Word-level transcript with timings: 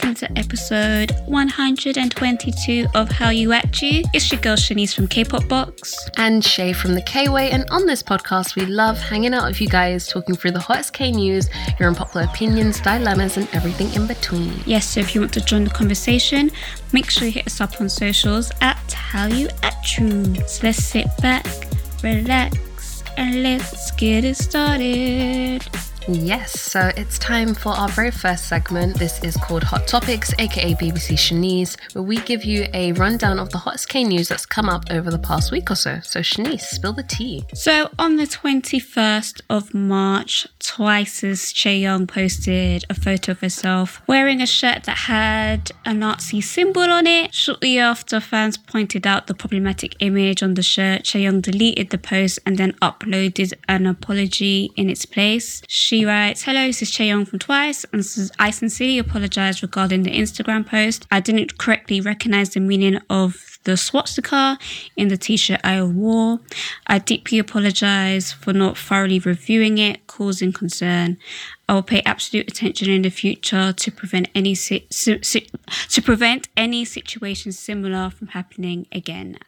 Welcome 0.00 0.14
to 0.14 0.38
episode 0.38 1.10
122 1.26 2.86
of 2.94 3.08
Hallyu 3.08 3.52
At 3.52 3.82
U. 3.82 4.04
It's 4.14 4.30
your 4.30 4.40
girl 4.40 4.54
Shanice 4.54 4.94
from 4.94 5.08
K-Pop 5.08 5.48
Box. 5.48 6.08
and 6.16 6.44
Shai 6.44 6.72
from 6.72 6.94
the 6.94 7.02
K 7.02 7.28
Way. 7.28 7.50
And 7.50 7.68
on 7.70 7.84
this 7.84 8.00
podcast, 8.00 8.54
we 8.54 8.64
love 8.64 8.96
hanging 8.96 9.34
out 9.34 9.48
with 9.48 9.60
you 9.60 9.66
guys, 9.66 10.06
talking 10.06 10.36
through 10.36 10.52
the 10.52 10.60
hottest 10.60 10.92
K 10.92 11.10
news, 11.10 11.48
your 11.80 11.88
unpopular 11.88 12.26
opinions, 12.26 12.80
dilemmas, 12.80 13.38
and 13.38 13.48
everything 13.52 13.92
in 14.00 14.06
between. 14.06 14.52
Yes, 14.66 14.88
so 14.88 15.00
if 15.00 15.16
you 15.16 15.20
want 15.20 15.34
to 15.34 15.40
join 15.40 15.64
the 15.64 15.70
conversation, 15.70 16.52
make 16.92 17.10
sure 17.10 17.26
you 17.26 17.32
hit 17.32 17.48
us 17.48 17.60
up 17.60 17.80
on 17.80 17.88
socials 17.88 18.52
at 18.60 18.92
How 18.92 19.26
You 19.26 19.48
At 19.64 19.98
You. 19.98 20.36
So 20.46 20.68
let's 20.68 20.78
sit 20.78 21.08
back, 21.20 21.44
relax, 22.04 23.02
and 23.16 23.42
let's 23.42 23.90
get 23.92 24.22
it 24.22 24.36
started. 24.36 25.66
Yes, 26.06 26.58
so 26.58 26.90
it's 26.96 27.18
time 27.18 27.54
for 27.54 27.70
our 27.70 27.88
very 27.88 28.10
first 28.10 28.48
segment. 28.48 28.98
This 28.98 29.22
is 29.22 29.36
called 29.36 29.62
Hot 29.64 29.86
Topics, 29.86 30.32
aka 30.38 30.74
BBC 30.74 31.16
Shanice, 31.16 31.76
where 31.94 32.02
we 32.02 32.18
give 32.18 32.44
you 32.44 32.66
a 32.72 32.92
rundown 32.92 33.38
of 33.38 33.50
the 33.50 33.58
hottest 33.58 33.88
K 33.88 34.04
news 34.04 34.28
that's 34.28 34.46
come 34.46 34.68
up 34.68 34.84
over 34.90 35.10
the 35.10 35.18
past 35.18 35.52
week 35.52 35.70
or 35.70 35.74
so. 35.74 36.00
So, 36.02 36.20
Shanice, 36.20 36.62
spill 36.62 36.92
the 36.92 37.02
tea. 37.02 37.44
So 37.52 37.90
on 37.98 38.16
the 38.16 38.24
21st 38.24 39.42
of 39.50 39.74
March, 39.74 40.46
Twice's 40.60 41.52
Chaeyoung 41.52 42.08
posted 42.08 42.84
a 42.88 42.94
photo 42.94 43.32
of 43.32 43.40
herself 43.40 44.00
wearing 44.06 44.40
a 44.40 44.46
shirt 44.46 44.84
that 44.84 44.98
had 44.98 45.72
a 45.84 45.92
Nazi 45.92 46.40
symbol 46.40 46.82
on 46.82 47.06
it. 47.06 47.34
Shortly 47.34 47.78
after 47.78 48.20
fans 48.20 48.56
pointed 48.56 49.06
out 49.06 49.26
the 49.26 49.34
problematic 49.34 49.94
image 50.00 50.42
on 50.42 50.54
the 50.54 50.62
shirt, 50.62 51.02
Chaeyoung 51.02 51.42
deleted 51.42 51.90
the 51.90 51.98
post 51.98 52.38
and 52.46 52.56
then 52.56 52.72
uploaded 52.80 53.52
an 53.68 53.86
apology 53.86 54.70
in 54.76 54.88
its 54.88 55.04
place. 55.04 55.62
She 55.68 55.97
writes, 56.04 56.42
Hello, 56.42 56.66
this 56.66 56.82
is 56.82 56.90
Chaeyoung 56.90 57.26
from 57.28 57.38
Twice, 57.38 57.84
and 57.92 58.00
s- 58.00 58.30
I 58.38 58.50
sincerely 58.50 58.98
apologize 58.98 59.62
regarding 59.62 60.02
the 60.02 60.10
Instagram 60.10 60.66
post. 60.66 61.06
I 61.10 61.20
didn't 61.20 61.58
correctly 61.58 62.00
recognize 62.00 62.50
the 62.50 62.60
meaning 62.60 62.98
of 63.08 63.58
the 63.64 63.76
swastika 63.76 64.58
in 64.96 65.08
the 65.08 65.16
t-shirt 65.16 65.60
I 65.64 65.82
wore. 65.82 66.40
I 66.86 66.98
deeply 66.98 67.38
apologize 67.38 68.32
for 68.32 68.52
not 68.52 68.78
thoroughly 68.78 69.18
reviewing 69.18 69.78
it, 69.78 70.06
causing 70.06 70.52
concern. 70.52 71.18
I 71.68 71.74
will 71.74 71.82
pay 71.82 72.02
absolute 72.06 72.48
attention 72.50 72.88
in 72.90 73.02
the 73.02 73.10
future 73.10 73.72
to 73.72 73.90
prevent 73.90 74.28
any 74.34 74.54
si- 74.54 74.86
si- 74.90 75.18
to 75.90 76.02
prevent 76.02 76.48
any 76.56 76.84
situation 76.84 77.52
similar 77.52 78.10
from 78.10 78.28
happening 78.28 78.86
again. 78.92 79.38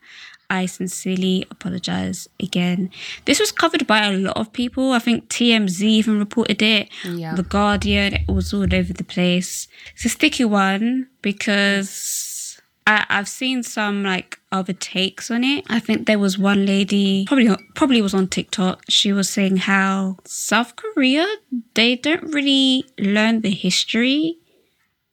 I 0.51 0.67
sincerely 0.67 1.47
apologize 1.51 2.29
again. 2.41 2.91
This 3.25 3.39
was 3.39 3.53
covered 3.53 3.87
by 3.87 4.05
a 4.05 4.12
lot 4.12 4.37
of 4.37 4.53
people. 4.53 4.93
I 4.93 4.98
think 4.98 5.29
TMZ 5.29 5.81
even 5.83 6.19
reported 6.19 6.61
it. 6.61 6.89
Yeah. 7.05 7.34
The 7.34 7.45
Guardian, 7.45 8.15
it 8.15 8.29
was 8.29 8.53
all 8.53 8.62
over 8.75 8.93
the 8.93 9.05
place. 9.05 9.69
It's 9.95 10.05
a 10.05 10.09
sticky 10.09 10.45
one 10.45 11.09
because 11.23 12.61
I, 12.87 13.06
I've 13.09 13.28
seen 13.28 13.62
some 13.62 14.03
like 14.03 14.41
other 14.50 14.72
takes 14.72 15.31
on 15.31 15.44
it. 15.44 15.65
I 15.69 15.78
think 15.78 16.06
there 16.06 16.19
was 16.19 16.37
one 16.37 16.67
lady, 16.67 17.25
probably 17.27 17.56
probably 17.77 18.03
was 18.03 18.15
on 18.15 18.27
TikTok. 18.27 18.82
She 18.88 19.12
was 19.12 19.31
saying 19.31 19.59
how 19.59 20.17
South 20.25 20.75
Korea 20.77 21.27
they 21.75 21.94
don't 21.94 22.34
really 22.34 22.84
learn 22.99 23.43
the 23.43 23.50
history 23.50 24.38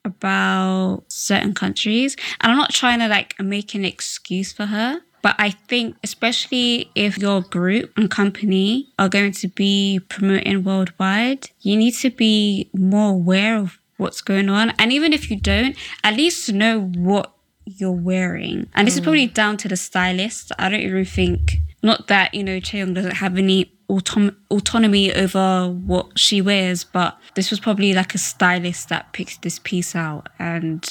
about 0.04 1.04
certain 1.10 1.54
countries. 1.54 2.16
And 2.42 2.52
I'm 2.52 2.58
not 2.58 2.74
trying 2.74 3.00
to 3.00 3.08
like 3.08 3.40
make 3.40 3.76
an 3.76 3.86
excuse 3.86 4.52
for 4.52 4.66
her. 4.66 5.02
But 5.28 5.36
I 5.40 5.50
think, 5.50 5.98
especially 6.06 6.90
if 6.96 7.18
your 7.18 7.42
group 7.42 7.92
and 7.98 8.10
company 8.10 8.88
are 8.98 9.10
going 9.10 9.34
to 9.34 9.50
be 9.50 10.00
promoting 10.08 10.64
worldwide, 10.64 11.50
you 11.60 11.76
need 11.76 11.96
to 11.96 12.10
be 12.10 12.70
more 12.74 13.10
aware 13.10 13.58
of 13.58 13.78
what's 13.98 14.22
going 14.22 14.48
on. 14.48 14.70
And 14.80 14.94
even 14.94 15.12
if 15.12 15.30
you 15.30 15.36
don't, 15.36 15.76
at 16.02 16.14
least 16.14 16.54
know 16.54 16.80
what 16.80 17.34
you're 17.66 17.92
wearing. 17.92 18.70
And 18.74 18.88
this 18.88 18.96
is 18.96 19.02
mm. 19.02 19.04
probably 19.04 19.28
down 19.28 19.58
to 19.58 19.68
the 19.68 19.76
stylist. 19.76 20.54
I 20.58 20.70
don't 20.70 20.80
even 20.80 21.04
think, 21.04 21.58
not 21.84 22.08
that, 22.08 22.34
you 22.34 22.46
know, 22.46 22.62
Chaeyoung 22.62 22.96
doesn't 22.96 23.18
have 23.18 23.38
any 23.38 23.70
autom- 23.90 24.38
autonomy 24.50 25.14
over 25.14 25.68
what 25.68 26.18
she 26.18 26.42
wears, 26.42 26.86
but 26.86 27.18
this 27.36 27.52
was 27.52 27.60
probably 27.60 27.94
like 27.94 28.16
a 28.16 28.18
stylist 28.18 28.88
that 28.88 29.12
picked 29.12 29.42
this 29.42 29.60
piece 29.60 29.94
out 29.94 30.30
and 30.40 30.90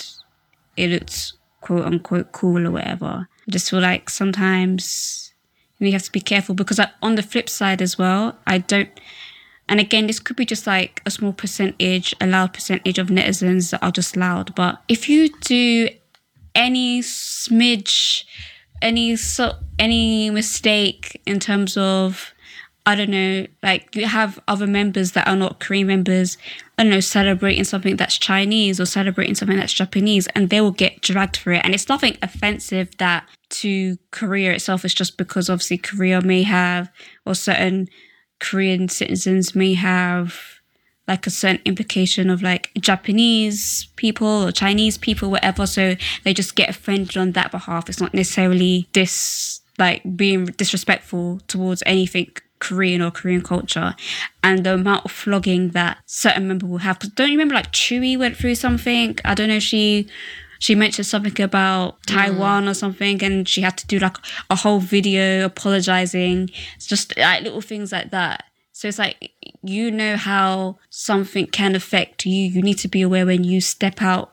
it 0.76 0.90
looks 0.90 1.32
quote 1.62 1.86
unquote 1.86 2.32
cool 2.32 2.66
or 2.66 2.72
whatever. 2.72 3.28
I 3.48 3.50
just 3.50 3.70
feel 3.70 3.80
like 3.80 4.10
sometimes 4.10 5.32
you 5.78 5.92
have 5.92 6.02
to 6.04 6.12
be 6.12 6.20
careful 6.20 6.54
because 6.54 6.80
I, 6.80 6.90
on 7.02 7.14
the 7.14 7.22
flip 7.22 7.48
side 7.48 7.82
as 7.82 7.98
well, 7.98 8.36
I 8.46 8.58
don't. 8.58 8.88
And 9.68 9.80
again, 9.80 10.06
this 10.06 10.20
could 10.20 10.36
be 10.36 10.46
just 10.46 10.66
like 10.66 11.02
a 11.04 11.10
small 11.10 11.32
percentage, 11.32 12.14
a 12.20 12.26
loud 12.26 12.54
percentage 12.54 12.98
of 12.98 13.08
netizens 13.08 13.70
that 13.70 13.82
are 13.82 13.90
just 13.90 14.16
loud. 14.16 14.54
But 14.54 14.80
if 14.88 15.08
you 15.08 15.28
do 15.40 15.88
any 16.54 17.00
smidge, 17.02 18.24
any 18.80 19.16
so 19.16 19.54
any 19.78 20.30
mistake 20.30 21.20
in 21.26 21.40
terms 21.40 21.76
of 21.76 22.32
I 22.88 22.94
don't 22.94 23.10
know, 23.10 23.46
like 23.64 23.96
you 23.96 24.06
have 24.06 24.38
other 24.46 24.68
members 24.68 25.12
that 25.12 25.26
are 25.26 25.34
not 25.34 25.58
Korean 25.58 25.88
members, 25.88 26.38
I 26.78 26.84
don't 26.84 26.92
know, 26.92 27.00
celebrating 27.00 27.64
something 27.64 27.96
that's 27.96 28.16
Chinese 28.16 28.78
or 28.78 28.86
celebrating 28.86 29.34
something 29.34 29.56
that's 29.56 29.72
Japanese, 29.72 30.28
and 30.28 30.50
they 30.50 30.60
will 30.60 30.70
get 30.70 31.02
dragged 31.02 31.36
for 31.36 31.52
it. 31.52 31.62
And 31.64 31.74
it's 31.74 31.88
nothing 31.88 32.16
offensive 32.22 32.96
that 32.98 33.28
to 33.48 33.96
Korea 34.12 34.52
itself, 34.52 34.84
it's 34.84 34.94
just 34.94 35.18
because 35.18 35.50
obviously 35.50 35.78
Korea 35.78 36.22
may 36.22 36.44
have, 36.44 36.88
or 37.24 37.34
certain 37.34 37.88
Korean 38.38 38.88
citizens 38.88 39.54
may 39.56 39.74
have 39.74 40.60
like 41.08 41.26
a 41.26 41.30
certain 41.30 41.62
implication 41.64 42.30
of 42.30 42.42
like 42.42 42.70
Japanese 42.80 43.88
people 43.96 44.26
or 44.26 44.52
Chinese 44.52 44.96
people, 44.96 45.30
whatever. 45.30 45.66
So 45.66 45.96
they 46.24 46.34
just 46.34 46.54
get 46.54 46.68
offended 46.68 47.16
on 47.16 47.32
that 47.32 47.50
behalf. 47.50 47.88
It's 47.88 48.00
not 48.00 48.14
necessarily 48.14 48.88
this 48.92 49.60
like 49.78 50.02
being 50.16 50.46
disrespectful 50.46 51.40
towards 51.48 51.82
anything 51.84 52.30
Korean 52.58 53.02
or 53.02 53.10
Korean 53.10 53.42
culture, 53.42 53.94
and 54.42 54.64
the 54.64 54.74
amount 54.74 55.04
of 55.04 55.12
flogging 55.12 55.70
that 55.70 55.98
certain 56.06 56.48
member 56.48 56.66
will 56.66 56.78
have. 56.78 56.98
Because 56.98 57.14
don't 57.14 57.28
you 57.28 57.34
remember 57.34 57.54
like 57.54 57.72
Tzuyu 57.72 58.18
went 58.18 58.36
through 58.36 58.54
something? 58.54 59.18
I 59.24 59.34
don't 59.34 59.48
know. 59.48 59.58
She 59.58 60.08
she 60.58 60.74
mentioned 60.74 61.06
something 61.06 61.40
about 61.42 62.02
Taiwan 62.06 62.64
mm. 62.64 62.70
or 62.70 62.74
something, 62.74 63.22
and 63.22 63.48
she 63.48 63.60
had 63.60 63.76
to 63.78 63.86
do 63.86 63.98
like 63.98 64.16
a 64.50 64.56
whole 64.56 64.80
video 64.80 65.44
apologizing. 65.44 66.50
It's 66.76 66.86
just 66.86 67.16
like 67.16 67.42
little 67.42 67.60
things 67.60 67.92
like 67.92 68.10
that. 68.10 68.44
So 68.72 68.88
it's 68.88 68.98
like 68.98 69.32
you 69.62 69.90
know 69.90 70.16
how 70.16 70.78
something 70.90 71.46
can 71.46 71.74
affect 71.74 72.26
you. 72.26 72.50
You 72.50 72.62
need 72.62 72.78
to 72.78 72.88
be 72.88 73.02
aware 73.02 73.26
when 73.26 73.44
you 73.44 73.60
step 73.60 74.02
out 74.02 74.32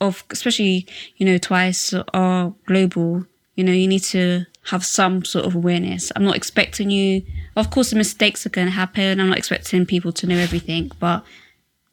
of, 0.00 0.24
especially 0.30 0.86
you 1.16 1.26
know, 1.26 1.38
twice 1.38 1.94
or 2.12 2.54
global. 2.66 3.26
You 3.54 3.64
know, 3.64 3.72
you 3.72 3.86
need 3.86 4.02
to 4.04 4.46
have 4.70 4.84
some 4.84 5.24
sort 5.24 5.44
of 5.44 5.54
awareness. 5.54 6.10
I'm 6.16 6.24
not 6.24 6.36
expecting 6.36 6.90
you. 6.90 7.22
Of 7.56 7.70
course, 7.70 7.90
the 7.90 7.96
mistakes 7.96 8.46
are 8.46 8.50
going 8.50 8.66
to 8.66 8.72
happen. 8.72 9.20
I'm 9.20 9.28
not 9.28 9.38
expecting 9.38 9.86
people 9.86 10.12
to 10.12 10.26
know 10.26 10.38
everything, 10.38 10.90
but 10.98 11.24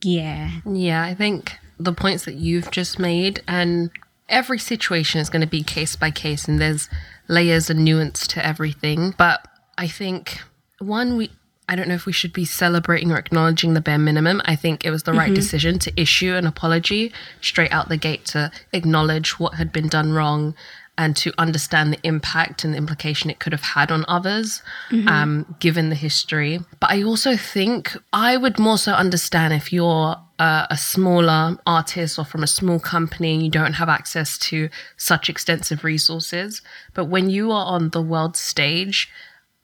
yeah, 0.04 0.50
Yeah, 0.66 1.04
I 1.04 1.14
think 1.14 1.58
the 1.80 1.94
points 1.94 2.26
that 2.26 2.36
you've 2.36 2.72
just 2.72 2.98
made, 2.98 3.44
and 3.48 3.92
every 4.30 4.58
situation 4.58 5.22
is 5.22 5.30
going 5.30 5.42
to 5.42 5.48
be 5.48 5.64
case 5.64 5.96
by 5.96 6.12
case, 6.12 6.48
and 6.48 6.60
there's 6.60 6.90
layers 7.28 7.70
and 7.70 7.84
nuance 7.84 8.26
to 8.28 8.46
everything. 8.46 9.14
But 9.18 9.48
I 9.78 9.88
think 9.88 10.40
one, 10.80 11.18
we 11.18 11.30
I 11.72 11.76
don't 11.76 11.88
know 11.88 11.96
if 11.96 12.06
we 12.06 12.12
should 12.12 12.34
be 12.34 12.44
celebrating 12.44 13.14
or 13.14 13.18
acknowledging 13.18 13.76
the 13.76 13.82
bare 13.82 13.98
minimum. 13.98 14.42
I 14.44 14.58
think 14.58 14.84
it 14.84 14.92
was 14.92 15.04
the 15.04 15.14
right 15.14 15.28
mm-hmm. 15.28 15.36
decision 15.36 15.80
to 15.80 16.02
issue 16.02 16.36
an 16.36 16.46
apology 16.46 17.14
straight 17.40 17.72
out 17.72 17.88
the 17.88 17.96
gate 17.96 18.26
to 18.26 18.52
acknowledge 18.74 19.40
what 19.40 19.54
had 19.54 19.72
been 19.72 19.88
done 19.88 20.12
wrong 20.12 20.54
and 21.02 21.18
to 21.18 21.34
understand 21.40 21.92
the 21.92 22.00
impact 22.04 22.64
and 22.64 22.74
the 22.74 22.78
implication 22.78 23.32
it 23.32 23.40
could 23.40 23.54
have 23.54 23.64
had 23.64 23.92
on 23.92 24.06
others, 24.08 24.62
um, 25.08 25.56
given 25.60 25.90
the 25.90 25.96
history. 25.96 26.60
But 26.80 26.92
I 26.92 27.02
also 27.02 27.36
think 27.36 27.98
I 28.14 28.38
would 28.38 28.60
more 28.60 28.78
so 28.78 28.92
understand 28.94 29.52
if 29.52 29.74
you're 29.74 30.16
uh, 30.38 30.68
a 30.70 30.78
smaller 30.78 31.58
artist 31.66 32.20
or 32.20 32.26
from 32.26 32.44
a 32.44 32.48
small 32.48 32.80
company 32.80 33.34
and 33.34 33.44
you 33.44 33.50
don't 33.50 33.74
have 33.74 33.90
access 33.90 34.38
to 34.50 34.70
such 34.96 35.28
extensive 35.28 35.84
resources. 35.84 36.62
But 36.94 37.06
when 37.06 37.32
you 37.32 37.52
are 37.52 37.66
on 37.66 37.90
the 37.90 38.02
world 38.02 38.38
stage, 38.38 39.10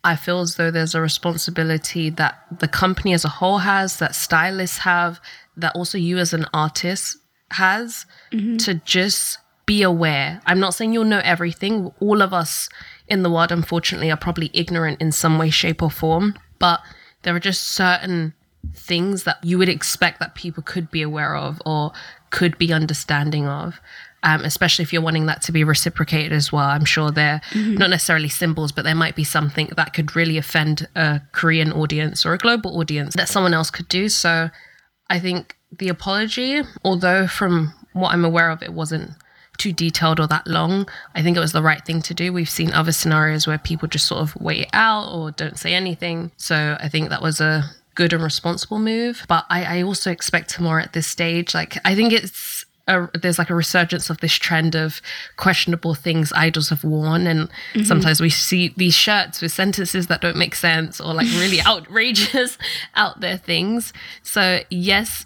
I 0.03 0.15
feel 0.15 0.39
as 0.39 0.55
though 0.55 0.71
there's 0.71 0.95
a 0.95 1.01
responsibility 1.01 2.09
that 2.09 2.33
the 2.59 2.67
company 2.67 3.13
as 3.13 3.25
a 3.25 3.29
whole 3.29 3.59
has, 3.59 3.97
that 3.97 4.15
stylists 4.15 4.79
have, 4.79 5.19
that 5.55 5.75
also 5.75 5.99
you 5.99 6.17
as 6.17 6.33
an 6.33 6.45
artist 6.51 7.17
has 7.51 8.07
to 8.57 8.73
just 8.85 9.37
be 9.67 9.83
aware. 9.83 10.41
I'm 10.47 10.59
not 10.59 10.73
saying 10.73 10.93
you'll 10.93 11.03
know 11.03 11.21
everything. 11.23 11.91
All 11.99 12.23
of 12.23 12.33
us 12.33 12.69
in 13.07 13.21
the 13.21 13.29
world, 13.29 13.51
unfortunately, 13.51 14.09
are 14.09 14.17
probably 14.17 14.49
ignorant 14.53 14.99
in 14.99 15.11
some 15.11 15.37
way, 15.37 15.51
shape, 15.51 15.83
or 15.83 15.91
form. 15.91 16.33
But 16.57 16.79
there 17.21 17.35
are 17.35 17.39
just 17.39 17.63
certain 17.63 18.33
things 18.73 19.23
that 19.23 19.43
you 19.43 19.57
would 19.59 19.69
expect 19.69 20.19
that 20.19 20.33
people 20.33 20.63
could 20.63 20.89
be 20.89 21.01
aware 21.03 21.35
of 21.35 21.61
or 21.65 21.91
could 22.31 22.57
be 22.57 22.73
understanding 22.73 23.45
of. 23.47 23.79
Um, 24.23 24.43
especially 24.43 24.81
if 24.81 24.91
you're 24.91 25.01
wanting 25.01 25.27
that 25.27 25.43
to 25.43 25.51
be 25.51 25.63
reciprocated 25.63 26.33
as 26.33 26.51
well. 26.51 26.67
I'm 26.67 26.85
sure 26.85 27.11
they're 27.11 27.39
not 27.53 27.91
necessarily 27.91 28.29
symbols, 28.29 28.71
but 28.71 28.83
there 28.83 28.95
might 28.95 29.15
be 29.15 29.23
something 29.23 29.69
that 29.77 29.93
could 29.93 30.15
really 30.15 30.37
offend 30.37 30.87
a 30.95 31.21
Korean 31.33 31.71
audience 31.71 32.25
or 32.25 32.33
a 32.33 32.37
global 32.37 32.79
audience 32.79 33.13
that 33.13 33.29
someone 33.29 33.53
else 33.53 33.69
could 33.69 33.87
do. 33.87 34.09
So 34.09 34.49
I 35.07 35.19
think 35.19 35.55
the 35.71 35.87
apology, 35.89 36.61
although 36.83 37.27
from 37.27 37.73
what 37.93 38.11
I'm 38.11 38.25
aware 38.25 38.49
of, 38.49 38.63
it 38.63 38.73
wasn't 38.73 39.11
too 39.57 39.73
detailed 39.73 40.19
or 40.19 40.27
that 40.27 40.47
long, 40.47 40.87
I 41.15 41.21
think 41.21 41.37
it 41.37 41.39
was 41.39 41.51
the 41.51 41.61
right 41.61 41.83
thing 41.83 42.01
to 42.03 42.13
do. 42.13 42.31
We've 42.33 42.49
seen 42.49 42.73
other 42.73 42.91
scenarios 42.91 43.47
where 43.47 43.57
people 43.57 43.87
just 43.87 44.07
sort 44.07 44.21
of 44.21 44.35
wait 44.35 44.61
it 44.61 44.69
out 44.73 45.09
or 45.11 45.31
don't 45.31 45.57
say 45.57 45.73
anything. 45.73 46.31
So 46.37 46.77
I 46.79 46.89
think 46.89 47.09
that 47.09 47.21
was 47.21 47.41
a 47.41 47.63
good 47.95 48.13
and 48.13 48.23
responsible 48.23 48.79
move. 48.79 49.25
But 49.27 49.45
I, 49.49 49.79
I 49.79 49.83
also 49.83 50.11
expect 50.11 50.59
more 50.59 50.79
at 50.79 50.93
this 50.93 51.07
stage. 51.07 51.53
Like, 51.53 51.77
I 51.85 51.95
think 51.95 52.13
it's. 52.13 52.65
A, 52.89 53.09
there's 53.21 53.37
like 53.37 53.49
a 53.49 53.53
resurgence 53.53 54.09
of 54.09 54.21
this 54.21 54.33
trend 54.33 54.73
of 54.73 55.01
questionable 55.35 55.93
things 55.93 56.31
idols 56.31 56.69
have 56.69 56.85
worn 56.85 57.27
and 57.27 57.49
mm-hmm. 57.49 57.83
sometimes 57.83 58.21
we 58.21 58.29
see 58.29 58.73
these 58.77 58.93
shirts 58.93 59.41
with 59.41 59.51
sentences 59.51 60.07
that 60.07 60.21
don't 60.21 60.37
make 60.37 60.55
sense 60.55 61.01
or 61.01 61.13
like 61.13 61.27
really 61.31 61.61
outrageous 61.67 62.57
out 62.95 63.19
there 63.19 63.35
things 63.35 63.91
so 64.23 64.61
yes 64.69 65.25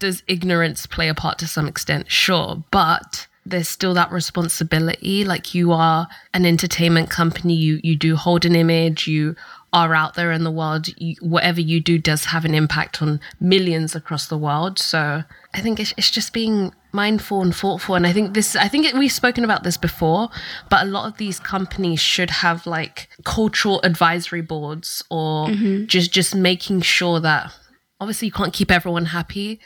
does 0.00 0.24
ignorance 0.26 0.86
play 0.86 1.08
a 1.08 1.14
part 1.14 1.38
to 1.38 1.46
some 1.46 1.68
extent? 1.68 2.10
Sure. 2.10 2.64
But 2.72 3.28
there's 3.50 3.68
still 3.68 3.94
that 3.94 4.10
responsibility. 4.10 5.24
Like 5.24 5.54
you 5.54 5.72
are 5.72 6.08
an 6.32 6.46
entertainment 6.46 7.10
company, 7.10 7.54
you 7.54 7.80
you 7.82 7.96
do 7.96 8.16
hold 8.16 8.44
an 8.44 8.56
image, 8.56 9.06
you 9.06 9.36
are 9.72 9.94
out 9.94 10.14
there 10.14 10.32
in 10.32 10.44
the 10.44 10.50
world. 10.50 10.88
You, 10.98 11.16
whatever 11.20 11.60
you 11.60 11.80
do 11.80 11.98
does 11.98 12.26
have 12.26 12.44
an 12.44 12.54
impact 12.54 13.00
on 13.00 13.20
millions 13.38 13.94
across 13.94 14.26
the 14.26 14.38
world. 14.38 14.78
So 14.78 15.22
I 15.54 15.60
think 15.60 15.78
it's, 15.78 15.94
it's 15.96 16.10
just 16.10 16.32
being 16.32 16.74
mindful 16.92 17.40
and 17.40 17.54
thoughtful. 17.54 17.94
And 17.94 18.06
I 18.06 18.12
think 18.12 18.34
this, 18.34 18.56
I 18.56 18.66
think 18.66 18.86
it, 18.86 18.94
we've 18.94 19.12
spoken 19.12 19.44
about 19.44 19.62
this 19.62 19.76
before, 19.76 20.28
but 20.68 20.82
a 20.82 20.86
lot 20.86 21.06
of 21.06 21.18
these 21.18 21.38
companies 21.38 22.00
should 22.00 22.30
have 22.30 22.66
like 22.66 23.08
cultural 23.24 23.80
advisory 23.82 24.42
boards 24.42 25.04
or 25.10 25.46
mm-hmm. 25.46 25.86
just 25.86 26.12
just 26.12 26.34
making 26.34 26.80
sure 26.80 27.20
that 27.20 27.52
obviously 28.00 28.26
you 28.26 28.32
can't 28.32 28.52
keep 28.52 28.70
everyone 28.70 29.06
happy 29.06 29.60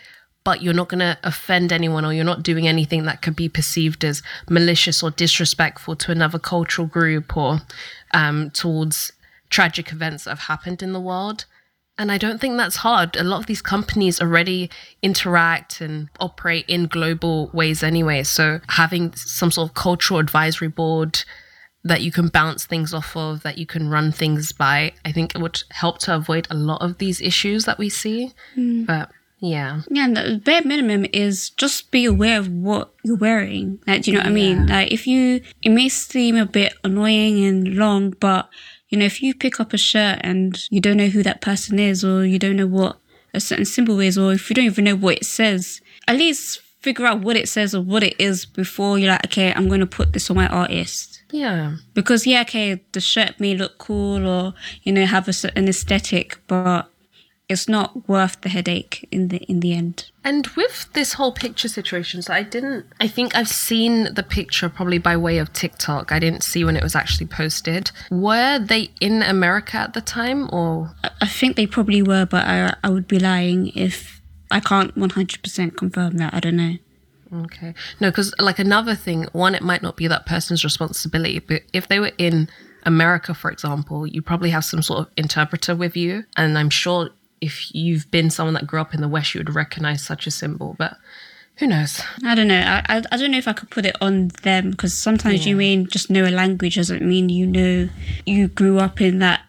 but 0.44 0.62
you're 0.62 0.74
not 0.74 0.88
going 0.88 1.00
to 1.00 1.18
offend 1.24 1.72
anyone 1.72 2.04
or 2.04 2.12
you're 2.12 2.24
not 2.24 2.42
doing 2.42 2.68
anything 2.68 3.04
that 3.04 3.22
could 3.22 3.34
be 3.34 3.48
perceived 3.48 4.04
as 4.04 4.22
malicious 4.48 5.02
or 5.02 5.10
disrespectful 5.10 5.96
to 5.96 6.12
another 6.12 6.38
cultural 6.38 6.86
group 6.86 7.36
or 7.36 7.62
um, 8.12 8.50
towards 8.50 9.12
tragic 9.48 9.90
events 9.90 10.24
that 10.24 10.30
have 10.30 10.40
happened 10.40 10.82
in 10.82 10.92
the 10.92 11.00
world. 11.00 11.46
And 11.96 12.10
I 12.10 12.18
don't 12.18 12.40
think 12.40 12.56
that's 12.56 12.76
hard. 12.76 13.16
A 13.16 13.22
lot 13.22 13.38
of 13.38 13.46
these 13.46 13.62
companies 13.62 14.20
already 14.20 14.68
interact 15.00 15.80
and 15.80 16.08
operate 16.18 16.64
in 16.68 16.86
global 16.86 17.50
ways 17.52 17.82
anyway. 17.82 18.24
So 18.24 18.60
having 18.68 19.14
some 19.14 19.50
sort 19.50 19.70
of 19.70 19.74
cultural 19.74 20.18
advisory 20.18 20.68
board 20.68 21.24
that 21.84 22.02
you 22.02 22.10
can 22.10 22.28
bounce 22.28 22.66
things 22.66 22.92
off 22.92 23.16
of, 23.16 23.42
that 23.44 23.58
you 23.58 23.66
can 23.66 23.90
run 23.90 24.10
things 24.10 24.52
by, 24.52 24.92
I 25.04 25.12
think 25.12 25.34
it 25.34 25.40
would 25.40 25.62
help 25.70 25.98
to 26.00 26.14
avoid 26.16 26.48
a 26.50 26.54
lot 26.54 26.82
of 26.82 26.98
these 26.98 27.20
issues 27.20 27.64
that 27.66 27.78
we 27.78 27.88
see. 27.88 28.32
But 28.86 29.10
yeah. 29.38 29.82
Yeah, 29.90 30.04
and 30.04 30.16
the 30.16 30.40
bare 30.44 30.62
minimum 30.64 31.06
is 31.12 31.50
just 31.50 31.90
be 31.90 32.04
aware 32.04 32.38
of 32.38 32.48
what 32.48 32.92
you're 33.02 33.16
wearing. 33.16 33.80
Like, 33.86 34.02
do 34.02 34.10
you 34.10 34.16
know 34.16 34.22
what 34.22 34.30
I 34.30 34.32
mean? 34.32 34.66
Like, 34.66 34.92
if 34.92 35.06
you, 35.06 35.42
it 35.62 35.70
may 35.70 35.88
seem 35.88 36.36
a 36.36 36.46
bit 36.46 36.74
annoying 36.82 37.44
and 37.44 37.74
long, 37.74 38.10
but 38.20 38.48
you 38.88 38.98
know, 38.98 39.04
if 39.04 39.22
you 39.22 39.34
pick 39.34 39.60
up 39.60 39.72
a 39.72 39.78
shirt 39.78 40.20
and 40.22 40.58
you 40.70 40.80
don't 40.80 40.96
know 40.96 41.08
who 41.08 41.22
that 41.22 41.40
person 41.40 41.78
is, 41.78 42.04
or 42.04 42.24
you 42.24 42.38
don't 42.38 42.56
know 42.56 42.66
what 42.66 42.98
a 43.32 43.40
certain 43.40 43.64
symbol 43.64 44.00
is, 44.00 44.16
or 44.16 44.32
if 44.32 44.48
you 44.48 44.54
don't 44.54 44.66
even 44.66 44.84
know 44.84 44.96
what 44.96 45.16
it 45.16 45.26
says, 45.26 45.80
at 46.06 46.16
least 46.16 46.60
figure 46.80 47.06
out 47.06 47.20
what 47.20 47.36
it 47.36 47.48
says 47.48 47.74
or 47.74 47.80
what 47.80 48.02
it 48.02 48.14
is 48.18 48.44
before 48.44 48.98
you're 48.98 49.10
like, 49.10 49.24
okay, 49.24 49.52
I'm 49.52 49.68
going 49.68 49.80
to 49.80 49.86
put 49.86 50.12
this 50.12 50.30
on 50.30 50.36
my 50.36 50.46
artist. 50.46 51.22
Yeah. 51.32 51.76
Because 51.94 52.26
yeah, 52.26 52.42
okay, 52.42 52.84
the 52.92 53.00
shirt 53.00 53.40
may 53.40 53.56
look 53.56 53.78
cool 53.78 54.26
or 54.26 54.54
you 54.82 54.92
know 54.92 55.06
have 55.06 55.26
a 55.26 55.32
certain 55.32 55.66
aesthetic, 55.66 56.38
but 56.46 56.90
it's 57.48 57.68
not 57.68 58.08
worth 58.08 58.40
the 58.40 58.48
headache 58.48 59.06
in 59.10 59.28
the 59.28 59.38
in 59.44 59.60
the 59.60 59.74
end. 59.74 60.10
And 60.24 60.46
with 60.56 60.88
this 60.94 61.12
whole 61.14 61.32
picture 61.32 61.68
situation, 61.68 62.22
so 62.22 62.32
I 62.32 62.42
didn't, 62.42 62.86
I 63.00 63.08
think 63.08 63.36
I've 63.36 63.48
seen 63.48 64.14
the 64.14 64.22
picture 64.22 64.70
probably 64.70 64.96
by 64.98 65.16
way 65.16 65.36
of 65.38 65.52
TikTok. 65.52 66.10
I 66.10 66.18
didn't 66.18 66.42
see 66.42 66.64
when 66.64 66.76
it 66.76 66.82
was 66.82 66.94
actually 66.94 67.26
posted. 67.26 67.90
Were 68.10 68.58
they 68.58 68.90
in 69.00 69.22
America 69.22 69.76
at 69.76 69.92
the 69.92 70.00
time 70.00 70.48
or? 70.52 70.94
I- 71.20 71.26
think 71.26 71.56
they 71.56 71.66
probably 71.66 72.00
were, 72.00 72.24
but 72.26 72.44
I 72.46 72.74
I 72.82 72.88
would 72.90 73.08
be 73.08 73.18
lying 73.18 73.68
if 73.74 74.22
I 74.50 74.60
can't 74.60 74.96
one 74.96 75.10
hundred 75.10 75.42
percent 75.42 75.76
confirm 75.76 76.16
that. 76.18 76.32
I 76.32 76.40
don't 76.40 76.56
know. 76.56 76.76
Okay. 77.44 77.74
No, 78.00 78.10
because 78.10 78.32
like 78.38 78.58
another 78.60 78.94
thing, 78.94 79.26
one, 79.32 79.54
it 79.54 79.62
might 79.62 79.82
not 79.82 79.96
be 79.96 80.06
that 80.06 80.24
person's 80.24 80.62
responsibility, 80.64 81.40
but 81.40 81.62
if 81.72 81.88
they 81.88 81.98
were 81.98 82.12
in 82.16 82.48
America, 82.86 83.34
for 83.34 83.50
example, 83.50 84.06
you 84.06 84.22
probably 84.22 84.50
have 84.50 84.64
some 84.64 84.82
sort 84.82 85.00
of 85.00 85.08
interpreter 85.16 85.74
with 85.74 85.96
you. 85.96 86.24
And 86.36 86.56
I'm 86.56 86.70
sure 86.70 87.10
if 87.44 87.74
you've 87.74 88.10
been 88.10 88.30
someone 88.30 88.54
that 88.54 88.66
grew 88.66 88.80
up 88.80 88.94
in 88.94 89.00
the 89.00 89.08
West, 89.08 89.34
you 89.34 89.40
would 89.40 89.54
recognize 89.54 90.02
such 90.02 90.26
a 90.26 90.30
symbol. 90.30 90.74
But 90.78 90.96
who 91.56 91.66
knows? 91.66 92.00
I 92.24 92.34
don't 92.34 92.48
know. 92.48 92.60
I, 92.60 92.82
I, 92.88 93.02
I 93.12 93.16
don't 93.16 93.30
know 93.30 93.38
if 93.38 93.46
I 93.48 93.52
could 93.52 93.70
put 93.70 93.86
it 93.86 93.96
on 94.00 94.28
them 94.42 94.70
because 94.70 94.96
sometimes 94.96 95.46
you 95.46 95.56
mean 95.56 95.86
just 95.86 96.10
know 96.10 96.24
a 96.24 96.30
language 96.30 96.76
doesn't 96.76 97.02
mean 97.02 97.28
you 97.28 97.46
know 97.46 97.88
you 98.26 98.48
grew 98.48 98.78
up 98.78 99.00
in 99.00 99.18
that 99.20 99.42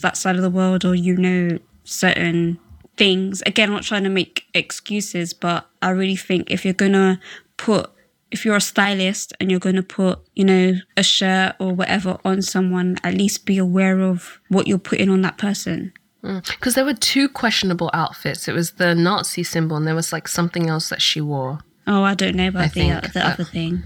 that 0.00 0.16
side 0.16 0.36
of 0.36 0.42
the 0.42 0.50
world 0.50 0.84
or 0.84 0.94
you 0.94 1.16
know 1.16 1.58
certain 1.84 2.58
things. 2.96 3.42
Again, 3.46 3.68
I'm 3.68 3.74
not 3.74 3.84
trying 3.84 4.04
to 4.04 4.10
make 4.10 4.46
excuses, 4.54 5.32
but 5.32 5.66
I 5.82 5.90
really 5.90 6.16
think 6.16 6.50
if 6.50 6.64
you're 6.64 6.74
gonna 6.74 7.20
put 7.56 7.90
if 8.34 8.44
you're 8.44 8.56
a 8.56 8.60
stylist 8.60 9.32
and 9.38 9.48
you're 9.48 9.60
going 9.60 9.76
to 9.76 9.82
put, 9.82 10.18
you 10.34 10.44
know, 10.44 10.74
a 10.96 11.04
shirt 11.04 11.54
or 11.60 11.72
whatever 11.72 12.18
on 12.24 12.42
someone, 12.42 12.96
at 13.04 13.14
least 13.14 13.46
be 13.46 13.58
aware 13.58 14.00
of 14.00 14.40
what 14.48 14.66
you're 14.66 14.76
putting 14.76 15.08
on 15.08 15.20
that 15.22 15.38
person. 15.38 15.92
Mm. 16.24 16.46
Because 16.46 16.74
there 16.74 16.84
were 16.86 16.94
two 16.94 17.28
questionable 17.28 17.90
outfits. 17.92 18.48
It 18.48 18.54
was 18.54 18.72
the 18.72 18.94
Nazi 18.94 19.42
symbol, 19.42 19.76
and 19.76 19.86
there 19.86 19.94
was 19.94 20.12
like 20.12 20.26
something 20.26 20.68
else 20.70 20.88
that 20.88 21.02
she 21.02 21.20
wore. 21.20 21.58
Oh, 21.86 22.02
I 22.02 22.14
don't 22.14 22.34
know 22.34 22.48
about 22.48 22.62
I 22.62 22.66
the, 22.68 22.72
think 22.72 22.94
uh, 22.94 23.00
the 23.02 23.08
that- 23.10 23.34
other 23.34 23.44
thing. 23.44 23.84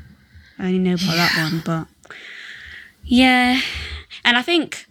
I 0.58 0.66
only 0.66 0.78
know 0.78 0.94
about 0.94 1.14
that 1.14 1.52
one, 1.52 1.62
but 1.64 2.14
yeah. 3.04 3.60
And 4.24 4.36
I 4.36 4.42
think 4.42 4.86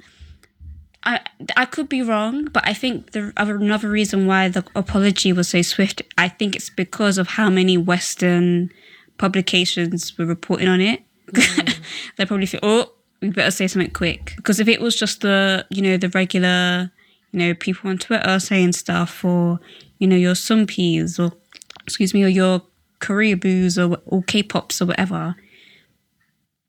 I 1.03 1.19
I 1.55 1.65
could 1.65 1.89
be 1.89 2.01
wrong, 2.01 2.45
but 2.45 2.65
I 2.67 2.74
think 2.74 3.12
the 3.12 3.33
another 3.38 3.89
reason 3.89 4.27
why 4.27 4.50
the 4.50 4.65
apology 4.75 5.33
was 5.33 5.50
so 5.50 5.62
swift, 5.62 6.01
I 6.17 6.29
think 6.29 6.55
it's 6.55 6.69
because 6.69 7.17
of 7.17 7.27
how 7.29 7.50
many 7.50 7.77
Western 7.77 8.71
publications 9.17 10.17
were 10.17 10.25
reporting 10.25 10.67
on 10.67 10.81
it. 10.81 11.01
Mm. 11.31 11.79
they 12.17 12.25
probably 12.25 12.45
think, 12.45 12.63
oh, 12.63 12.91
we 13.21 13.29
better 13.29 13.51
say 13.51 13.67
something 13.67 13.91
quick. 13.91 14.33
Because 14.38 14.60
if 14.60 14.67
it 14.67 14.79
was 14.79 14.95
just 14.95 15.21
the 15.21 15.65
you 15.69 15.81
know 15.81 15.98
the 15.98 16.10
regular 16.10 16.91
you 17.31 17.39
know 17.39 17.53
people 17.53 17.89
on 17.89 17.98
Twitter 17.98 18.39
saying 18.39 18.74
stuff, 18.74 19.24
or 19.24 19.60
you 20.00 20.07
know 20.07 20.15
your 20.15 20.34
Sunpeas, 20.34 21.19
or 21.19 21.36
excuse 21.84 22.13
me, 22.13 22.24
or 22.24 22.27
your 22.27 22.62
Koreaboos 23.00 23.77
or 23.77 23.98
or 24.05 24.24
K-pops 24.24 24.81
or 24.81 24.88
whatever, 24.88 25.36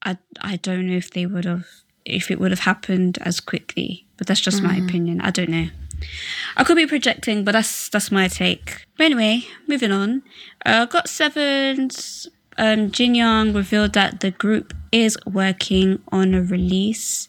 I 0.02 0.18
I 0.40 0.56
don't 0.56 0.86
know 0.86 0.96
if 0.96 1.10
they 1.10 1.26
would 1.26 1.44
have 1.44 1.66
if 2.04 2.30
it 2.30 2.40
would 2.40 2.50
have 2.50 2.60
happened 2.60 3.18
as 3.22 3.40
quickly. 3.40 4.06
But 4.16 4.26
that's 4.26 4.40
just 4.40 4.62
my 4.62 4.74
opinion. 4.74 5.20
I 5.20 5.30
don't 5.30 5.48
know. 5.48 5.68
I 6.56 6.64
could 6.64 6.76
be 6.76 6.86
projecting, 6.86 7.44
but 7.44 7.52
that's 7.52 7.88
that's 7.88 8.10
my 8.10 8.28
take. 8.28 8.84
But 8.96 9.04
anyway, 9.04 9.42
moving 9.66 9.92
on. 9.92 10.22
Uh, 10.66 10.86
GOT7's. 10.86 12.28
Um, 12.60 12.90
Jin 12.90 13.14
Young 13.14 13.52
revealed 13.52 13.92
that 13.92 14.18
the 14.18 14.32
group 14.32 14.74
is 14.90 15.16
working 15.24 16.02
on 16.10 16.34
a 16.34 16.42
release. 16.42 17.28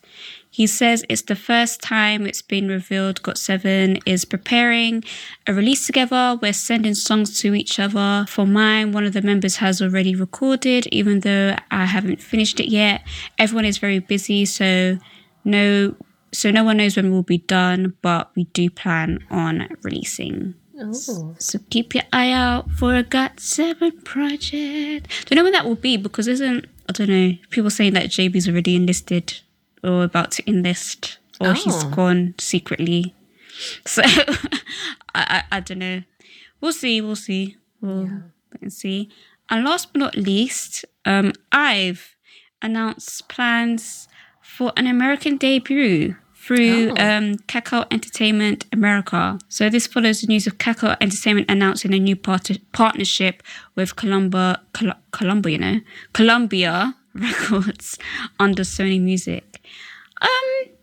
He 0.60 0.68
says 0.68 1.06
it's 1.08 1.22
the 1.22 1.38
first 1.38 1.82
time 1.82 2.28
it's 2.28 2.42
been 2.42 2.68
revealed 2.68 3.22
GOT7 3.22 4.02
is 4.06 4.26
preparing 4.26 5.06
a 5.48 5.54
release 5.54 5.86
together. 5.86 6.38
We're 6.42 6.52
sending 6.52 6.96
songs 6.96 7.40
to 7.40 7.56
each 7.56 7.80
other. 7.80 8.26
For 8.28 8.46
mine, 8.46 8.92
one 8.92 9.06
of 9.06 9.14
the 9.14 9.22
members 9.22 9.56
has 9.56 9.82
already 9.82 10.16
recorded, 10.16 10.86
even 10.88 11.22
though 11.22 11.56
I 11.72 11.86
haven't 11.86 12.22
finished 12.22 12.60
it 12.60 12.68
yet. 12.68 13.08
Everyone 13.38 13.64
is 13.64 13.78
very 13.78 14.00
busy, 14.00 14.44
so 14.44 14.98
no 15.46 15.96
so 16.34 16.52
no 16.52 16.66
one 16.66 16.76
knows 16.76 16.98
when 16.98 17.10
we'll 17.10 17.24
be 17.24 17.38
done, 17.38 17.94
but 18.02 18.30
we 18.36 18.44
do 18.44 18.70
plan 18.70 19.26
on 19.30 19.66
releasing. 19.82 20.56
So 21.38 21.60
keep 21.70 21.96
your 21.96 22.04
eye 22.12 22.34
out 22.34 22.70
for 22.72 22.98
a 22.98 23.04
GOT7 23.06 24.04
project. 24.04 25.26
Don't 25.26 25.38
know 25.38 25.44
when 25.44 25.54
that 25.54 25.64
will 25.64 25.76
be 25.76 25.96
because 25.96 26.28
isn't 26.28 26.66
I 26.90 26.92
don't 26.92 27.08
know 27.08 27.38
people 27.50 27.70
saying 27.70 27.94
that 27.94 28.08
JB's 28.08 28.50
already 28.50 28.76
enlisted 28.76 29.40
or 29.84 30.04
about 30.04 30.32
to 30.32 30.44
enlist. 30.50 31.18
or 31.42 31.54
he's 31.54 31.84
gone 31.86 32.36
secretly. 32.40 33.16
So 33.86 34.04
I, 34.06 34.38
I 35.16 35.44
I 35.52 35.60
don't 35.60 35.80
know. 35.80 36.04
We'll 36.62 36.72
see. 36.74 37.02
We'll 37.02 37.18
see. 37.18 37.58
We'll 37.82 38.04
wait 38.04 38.62
and 38.62 38.72
see. 38.74 39.10
And 39.50 39.66
last 39.66 39.92
but 39.92 40.00
not 40.00 40.16
least, 40.16 40.86
um, 41.06 41.34
IVE 41.52 42.16
announced 42.62 43.28
plans 43.28 44.08
for 44.42 44.72
an 44.78 44.88
American 44.88 45.38
debut 45.38 46.16
through 46.36 46.92
Oh. 46.92 47.02
um, 47.06 47.36
Kakao 47.48 47.86
Entertainment 47.92 48.66
America. 48.72 49.40
So 49.50 49.70
this 49.70 49.88
follows 49.88 50.22
the 50.22 50.28
news 50.28 50.48
of 50.48 50.58
Kakao 50.58 50.96
Entertainment 51.02 51.50
announcing 51.50 51.94
a 51.94 52.00
new 52.00 52.16
part- 52.16 52.60
partnership 52.72 53.44
with 53.76 53.96
Columbia, 53.96 54.62
Col- 54.74 54.94
Columbia, 55.12 55.52
you 55.52 55.58
know, 55.60 55.80
Columbia 56.14 56.96
Records 57.14 57.98
under 58.40 58.64
Sony 58.64 59.02
Music. 59.02 59.59
Um, 60.22 60.74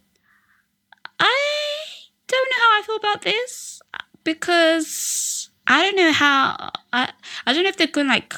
I 1.20 1.86
don't 2.26 2.50
know 2.50 2.58
how 2.58 2.78
I 2.78 2.82
feel 2.84 2.96
about 2.96 3.22
this 3.22 3.80
because 4.24 5.50
I 5.66 5.82
don't 5.82 5.96
know 5.96 6.12
how 6.12 6.70
I 6.92 7.12
I 7.46 7.52
don't 7.52 7.62
know 7.62 7.68
if 7.68 7.76
they're 7.76 7.86
gonna 7.86 8.08
like 8.08 8.34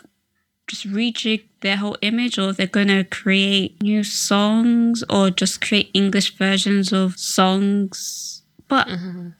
just 0.66 0.86
rejig 0.86 1.44
their 1.60 1.76
whole 1.76 1.96
image 2.02 2.38
or 2.38 2.52
they're 2.52 2.66
gonna 2.66 3.04
create 3.04 3.82
new 3.82 4.04
songs 4.04 5.02
or 5.08 5.30
just 5.30 5.60
create 5.60 5.90
English 5.94 6.36
versions 6.36 6.92
of 6.92 7.18
songs. 7.18 8.42
But 8.68 8.86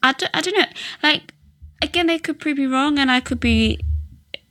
I, 0.03 0.13
don't, 0.13 0.31
I 0.33 0.41
don't 0.41 0.57
know. 0.57 0.65
Like 1.03 1.35
again, 1.83 2.07
they 2.07 2.19
could 2.19 2.41
prove 2.41 2.59
me 2.59 2.67
wrong 2.67 2.99
and 2.99 3.11
I 3.11 3.21
could 3.21 3.41
be 3.41 3.79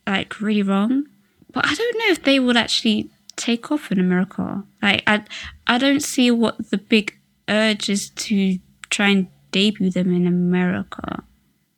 like 0.06 0.40
really 0.40 0.64
wrong. 0.64 1.08
But 1.52 1.66
I 1.66 1.74
don't 1.74 1.98
know 1.98 2.12
if 2.12 2.24
they 2.24 2.40
would 2.40 2.58
actually 2.58 3.10
take 3.38 3.72
off 3.72 3.92
in 3.92 4.00
America. 4.00 4.64
Like 4.82 5.04
I 5.08 5.24
I 5.66 5.78
don't 5.78 6.02
see 6.02 6.30
what 6.30 6.70
the 6.70 6.78
big 6.78 7.18
urge 7.48 7.90
is 7.90 8.10
to 8.10 8.60
try 8.90 9.10
and 9.10 9.28
debut 9.52 9.90
them 9.90 10.14
in 10.14 10.28
America. 10.28 11.24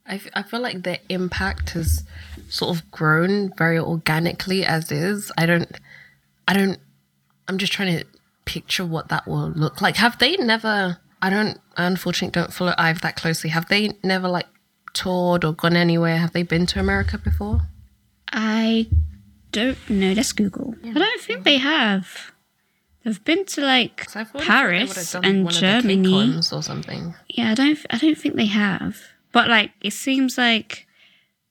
I, 0.05 0.15
f- 0.15 0.27
I 0.33 0.41
feel 0.41 0.59
like 0.59 0.83
their 0.83 0.97
impact 1.07 1.71
has 1.71 2.03
sort 2.49 2.75
of 2.75 2.89
grown 2.89 3.53
very 3.57 3.77
organically 3.77 4.65
as 4.65 4.91
is. 4.91 5.31
I 5.37 5.45
don't, 5.45 5.71
I 6.47 6.53
don't, 6.53 6.79
I'm 7.47 7.59
just 7.59 7.71
trying 7.71 7.99
to 7.99 8.05
picture 8.45 8.85
what 8.85 9.09
that 9.09 9.27
will 9.27 9.49
look 9.51 9.81
like. 9.81 9.97
Have 9.97 10.17
they 10.17 10.35
never, 10.37 10.97
I 11.21 11.29
don't, 11.29 11.59
I 11.77 11.85
unfortunately 11.85 12.31
don't 12.31 12.51
follow 12.51 12.73
IVE 12.77 13.01
that 13.01 13.17
closely. 13.17 13.51
Have 13.51 13.67
they 13.69 13.91
never 14.03 14.27
like 14.27 14.47
toured 14.93 15.45
or 15.45 15.53
gone 15.53 15.75
anywhere? 15.75 16.17
Have 16.17 16.33
they 16.33 16.43
been 16.43 16.65
to 16.67 16.79
America 16.79 17.19
before? 17.19 17.61
I 18.31 18.87
don't 19.51 19.89
know. 19.89 20.13
Let's 20.13 20.31
Google. 20.31 20.75
I 20.83 20.93
don't 20.93 21.21
think 21.21 21.43
they 21.43 21.57
have. 21.57 22.31
They've 23.03 23.23
been 23.23 23.45
to 23.45 23.61
like 23.61 23.97
'Cause 24.05 24.15
I 24.15 24.23
thought 24.23 24.33
they 24.33 24.39
would 24.39 24.47
have 24.47 24.47
Paris 24.47 25.15
and 25.15 25.45
one 25.45 25.53
of 25.53 25.53
the 25.53 25.59
Germany. 25.61 26.37
Or 26.51 26.61
something. 26.61 27.13
Yeah, 27.29 27.51
I 27.51 27.53
don't. 27.55 27.79
I 27.89 27.97
don't 27.97 28.17
think 28.17 28.35
they 28.35 28.45
have. 28.47 28.97
But 29.31 29.47
like, 29.49 29.71
it 29.81 29.93
seems 29.93 30.37
like 30.37 30.85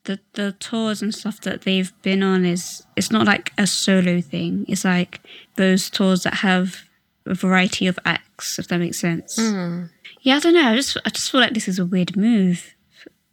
the 0.05 0.21
the 0.35 0.53
tours 0.53 1.03
and 1.03 1.15
stuff 1.15 1.41
that 1.43 1.63
they've 1.63 1.93
been 2.03 2.23
on 2.23 2.45
is 2.45 2.83
it's 2.97 3.11
not 3.11 3.27
like 3.27 3.53
a 3.59 3.67
solo 3.67 4.21
thing. 4.21 4.65
It's 4.69 4.85
like 4.85 5.21
those 5.57 5.89
tours 5.91 6.23
that 6.25 6.35
have 6.35 6.85
a 7.27 7.35
variety 7.35 7.87
of 7.87 7.99
acts. 8.05 8.59
If 8.59 8.69
that 8.69 8.79
makes 8.79 8.99
sense. 8.99 9.37
Hmm. 9.37 9.85
Yeah, 10.23 10.37
I 10.37 10.41
don't 10.41 10.55
know. 10.55 10.69
I 10.73 10.77
just 10.77 10.97
I 11.07 11.11
just 11.11 11.31
feel 11.31 11.41
like 11.41 11.55
this 11.55 11.69
is 11.69 11.79
a 11.79 11.87
weird 11.87 12.17
move. 12.17 12.75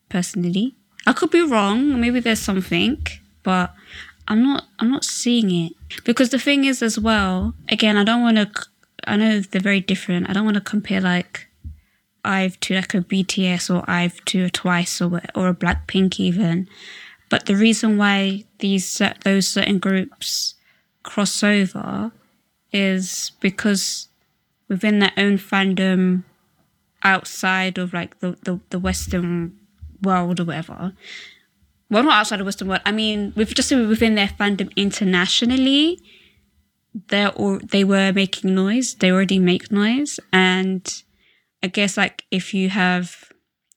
Personally, 0.09 0.75
I 1.05 1.13
could 1.13 1.31
be 1.31 1.41
wrong. 1.41 1.99
Maybe 1.99 2.19
there's 2.19 2.39
something, 2.39 3.05
but 3.43 3.73
I'm 4.27 4.43
not. 4.43 4.65
I'm 4.79 4.89
not 4.89 5.05
seeing 5.05 5.51
it 5.51 5.73
because 6.03 6.29
the 6.29 6.39
thing 6.39 6.65
is 6.65 6.81
as 6.81 6.97
well. 6.97 7.53
Again, 7.69 7.97
I 7.97 8.03
don't 8.03 8.21
want 8.21 8.37
to. 8.37 8.51
I 9.07 9.17
know 9.17 9.39
they're 9.39 9.61
very 9.61 9.81
different. 9.81 10.29
I 10.29 10.33
don't 10.33 10.45
want 10.45 10.55
to 10.55 10.61
compare 10.61 10.99
like 11.01 11.47
IVE 12.23 12.59
to 12.61 12.75
like 12.75 12.93
a 12.93 13.01
BTS 13.01 13.73
or 13.73 13.83
IVE 13.87 14.25
to 14.25 14.45
a 14.45 14.49
Twice 14.49 15.01
or 15.01 15.21
or 15.35 15.49
a 15.49 15.53
Blackpink 15.53 16.19
even. 16.19 16.67
But 17.29 17.45
the 17.45 17.55
reason 17.55 17.97
why 17.97 18.45
these 18.59 19.01
those 19.23 19.47
certain 19.47 19.79
groups 19.79 20.55
cross 21.03 21.43
over 21.43 22.11
is 22.71 23.31
because 23.39 24.09
within 24.67 24.99
their 24.99 25.13
own 25.17 25.37
fandom, 25.37 26.23
outside 27.03 27.77
of 27.77 27.93
like 27.93 28.19
the 28.19 28.37
the, 28.43 28.59
the 28.71 28.79
Western 28.79 29.57
world 30.01 30.39
or 30.39 30.45
whatever. 30.45 30.93
Well, 31.95 32.03
not 32.03 32.15
outside 32.15 32.41
the 32.41 32.43
Western 32.43 32.67
world. 32.67 32.81
I 32.85 32.91
mean, 32.91 33.31
with 33.37 33.55
just 33.55 33.71
within 33.71 34.15
their 34.15 34.27
fandom 34.27 34.69
internationally, 34.75 36.01
they're 37.07 37.31
or 37.31 37.59
they 37.59 37.85
were 37.85 38.11
making 38.11 38.53
noise. 38.53 38.95
They 38.95 39.13
already 39.13 39.39
make 39.39 39.71
noise, 39.71 40.19
and 40.33 40.85
I 41.63 41.67
guess 41.67 41.95
like 41.95 42.25
if 42.31 42.53
you 42.53 42.67
have 42.67 43.31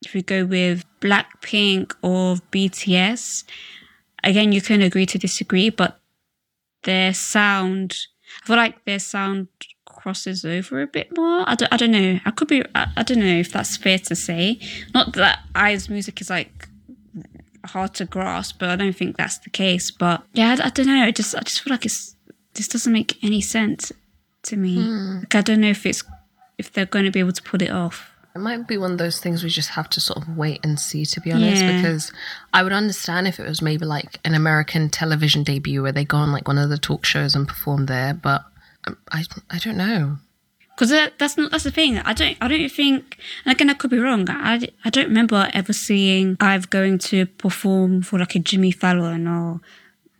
if 0.05 0.17
you 0.17 0.23
go 0.23 0.45
with 0.45 0.85
Blackpink 1.01 1.95
or 2.03 2.39
BTS, 2.51 3.45
again 4.25 4.51
you 4.51 4.63
can 4.63 4.83
agree 4.83 5.07
to 5.07 5.17
disagree, 5.17 5.71
but 5.71 6.01
their 6.83 7.15
sound 7.15 7.97
I 8.43 8.47
feel 8.49 8.57
like 8.57 8.85
their 8.85 8.99
sound 8.99 9.47
crosses 9.85 10.45
over 10.45 10.83
a 10.83 10.89
bit 10.89 11.17
more. 11.17 11.49
I 11.49 11.55
don't, 11.55 11.73
I 11.73 11.77
don't 11.77 11.93
know. 11.93 12.19
I 12.27 12.33
could 12.33 12.49
be 12.49 12.65
I, 12.75 12.89
I 12.97 13.05
don't 13.05 13.21
know 13.21 13.27
if 13.27 13.53
that's 13.53 13.77
fair 13.77 14.01
to 14.01 14.17
say. 14.17 14.59
Not 14.93 15.13
that 15.13 15.45
IVE's 15.55 15.89
music 15.89 16.21
is 16.21 16.31
like 16.31 16.69
hard 17.69 17.95
to 17.95 18.05
grasp, 18.05 18.57
but 18.59 18.69
I 18.71 18.77
don't 18.77 18.97
think 18.97 19.17
that's 19.17 19.39
the 19.39 19.51
case. 19.51 19.91
But 19.91 20.23
yeah, 20.33 20.57
I, 20.61 20.67
I 20.67 20.71
don't 20.71 20.87
know. 20.87 21.03
I 21.05 21.11
just 21.11 21.35
I 21.35 21.41
just 21.41 21.61
feel 21.63 21.73
like 21.73 21.87
it's 21.87 22.15
this 22.55 22.69
doesn't 22.69 22.93
make 22.93 23.23
any 23.23 23.41
sense 23.41 23.93
to 24.45 24.57
me. 24.57 24.77
Like 24.77 25.35
I 25.35 25.41
don't 25.41 25.61
know 25.61 25.69
if 25.71 25.87
it's 25.87 26.03
if 26.59 26.73
they're 26.73 26.87
going 26.87 27.05
to 27.05 27.11
be 27.11 27.21
able 27.21 27.33
to 27.33 27.43
pull 27.43 27.63
it 27.63 27.71
off. 27.71 28.11
It 28.35 28.41
might 28.41 28.69
be 28.69 28.77
one 28.79 28.93
of 28.93 28.99
those 28.99 29.19
things 29.21 29.43
we 29.43 29.49
just 29.49 29.71
have 29.71 29.89
to 29.91 30.01
sort 30.01 30.19
of 30.23 30.37
wait 30.37 30.61
and 30.63 30.79
see, 30.79 31.05
to 31.07 31.21
be 31.21 31.33
honest, 31.33 31.63
Yeah. 31.63 31.77
because 31.77 32.13
I 32.53 32.63
would 32.63 32.73
understand 32.73 33.27
if 33.27 33.41
it 33.41 33.49
was 33.49 33.61
maybe 33.63 33.85
like 33.85 34.21
an 34.25 34.35
American 34.35 34.91
television 34.91 35.43
debut 35.43 35.83
where 35.83 35.93
they 35.93 36.05
go 36.05 36.19
on 36.19 36.31
like 36.31 36.47
one 36.47 36.59
of 36.59 36.69
the 36.69 36.79
talk 36.79 37.05
shows 37.05 37.35
and 37.35 37.49
perform 37.49 37.87
there, 37.87 38.15
but 38.15 38.45
um, 38.87 38.97
I, 39.11 39.25
I 39.51 39.59
don't 39.59 39.77
know. 39.77 40.19
Because 40.79 40.91
that, 40.91 41.19
that's 41.19 41.37
not 41.37 41.51
that's 41.51 41.65
the 41.65 41.73
thing. 41.73 41.99
I 41.99 42.13
don't 42.13 42.37
I 42.41 42.47
don't 42.47 42.69
think. 42.69 43.19
And 43.45 43.53
again, 43.53 43.69
I 43.69 43.75
could 43.75 43.91
be 43.91 43.99
wrong. 43.99 44.31
I, 44.31 44.69
I 44.85 44.91
don't 44.91 45.09
remember 45.09 45.51
ever 45.53 45.73
seeing 45.73 46.37
IVE 46.39 46.71
going 46.71 46.99
to 46.99 47.27
perform 47.27 48.03
for 48.03 48.17
like 48.17 48.37
a 48.37 48.39
Jimmy 48.39 48.71
Fallon 48.71 49.27
or 49.27 49.61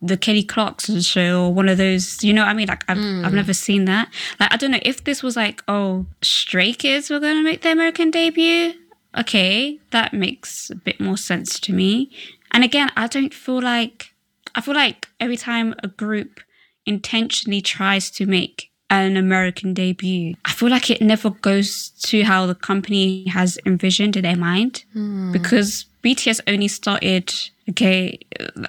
the 0.03 0.17
Kelly 0.17 0.43
Clarkson 0.43 1.01
show 1.01 1.45
or 1.45 1.55
one 1.55 1.69
of 1.69 1.79
those. 1.79 2.25
You 2.25 2.33
know 2.33 2.43
what 2.43 2.49
I 2.49 2.55
mean? 2.55 2.67
Like 2.67 2.83
I've 2.89 2.99
I've 2.99 3.31
mm. 3.31 3.35
never 3.35 3.55
seen 3.55 3.85
that. 3.85 4.13
Like 4.41 4.53
I 4.53 4.57
don't 4.57 4.73
know 4.73 4.81
if 4.83 5.05
this 5.05 5.23
was 5.23 5.37
like 5.37 5.63
oh 5.69 6.07
Stray 6.23 6.73
Kids 6.73 7.09
were 7.09 7.21
going 7.21 7.37
to 7.37 7.45
make 7.45 7.63
their 7.63 7.75
American 7.75 8.11
debut. 8.11 8.75
Okay, 9.17 9.79
that 9.93 10.13
makes 10.13 10.71
a 10.71 10.75
bit 10.75 10.99
more 10.99 11.17
sense 11.17 11.61
to 11.61 11.73
me. 11.73 12.11
And 12.51 12.65
again, 12.65 12.91
I 12.97 13.07
don't 13.07 13.33
feel 13.33 13.63
like 13.63 14.13
I 14.57 14.61
feel 14.61 14.75
like 14.75 15.07
every 15.21 15.37
time 15.37 15.77
a 15.85 15.87
group 15.87 16.41
intentionally 16.85 17.61
tries 17.61 18.11
to 18.11 18.27
make 18.27 18.73
an 18.91 19.17
American 19.17 19.75
debut, 19.75 20.35
I 20.45 20.53
feel 20.53 20.71
like 20.71 20.91
it 20.91 21.03
never 21.03 21.31
goes 21.31 21.91
to 22.05 22.23
how 22.23 22.47
the 22.47 22.55
company 22.55 23.27
has 23.29 23.59
envisioned 23.67 24.17
in 24.17 24.23
their 24.23 24.37
mind. 24.37 24.85
Hmm. 24.93 25.33
Because 25.33 25.87
BTS 26.03 26.41
only 26.47 26.69
started, 26.69 27.35
okay, 27.71 28.19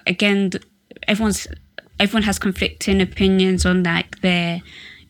again, 0.05 0.51
everyone's 1.07 1.47
everyone 1.99 2.23
has 2.23 2.39
conflicting 2.39 3.01
opinions 3.01 3.65
on 3.65 3.83
like 3.83 4.21
their 4.21 4.61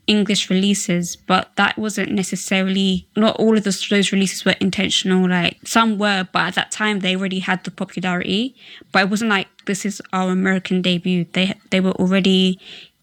English 0.10 0.50
releases, 0.50 1.16
but 1.16 1.52
that 1.56 1.78
wasn't 1.78 2.12
necessarily 2.12 3.08
not 3.16 3.36
all 3.36 3.56
of 3.56 3.64
those, 3.64 3.88
those 3.90 4.12
releases 4.12 4.44
were 4.44 4.56
intentional. 4.60 5.30
Like 5.30 5.58
some 5.64 6.00
were, 6.00 6.28
but 6.34 6.48
at 6.48 6.56
that 6.56 6.72
time 6.72 7.00
they 7.00 7.16
already 7.16 7.40
had 7.40 7.64
the 7.64 7.70
popularity. 7.72 8.56
But 8.92 9.04
it 9.04 9.10
wasn't 9.12 9.30
like 9.30 9.48
this 9.66 9.86
is 9.86 10.02
our 10.12 10.32
American 10.32 10.82
debut. 10.82 11.26
They 11.34 11.54
they 11.70 11.80
were 11.80 11.92
already 11.92 12.60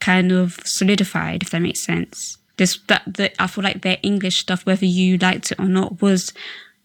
kind 0.07 0.31
of 0.31 0.61
solidified, 0.65 1.43
if 1.43 1.51
that 1.51 1.61
makes 1.61 1.81
sense. 1.81 2.39
This 2.59 2.79
that 2.87 3.03
the, 3.07 3.43
I 3.43 3.49
feel 3.49 3.65
like 3.65 3.83
their 3.83 3.99
English 4.05 4.37
stuff, 4.39 4.65
whether 4.65 4.87
you 4.87 5.19
liked 5.19 5.51
it 5.51 5.59
or 5.59 5.67
not, 5.67 6.01
was 6.01 6.33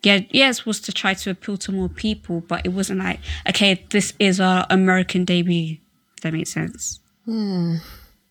yeah 0.02 0.22
yes 0.32 0.66
was 0.66 0.80
to 0.82 0.92
try 0.92 1.14
to 1.14 1.30
appeal 1.30 1.58
to 1.58 1.72
more 1.72 1.88
people, 1.88 2.42
but 2.42 2.66
it 2.66 2.70
wasn't 2.70 3.00
like 3.00 3.20
okay 3.48 3.86
this 3.92 4.14
is 4.18 4.40
our 4.40 4.66
American 4.72 5.24
debut. 5.24 5.78
If 6.18 6.24
that 6.24 6.34
makes 6.34 6.52
sense. 6.52 7.00
Hmm. 7.26 7.76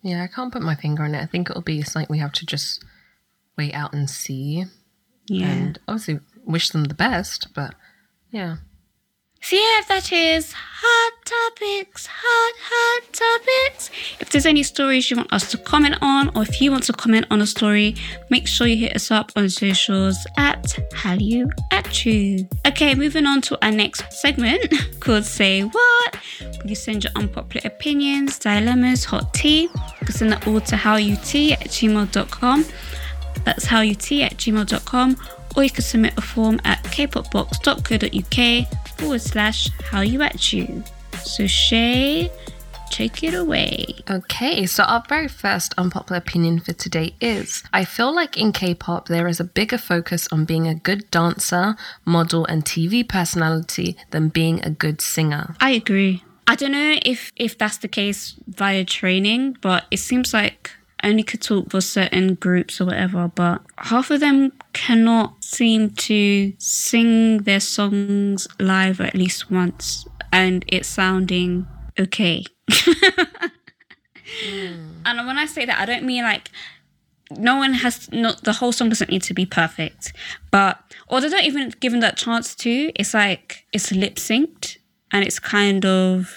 Yeah, 0.02 0.24
I 0.24 0.26
can't 0.26 0.52
put 0.52 0.62
my 0.62 0.74
finger 0.74 1.04
on 1.04 1.14
it. 1.14 1.22
I 1.22 1.26
think 1.26 1.48
it'll 1.48 1.62
be 1.62 1.82
something 1.82 2.08
we 2.10 2.18
have 2.18 2.32
to 2.32 2.46
just 2.46 2.84
wait 3.56 3.74
out 3.74 3.92
and 3.92 4.10
see. 4.10 4.64
Yeah. 5.26 5.50
And 5.50 5.78
obviously 5.86 6.20
wish 6.44 6.70
them 6.70 6.84
the 6.84 6.94
best, 6.94 7.48
but 7.54 7.74
yeah. 8.32 8.56
So 9.42 9.56
yeah, 9.56 9.80
that 9.88 10.12
is 10.12 10.52
hot 10.52 11.12
topics, 11.24 12.06
hot 12.06 12.54
hot 12.62 13.02
topics. 13.12 13.90
If 14.20 14.30
there's 14.30 14.44
any 14.44 14.62
stories 14.62 15.10
you 15.10 15.16
want 15.16 15.32
us 15.32 15.50
to 15.50 15.58
comment 15.58 15.96
on, 16.02 16.28
or 16.36 16.42
if 16.42 16.60
you 16.60 16.70
want 16.70 16.84
to 16.84 16.92
comment 16.92 17.26
on 17.30 17.40
a 17.40 17.46
story, 17.46 17.96
make 18.28 18.46
sure 18.46 18.66
you 18.66 18.76
hit 18.76 18.94
us 18.94 19.10
up 19.10 19.32
on 19.36 19.48
socials 19.48 20.18
at 20.36 20.62
Hallyu 20.92 21.50
at 21.72 22.04
you. 22.04 22.46
Okay, 22.66 22.94
moving 22.94 23.24
on 23.26 23.40
to 23.42 23.58
our 23.64 23.72
next 23.72 24.12
segment 24.12 24.72
called 25.00 25.24
Say 25.24 25.62
What. 25.62 26.18
You 26.66 26.74
send 26.74 27.04
your 27.04 27.12
unpopular 27.16 27.66
opinions, 27.66 28.38
dilemmas, 28.38 29.04
hot 29.04 29.32
tea. 29.32 29.62
You 29.62 30.06
can 30.06 30.12
send 30.12 30.32
that 30.32 30.46
all 30.46 30.60
to 30.60 30.76
howut 30.76 31.52
at 31.52 31.60
gmail.com. 31.60 32.64
That's 33.44 33.64
howut 33.64 34.22
at 34.22 34.36
gmail.com. 34.36 35.16
or 35.56 35.64
you 35.64 35.70
can 35.70 35.82
submit 35.82 36.16
a 36.18 36.20
form 36.20 36.60
at 36.64 36.84
kpopbox.co.uk 36.84 38.66
forward 39.00 39.20
slash 39.20 39.70
hallyu 39.90 40.22
at 40.22 40.52
u. 40.52 40.84
So 41.24 41.46
Shai, 41.46 42.30
take 42.90 43.22
it 43.22 43.34
away. 43.34 43.86
Okay, 44.10 44.66
so 44.66 44.84
our 44.84 45.02
very 45.08 45.28
first 45.28 45.74
unpopular 45.78 46.18
opinion 46.18 46.60
for 46.60 46.72
today 46.74 47.14
is 47.20 47.62
I 47.72 47.84
feel 47.84 48.14
like 48.14 48.36
in 48.36 48.52
K 48.52 48.74
pop 48.74 49.08
there 49.08 49.26
is 49.26 49.40
a 49.40 49.44
bigger 49.44 49.78
focus 49.78 50.28
on 50.30 50.44
being 50.44 50.68
a 50.68 50.74
good 50.74 51.10
dancer, 51.10 51.76
model, 52.04 52.44
and 52.46 52.64
TV 52.64 53.08
personality 53.08 53.96
than 54.10 54.28
being 54.28 54.62
a 54.64 54.70
good 54.70 55.00
singer. 55.00 55.54
I 55.60 55.70
agree. 55.70 56.22
I 56.46 56.56
don't 56.56 56.72
know 56.72 56.96
if 57.04 57.32
if 57.36 57.56
that's 57.56 57.78
the 57.78 57.88
case 57.88 58.34
via 58.48 58.84
training, 58.84 59.56
but 59.60 59.84
it 59.90 59.98
seems 59.98 60.34
like 60.34 60.72
only 61.04 61.22
could 61.22 61.42
talk 61.42 61.70
for 61.70 61.80
certain 61.80 62.34
groups 62.34 62.80
or 62.80 62.86
whatever, 62.86 63.30
but 63.34 63.62
half 63.78 64.10
of 64.10 64.20
them 64.20 64.52
cannot 64.72 65.42
seem 65.42 65.90
to 65.90 66.52
sing 66.58 67.38
their 67.38 67.60
songs 67.60 68.46
live 68.58 69.00
at 69.00 69.14
least 69.14 69.50
once 69.50 70.06
and 70.32 70.64
it's 70.68 70.88
sounding 70.88 71.66
okay. 71.98 72.44
Hmm. 74.44 75.02
And 75.04 75.26
when 75.26 75.38
I 75.38 75.46
say 75.46 75.66
that, 75.66 75.78
I 75.80 75.86
don't 75.86 76.04
mean 76.04 76.22
like 76.22 76.50
no 77.36 77.56
one 77.56 77.74
has 77.74 78.10
not 78.12 78.44
the 78.44 78.52
whole 78.52 78.72
song 78.72 78.88
doesn't 78.88 79.10
need 79.10 79.22
to 79.24 79.34
be 79.34 79.46
perfect, 79.46 80.12
but 80.50 80.78
or 81.08 81.20
they 81.20 81.28
don't 81.28 81.44
even 81.44 81.70
given 81.80 82.00
that 82.00 82.16
chance 82.16 82.54
to. 82.56 82.92
It's 82.94 83.14
like 83.14 83.66
it's 83.72 83.92
lip 83.92 84.16
synced 84.16 84.78
and 85.12 85.24
it's 85.24 85.38
kind 85.38 85.84
of. 85.84 86.32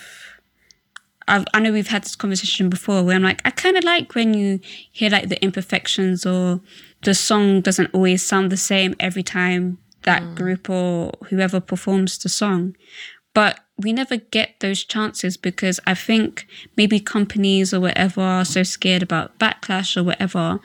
I've, 1.27 1.46
I 1.53 1.60
know 1.60 1.72
we've 1.72 1.88
had 1.88 2.03
this 2.03 2.15
conversation 2.15 2.70
before 2.70 3.03
where 3.03 3.15
I'm 3.15 3.24
like, 3.24 3.42
I 3.46 3.50
kind 3.50 3.77
of 3.77 3.84
like 3.84 4.15
when 4.15 4.34
you 4.34 4.60
hear 4.92 5.10
like 5.10 5.30
the 5.30 5.42
imperfections 5.44 6.25
or 6.25 6.62
the 7.01 7.13
song 7.13 7.62
doesn't 7.62 7.94
always 7.94 8.24
sound 8.24 8.51
the 8.51 8.58
same 8.58 8.96
every 9.00 9.24
time 9.24 9.77
that 10.03 10.22
mm. 10.22 10.36
group 10.36 10.70
or 10.70 11.12
whoever 11.30 11.60
performs 11.60 12.18
the 12.18 12.30
song. 12.30 12.75
But 13.34 13.60
we 13.77 13.94
never 13.94 14.18
get 14.18 14.60
those 14.60 14.84
chances 14.84 15.38
because 15.38 15.80
I 15.88 15.96
think 15.96 16.48
maybe 16.77 17.00
companies 17.00 17.74
or 17.74 17.80
whatever 17.80 18.22
are 18.22 18.46
so 18.46 18.63
scared 18.63 19.01
about 19.01 19.39
backlash 19.39 19.98
or 19.98 20.03
whatever 20.03 20.60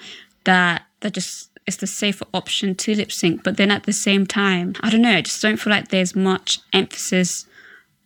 that 0.44 0.82
they're 1.00 1.10
just 1.10 1.50
it's 1.66 1.76
the 1.76 1.86
safer 1.86 2.24
option 2.32 2.74
to 2.74 2.94
lip 2.94 3.12
sync. 3.12 3.44
But 3.44 3.58
then 3.58 3.70
at 3.70 3.84
the 3.84 3.92
same 3.92 4.26
time, 4.26 4.74
I 4.80 4.88
don't 4.88 5.02
know, 5.02 5.16
I 5.16 5.20
just 5.20 5.42
don't 5.42 5.58
feel 5.58 5.70
like 5.70 5.88
there's 5.88 6.16
much 6.16 6.60
emphasis 6.72 7.46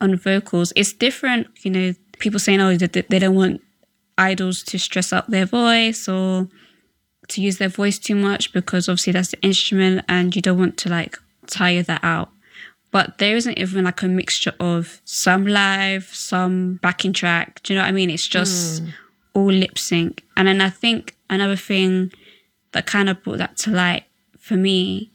on 0.00 0.16
vocals. 0.16 0.72
It's 0.74 0.92
different, 0.92 1.46
you 1.62 1.70
know, 1.70 1.94
people 2.22 2.40
saying, 2.40 2.60
oh, 2.60 2.76
that 2.76 2.92
they 2.92 3.18
don't 3.18 3.34
want 3.34 3.60
idols 4.16 4.62
to 4.62 4.78
stress 4.78 5.12
out 5.12 5.30
their 5.30 5.44
voice 5.44 6.08
or 6.08 6.48
to 7.28 7.42
use 7.42 7.58
their 7.58 7.68
voice 7.68 7.98
too 7.98 8.14
much 8.14 8.52
because 8.52 8.88
obviously 8.88 9.12
that's 9.12 9.30
the 9.30 9.42
instrument 9.42 10.04
and 10.08 10.34
you 10.34 10.42
don't 10.42 10.58
want 10.58 10.76
to 10.78 10.88
like 10.88 11.18
tire 11.46 11.82
that 11.82 12.02
out. 12.02 12.30
But 12.90 13.18
there 13.18 13.36
isn't 13.36 13.58
even 13.58 13.84
like 13.84 14.02
a 14.02 14.08
mixture 14.08 14.52
of 14.60 15.00
some 15.04 15.46
live, 15.46 16.04
some 16.04 16.74
backing 16.82 17.12
track. 17.12 17.62
Do 17.62 17.72
you 17.72 17.78
know 17.78 17.84
what 17.84 17.88
I 17.88 17.92
mean? 17.92 18.10
It's 18.10 18.28
just 18.28 18.82
hmm. 18.82 18.88
all 19.34 19.50
lip 19.50 19.78
sync. 19.78 20.24
And 20.36 20.46
then 20.46 20.60
I 20.60 20.70
think 20.70 21.16
another 21.30 21.56
thing 21.56 22.12
that 22.72 22.86
kind 22.86 23.08
of 23.08 23.22
brought 23.22 23.38
that 23.38 23.56
to 23.58 23.70
light 23.70 24.04
for 24.38 24.56
me 24.56 25.10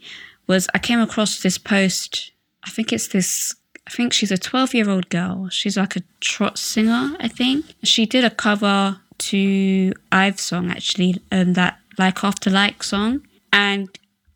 was 0.47 0.67
I 0.73 0.79
came 0.79 0.99
across 0.99 1.41
this 1.41 1.57
post. 1.57 2.31
I 2.63 2.69
think 2.69 2.91
it's 2.91 3.09
this, 3.09 3.55
I 3.88 3.89
think 3.89 4.12
she's 4.12 4.32
a 4.32 4.38
12 4.38 4.74
year 4.74 4.89
old 4.89 5.08
girl. 5.10 5.48
She's 5.50 5.77
like 5.77 5.96
a 5.96 6.01
trot 6.20 6.58
singer, 6.60 7.15
I 7.22 7.29
think. 7.29 7.65
She 7.84 8.06
did 8.06 8.25
a 8.25 8.29
cover 8.29 9.00
to 9.20 9.94
Ive's 10.12 10.41
song 10.41 10.70
actually, 10.70 11.22
um, 11.32 11.53
that 11.53 11.79
Like 11.98 12.22
After 12.22 12.50
Like 12.50 12.84
song. 12.84 13.25
And 13.53 13.88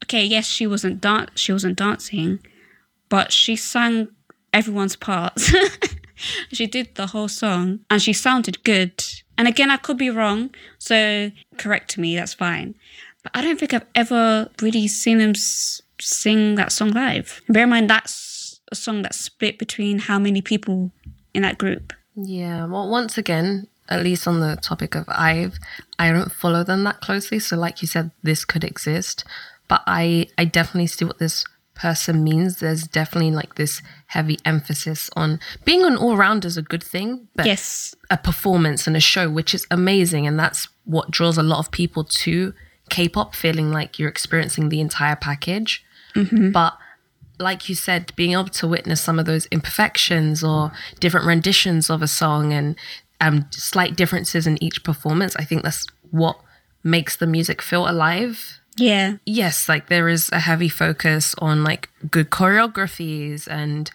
okay, 0.05 0.23
yes, 0.23 0.47
she 0.47 0.65
wasn't 0.67 1.01
dan- 1.01 1.29
she 1.35 1.51
wasn't 1.51 1.77
dancing, 1.77 2.39
but 3.09 3.33
she 3.33 3.57
sang 3.57 4.07
everyone's 4.53 4.95
parts. 4.95 5.53
she 6.53 6.65
did 6.65 6.95
the 6.95 7.07
whole 7.07 7.27
song 7.27 7.81
and 7.89 8.01
she 8.01 8.13
sounded 8.13 8.63
good. 8.63 9.03
And 9.37 9.49
again, 9.49 9.69
I 9.69 9.77
could 9.77 9.97
be 9.97 10.09
wrong, 10.09 10.51
so 10.77 11.29
correct 11.57 11.97
me, 11.97 12.15
that's 12.15 12.33
fine. 12.33 12.75
But 13.21 13.33
I 13.35 13.41
don't 13.41 13.59
think 13.59 13.73
I've 13.73 13.85
ever 13.95 14.49
really 14.61 14.87
seen 14.87 15.17
them 15.17 15.31
s- 15.31 15.81
sing 15.99 16.55
that 16.55 16.71
song 16.71 16.91
live. 16.91 17.41
Bear 17.49 17.63
in 17.63 17.69
mind, 17.69 17.89
that's 17.89 18.30
a 18.71 18.75
song 18.75 19.01
that's 19.01 19.19
split 19.19 19.59
between 19.59 19.99
how 19.99 20.17
many 20.19 20.41
people 20.41 20.91
in 21.33 21.41
that 21.43 21.57
group. 21.57 21.93
Yeah, 22.15 22.65
well, 22.65 22.89
once 22.89 23.17
again, 23.17 23.67
at 23.89 24.03
least 24.03 24.27
on 24.27 24.39
the 24.39 24.55
topic 24.61 24.95
of 24.95 25.05
Ive, 25.07 25.57
I 25.99 26.11
don't 26.11 26.31
follow 26.31 26.63
them 26.63 26.83
that 26.83 27.01
closely. 27.01 27.39
So, 27.39 27.57
like 27.57 27.81
you 27.81 27.87
said, 27.87 28.11
this 28.23 28.45
could 28.45 28.63
exist, 28.63 29.23
but 29.67 29.81
I 29.87 30.27
I 30.37 30.45
definitely 30.45 30.87
see 30.87 31.05
what 31.05 31.19
this 31.19 31.45
person 31.73 32.23
means. 32.23 32.59
There's 32.59 32.83
definitely 32.87 33.31
like 33.31 33.55
this 33.55 33.81
heavy 34.07 34.37
emphasis 34.45 35.09
on 35.15 35.39
being 35.65 35.83
an 35.83 35.95
all 35.97 36.15
rounder 36.17 36.47
is 36.47 36.57
a 36.57 36.61
good 36.61 36.83
thing, 36.83 37.27
but 37.35 37.45
Yes. 37.45 37.95
a 38.09 38.17
performance 38.17 38.87
and 38.87 38.95
a 38.95 38.99
show, 38.99 39.29
which 39.29 39.53
is 39.55 39.65
amazing, 39.71 40.27
and 40.27 40.37
that's 40.37 40.67
what 40.85 41.11
draws 41.11 41.37
a 41.37 41.43
lot 41.43 41.59
of 41.59 41.71
people 41.71 42.03
to 42.03 42.53
K-pop, 42.89 43.35
feeling 43.35 43.71
like 43.71 43.97
you're 43.97 44.09
experiencing 44.09 44.67
the 44.69 44.81
entire 44.81 45.15
package. 45.15 45.83
Mm-hmm. 46.13 46.51
But 46.51 46.77
like 47.41 47.67
you 47.67 47.75
said, 47.75 48.13
being 48.15 48.33
able 48.33 48.45
to 48.45 48.67
witness 48.67 49.01
some 49.01 49.19
of 49.19 49.25
those 49.25 49.45
imperfections 49.47 50.43
or 50.43 50.71
different 50.99 51.25
renditions 51.25 51.89
of 51.89 52.01
a 52.01 52.07
song 52.07 52.53
and 52.53 52.75
um, 53.19 53.45
slight 53.51 53.95
differences 53.95 54.47
in 54.47 54.61
each 54.63 54.83
performance, 54.83 55.35
I 55.35 55.43
think 55.43 55.63
that's 55.63 55.85
what 56.09 56.39
makes 56.83 57.15
the 57.15 57.27
music 57.27 57.61
feel 57.61 57.87
alive. 57.87 58.59
Yeah. 58.77 59.17
Yes, 59.25 59.67
like 59.67 59.87
there 59.87 60.07
is 60.07 60.31
a 60.31 60.39
heavy 60.39 60.69
focus 60.69 61.35
on 61.39 61.63
like 61.63 61.89
good 62.09 62.29
choreographies 62.29 63.47
and 63.47 63.91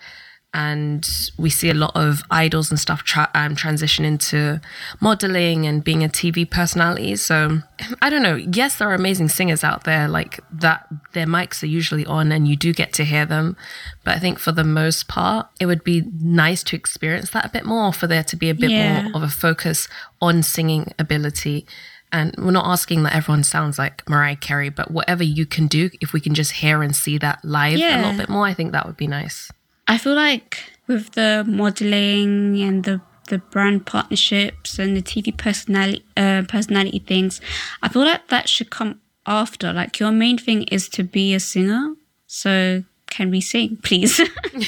and 0.57 1.07
we 1.37 1.51
see 1.51 1.69
a 1.69 1.75
lot 1.75 1.93
of 1.95 2.23
idols 2.31 2.71
and 2.71 2.81
stuff 2.81 3.03
tra- 3.03 3.31
um, 3.35 3.55
transition 3.55 4.07
into 4.07 4.59
modeling 5.03 5.67
and 5.67 5.85
being 5.85 6.03
a 6.03 6.09
TV 6.09 6.51
personality. 6.51 7.15
So 7.17 7.61
I 8.01 8.09
don't 8.09 8.23
know. 8.23 8.37
Yes, 8.37 8.79
there 8.79 8.89
are 8.89 8.95
amazing 8.95 9.29
singers 9.29 9.63
out 9.63 9.85
there 9.85 10.09
like 10.09 10.41
that. 10.51 10.87
Their 11.13 11.27
mics 11.27 11.63
are 11.63 11.67
usually 11.67 12.07
on, 12.07 12.33
and 12.33 12.49
you 12.49 12.57
do 12.57 12.73
get 12.73 12.95
to 12.95 13.05
hear 13.05 13.27
them. 13.27 13.55
But 14.03 14.17
I 14.17 14.19
think 14.19 14.39
for 14.39 14.51
the 14.51 14.65
most 14.65 15.09
part, 15.09 15.47
it 15.61 15.67
would 15.67 15.85
be 15.85 16.05
nice 16.23 16.63
to 16.65 16.77
experience 16.77 17.31
that 17.33 17.45
a 17.45 17.51
bit 17.51 17.67
more. 17.67 17.93
For 17.93 18.07
there 18.07 18.25
to 18.25 18.37
be 18.37 18.49
a 18.49 18.55
bit 18.55 18.71
Yeah. 18.71 19.03
more 19.03 19.17
of 19.17 19.23
a 19.23 19.29
focus 19.29 19.89
on 20.23 20.43
singing 20.43 20.95
ability. 20.99 21.67
And 22.13 22.35
we're 22.39 22.53
not 22.53 22.65
asking 22.67 23.03
that 23.03 23.15
everyone 23.15 23.45
sounds 23.45 23.79
like 23.79 24.09
Mariah 24.09 24.37
Carey, 24.37 24.71
but 24.71 24.91
whatever 24.91 25.23
you 25.23 25.45
can 25.45 25.67
do, 25.67 25.91
if 26.01 26.15
we 26.15 26.21
can 26.21 26.35
just 26.35 26.53
hear 26.53 26.83
and 26.83 26.97
see 26.97 27.19
that 27.19 27.45
live 27.45 27.75
a 27.79 27.97
little 27.99 28.17
bit 28.17 28.31
more, 28.31 28.47
I 28.47 28.55
think 28.55 28.73
that 28.73 28.87
would 28.87 28.97
be 28.97 29.07
nice. 29.07 29.51
I 29.89 29.99
feel 29.99 30.15
like 30.15 30.73
with 30.87 31.13
the 31.13 31.45
modeling 31.47 32.61
and 32.61 32.85
the 32.85 33.01
the 33.29 33.39
brand 33.39 33.87
partnerships 33.87 34.79
and 34.79 34.97
the 34.97 35.03
TV 35.03 35.37
personality 35.37 36.05
uh, 36.17 36.43
personality 36.49 37.01
things, 37.01 37.41
I 37.83 37.89
feel 37.89 38.03
like 38.03 38.29
that 38.29 38.49
should 38.49 38.71
come 38.71 39.01
after. 39.27 39.73
Like 39.73 39.99
your 39.99 40.13
main 40.13 40.39
thing 40.39 40.63
is 40.65 40.89
to 40.91 41.03
be 41.03 41.35
a 41.35 41.41
singer, 41.41 41.95
so 42.27 42.85
can 43.11 43.31
we 43.31 43.41
sing, 43.41 43.79
please? 43.83 44.21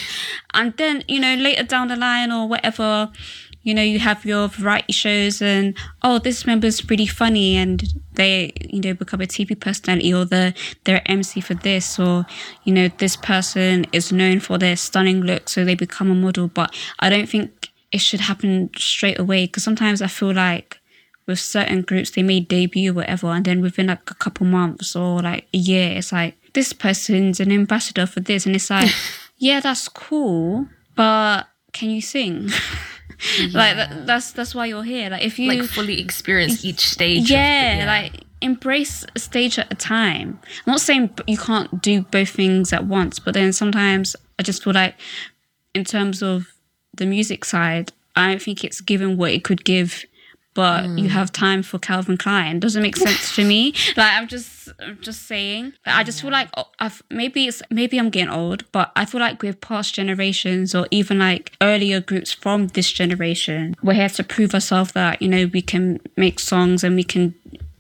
and 0.55 0.77
then 0.77 1.05
you 1.09 1.21
know 1.21 1.35
later 1.35 1.65
down 1.65 1.89
the 1.89 1.97
line 1.97 2.33
or 2.33 2.49
whatever. 2.49 3.11
You 3.69 3.75
know, 3.75 3.83
you 3.83 3.99
have 3.99 4.25
your 4.25 4.49
variety 4.49 4.95
shows, 4.95 5.43
and 5.43 5.77
oh, 6.01 6.19
this 6.19 6.47
member's 6.47 6.81
pretty 6.81 7.07
funny, 7.07 7.55
and 7.55 7.85
they, 8.15 8.55
you 8.65 8.81
know, 8.81 8.95
become 8.95 9.21
a 9.21 9.27
TV 9.27 9.61
personality, 9.61 10.15
or 10.15 10.25
the 10.25 10.55
they're 10.85 11.03
MC 11.05 11.43
for 11.43 11.53
this, 11.53 11.99
or 11.99 12.25
you 12.65 12.73
know, 12.73 12.89
this 12.97 13.15
person 13.15 13.85
is 13.93 14.11
known 14.11 14.41
for 14.41 14.57
their 14.57 14.75
stunning 14.75 15.21
look, 15.21 15.51
so 15.51 15.67
they 15.67 15.75
become 15.75 16.11
a 16.11 16.15
model. 16.15 16.49
But 16.49 16.75
I 16.99 17.11
don't 17.11 17.29
think 17.29 17.69
it 17.93 17.99
should 17.99 18.21
happen 18.21 18.71
straight 18.75 19.19
away 19.19 19.45
because 19.45 19.65
sometimes 19.65 20.01
I 20.01 20.07
feel 20.07 20.33
like 20.33 20.81
with 21.27 21.39
certain 21.39 21.83
groups 21.83 22.13
they 22.13 22.23
may 22.23 22.41
debut 22.41 22.93
or 22.93 22.95
whatever, 22.95 23.27
and 23.27 23.45
then 23.45 23.61
within 23.61 23.89
like 23.89 24.11
a 24.11 24.15
couple 24.15 24.47
months 24.47 24.97
or 24.97 25.21
like 25.21 25.47
a 25.53 25.59
year, 25.59 25.99
it's 25.99 26.11
like 26.11 26.37
this 26.55 26.73
person's 26.73 27.39
an 27.39 27.53
ambassador 27.53 28.07
for 28.07 28.21
this, 28.21 28.47
and 28.47 28.57
it's 28.57 28.71
like, 28.71 28.91
yeah, 29.37 29.61
that's 29.61 29.91
cool, 29.91 30.69
but 30.95 31.49
can 31.75 31.91
you 31.91 32.01
sing? 32.01 32.49
like 33.53 33.77
that, 33.77 34.07
that's 34.07 34.33
that's 34.33 34.55
why 34.55 34.67
you're 34.67 34.83
here. 34.85 35.11
Like 35.11 35.25
if 35.25 35.39
you 35.39 35.49
Like 35.53 35.69
fully 35.69 36.01
experience 36.01 36.65
each 36.65 36.81
stage. 36.89 37.23
of 37.23 37.29
the- 37.29 37.35
yeah, 37.35 37.85
like 37.87 38.25
embrace 38.41 39.05
a 39.17 39.19
stage 39.19 39.59
at 39.59 39.73
a 39.73 39.75
time. 39.75 40.39
I'm 40.67 40.71
not 40.73 40.81
saying 40.81 41.11
you 41.27 41.37
can't 41.37 41.83
do 41.83 42.03
both 42.03 42.29
things 42.31 42.73
at 42.73 42.87
once, 42.87 43.19
but 43.19 43.35
then 43.35 43.53
sometimes 43.53 44.15
I 44.39 44.43
just 44.45 44.63
feel 44.63 44.73
like, 44.73 44.95
in 45.75 45.85
terms 45.85 46.23
of 46.23 46.47
the 46.95 47.07
music 47.07 47.45
side, 47.45 47.93
I 48.15 48.29
don't 48.29 48.43
think 48.43 48.63
it's 48.65 48.81
given 48.81 49.17
what 49.17 49.33
it 49.33 49.43
could 49.45 49.65
give. 49.65 50.05
But 50.55 50.85
you 50.85 51.05
mm. 51.05 51.09
have 51.11 51.31
time 51.31 51.63
for 51.63 51.79
Calvin 51.79 52.17
Klein. 52.17 52.59
Doesn't 52.59 52.83
make 52.83 52.97
sense 52.97 53.35
to 53.37 53.45
me. 53.45 53.75
Like 53.97 54.13
I'm 54.15 54.29
just, 54.29 54.69
I'm 54.81 54.99
just 55.01 55.27
saying. 55.27 55.73
I 55.87 56.05
just 56.05 56.21
feel 56.21 56.31
like 56.31 56.49
oh, 56.57 56.67
I've 56.79 57.03
maybe 57.11 57.47
it's 57.47 57.63
maybe 57.71 57.99
I'm 57.99 58.11
getting 58.11 58.33
old, 58.33 58.71
but 58.73 58.93
I 58.97 59.05
feel 59.05 59.21
like 59.21 59.43
with 59.43 59.61
past 59.61 59.95
generations 59.95 60.75
or 60.75 60.87
even 60.91 61.19
like 61.19 61.53
earlier 61.61 62.01
groups 62.01 62.33
from 62.33 62.69
this 62.69 62.91
generation, 62.91 63.75
we're 63.83 63.95
here 63.95 64.09
to 64.09 64.25
prove 64.25 64.55
ourselves 64.55 64.93
that 64.93 65.23
you 65.23 65.29
know 65.29 65.49
we 65.53 65.63
can 65.63 66.01
make 66.17 66.39
songs 66.39 66.85
and 66.85 66.97
we 66.97 67.05
can 67.05 67.35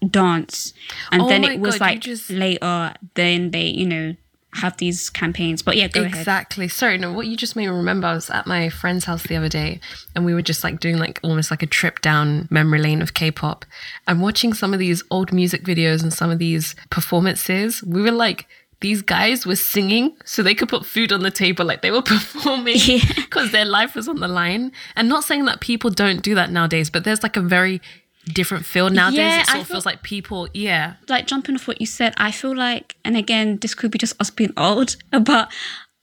dance. 0.09 0.72
And 1.12 1.22
Oh 1.22 1.28
then 1.28 1.44
it 1.44 1.61
was 1.61 1.78
God, 1.78 1.81
like 1.81 2.00
just- 2.00 2.31
later, 2.31 2.94
then 3.14 3.50
they 3.50 3.66
you 3.66 3.87
know 3.87 4.14
have 4.54 4.76
these 4.78 5.11
campaigns. 5.11 5.62
But 5.62 5.76
yeah, 5.76 5.88
go 5.88 6.02
ahead. 6.02 6.14
Exactly. 6.18 6.68
Sorry, 6.68 6.96
no, 6.98 7.12
what 7.12 7.26
you 7.26 7.37
just 7.37 7.54
made 7.54 7.68
me 7.68 7.72
remember, 7.76 8.06
I 8.06 8.14
was 8.14 8.30
at 8.30 8.46
my 8.46 8.68
friend's 8.70 9.04
house 9.04 9.22
the 9.24 9.37
other 9.37 9.48
day 9.48 9.78
and 10.16 10.24
we 10.24 10.32
were 10.34 10.42
just 10.42 10.64
like 10.64 10.80
doing 10.80 10.98
like 10.98 11.20
almost 11.22 11.50
like 11.50 11.62
a 11.62 11.66
trip 11.66 12.00
down 12.00 12.48
memory 12.50 12.78
lane 12.80 13.02
of 13.02 13.12
K 13.14 13.30
pop 13.30 13.64
and 14.06 14.22
watching 14.22 14.54
some 14.54 14.72
of 14.72 14.78
these 14.80 15.02
old 15.11 15.32
music 15.32 15.64
videos 15.64 16.02
and 16.02 16.12
some 16.12 16.30
of 16.30 16.38
these 16.38 16.74
performances. 16.90 17.82
We 17.82 18.00
were 18.02 18.11
like, 18.11 18.46
these 18.80 19.02
guys 19.02 19.44
were 19.44 19.56
singing 19.56 20.16
so 20.24 20.42
they 20.42 20.54
could 20.54 20.68
put 20.68 20.87
food 20.87 21.12
on 21.12 21.20
the 21.20 21.30
table 21.32 21.64
like 21.64 21.82
they 21.82 21.90
were 21.90 22.02
performing 22.14 22.76
Yeah. 22.78 23.00
because 23.16 23.50
their 23.50 23.64
life 23.64 23.94
was 23.96 24.08
on 24.08 24.20
the 24.20 24.28
line. 24.28 24.72
And 24.96 25.08
not 25.08 25.24
saying 25.24 25.46
that 25.46 25.61
people 25.61 25.90
don't 25.90 26.22
do 26.22 26.34
that 26.37 26.50
nowadays, 26.52 26.88
but 26.88 27.04
there's 27.04 27.22
like 27.22 27.37
a 27.37 27.40
very 27.40 27.80
different 28.26 28.66
feel 28.66 28.90
nowadays. 28.90 29.18
Yeah, 29.18 29.40
it 29.40 29.46
sort 29.46 29.57
I 29.57 29.61
of 29.61 29.66
feel- 29.66 29.74
feels 29.74 29.87
like 29.87 30.02
people, 30.02 30.48
yeah. 30.54 30.94
like 31.09 31.26
jumping 31.26 31.54
off 31.54 31.66
what 31.68 31.81
you 31.81 31.87
said, 31.87 32.14
I 32.16 32.31
feel 32.31 32.54
like, 32.57 32.96
and 33.04 33.16
again, 33.16 33.59
this 33.59 33.74
could 33.74 33.90
be 33.90 33.98
just 33.98 34.20
us 34.20 34.31
being 34.31 34.52
old, 34.57 34.96
but 35.22 35.52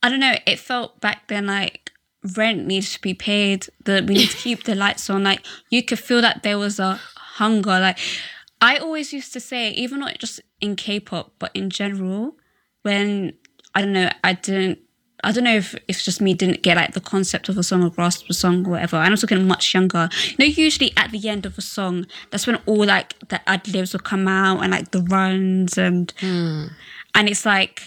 I 0.04 0.10
don't 0.10 0.19
know. 0.19 0.36
It 0.45 0.60
felt 0.60 0.99
back 1.01 1.28
then 1.28 1.47
like 1.47 1.91
rent 2.36 2.65
needs 2.65 2.93
to 2.93 3.01
be 3.01 3.13
paid. 3.13 3.67
That 3.86 4.06
we 4.06 4.15
need 4.15 4.30
to 4.30 4.38
keep 4.38 4.63
the 4.63 4.75
lights 4.75 5.10
on. 5.10 5.23
Like 5.23 5.45
you 5.69 5.84
could 5.84 5.99
feel 5.99 6.21
that 6.21 6.43
there 6.43 6.58
was 6.58 6.80
a 6.80 6.99
hunger. 7.15 7.80
Like 7.80 7.97
I 8.62 8.78
always 8.78 9.13
used 9.13 9.34
to 9.34 9.39
say, 9.39 9.71
even 9.71 9.99
not 9.99 10.17
just 10.19 10.41
in 10.62 10.75
K-pop, 10.75 11.34
but 11.39 11.51
in 11.56 11.69
general, 11.69 12.36
when 12.84 13.34
I 13.73 13.82
don't 13.82 13.93
know, 13.93 14.10
I 14.23 14.34
didn't. 14.34 14.80
I 15.25 15.31
don't 15.31 15.43
know 15.43 15.55
if 15.55 15.75
it's 15.88 16.05
just 16.05 16.21
me 16.21 16.35
didn't 16.35 16.61
get 16.61 16.77
like 16.77 16.93
the 16.93 17.01
concept 17.01 17.49
of 17.49 17.57
a 17.57 17.63
song 17.63 17.83
or 17.83 17.89
grasp 17.89 18.27
the 18.27 18.33
song 18.33 18.65
or 18.67 18.71
whatever. 18.71 18.97
And 18.97 19.11
I'm 19.11 19.17
talking 19.17 19.47
much 19.47 19.73
younger. 19.73 20.07
You 20.27 20.35
know, 20.38 20.45
usually 20.45 20.93
at 20.95 21.09
the 21.11 21.27
end 21.27 21.47
of 21.47 21.57
a 21.57 21.61
song, 21.61 22.05
that's 22.29 22.45
when 22.45 22.57
all 22.67 22.85
like 22.85 23.17
the 23.29 23.41
ad 23.49 23.67
libs 23.67 23.93
will 23.93 24.01
come 24.01 24.27
out 24.27 24.61
and 24.61 24.71
like 24.71 24.91
the 24.91 25.01
runs 25.01 25.79
and 25.79 26.13
hmm. 26.19 26.65
and 27.15 27.27
it's 27.27 27.45
like 27.45 27.81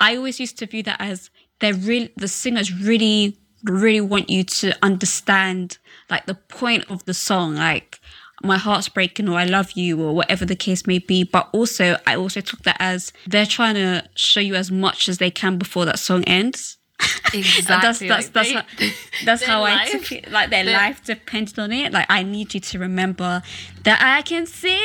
I 0.00 0.16
always 0.16 0.40
used 0.40 0.58
to 0.58 0.66
view 0.66 0.82
that 0.84 1.00
as 1.00 1.30
they're 1.60 1.74
really 1.74 2.12
the 2.16 2.28
singers 2.28 2.72
really 2.72 3.36
really 3.64 4.00
want 4.00 4.28
you 4.28 4.44
to 4.44 4.76
understand 4.82 5.78
like 6.10 6.26
the 6.26 6.34
point 6.34 6.90
of 6.90 7.04
the 7.04 7.14
song 7.14 7.54
like 7.54 8.00
my 8.42 8.56
heart's 8.58 8.88
breaking 8.88 9.28
or 9.28 9.38
I 9.38 9.44
love 9.44 9.72
you 9.72 10.02
or 10.02 10.14
whatever 10.14 10.44
the 10.44 10.56
case 10.56 10.86
may 10.86 10.98
be 10.98 11.22
but 11.24 11.48
also 11.52 11.96
I 12.06 12.16
also 12.16 12.40
took 12.40 12.62
that 12.62 12.76
as 12.80 13.12
they're 13.26 13.46
trying 13.46 13.74
to 13.76 14.04
show 14.16 14.40
you 14.40 14.54
as 14.54 14.70
much 14.70 15.08
as 15.08 15.18
they 15.18 15.30
can 15.30 15.56
before 15.58 15.84
that 15.84 15.98
song 15.98 16.24
ends 16.24 16.76
Exactly. 17.34 18.08
that's 18.08 18.28
that's 18.28 18.28
like, 18.28 18.32
that's 18.32 18.48
they- 18.78 18.86
how, 18.88 18.94
that's 19.24 19.42
how 19.42 19.62
I 19.62 19.74
life- 19.76 19.90
took 19.90 20.12
it. 20.12 20.30
Like 20.30 20.50
their 20.50 20.64
their- 20.64 20.76
life 20.76 21.02
depended 21.04 21.58
on 21.58 21.72
it. 21.72 21.92
Like 21.92 22.06
I 22.08 22.22
need 22.22 22.54
you 22.54 22.60
to 22.60 22.78
remember 22.78 23.42
that 23.82 24.00
I 24.00 24.22
can 24.22 24.46
sing. 24.46 24.78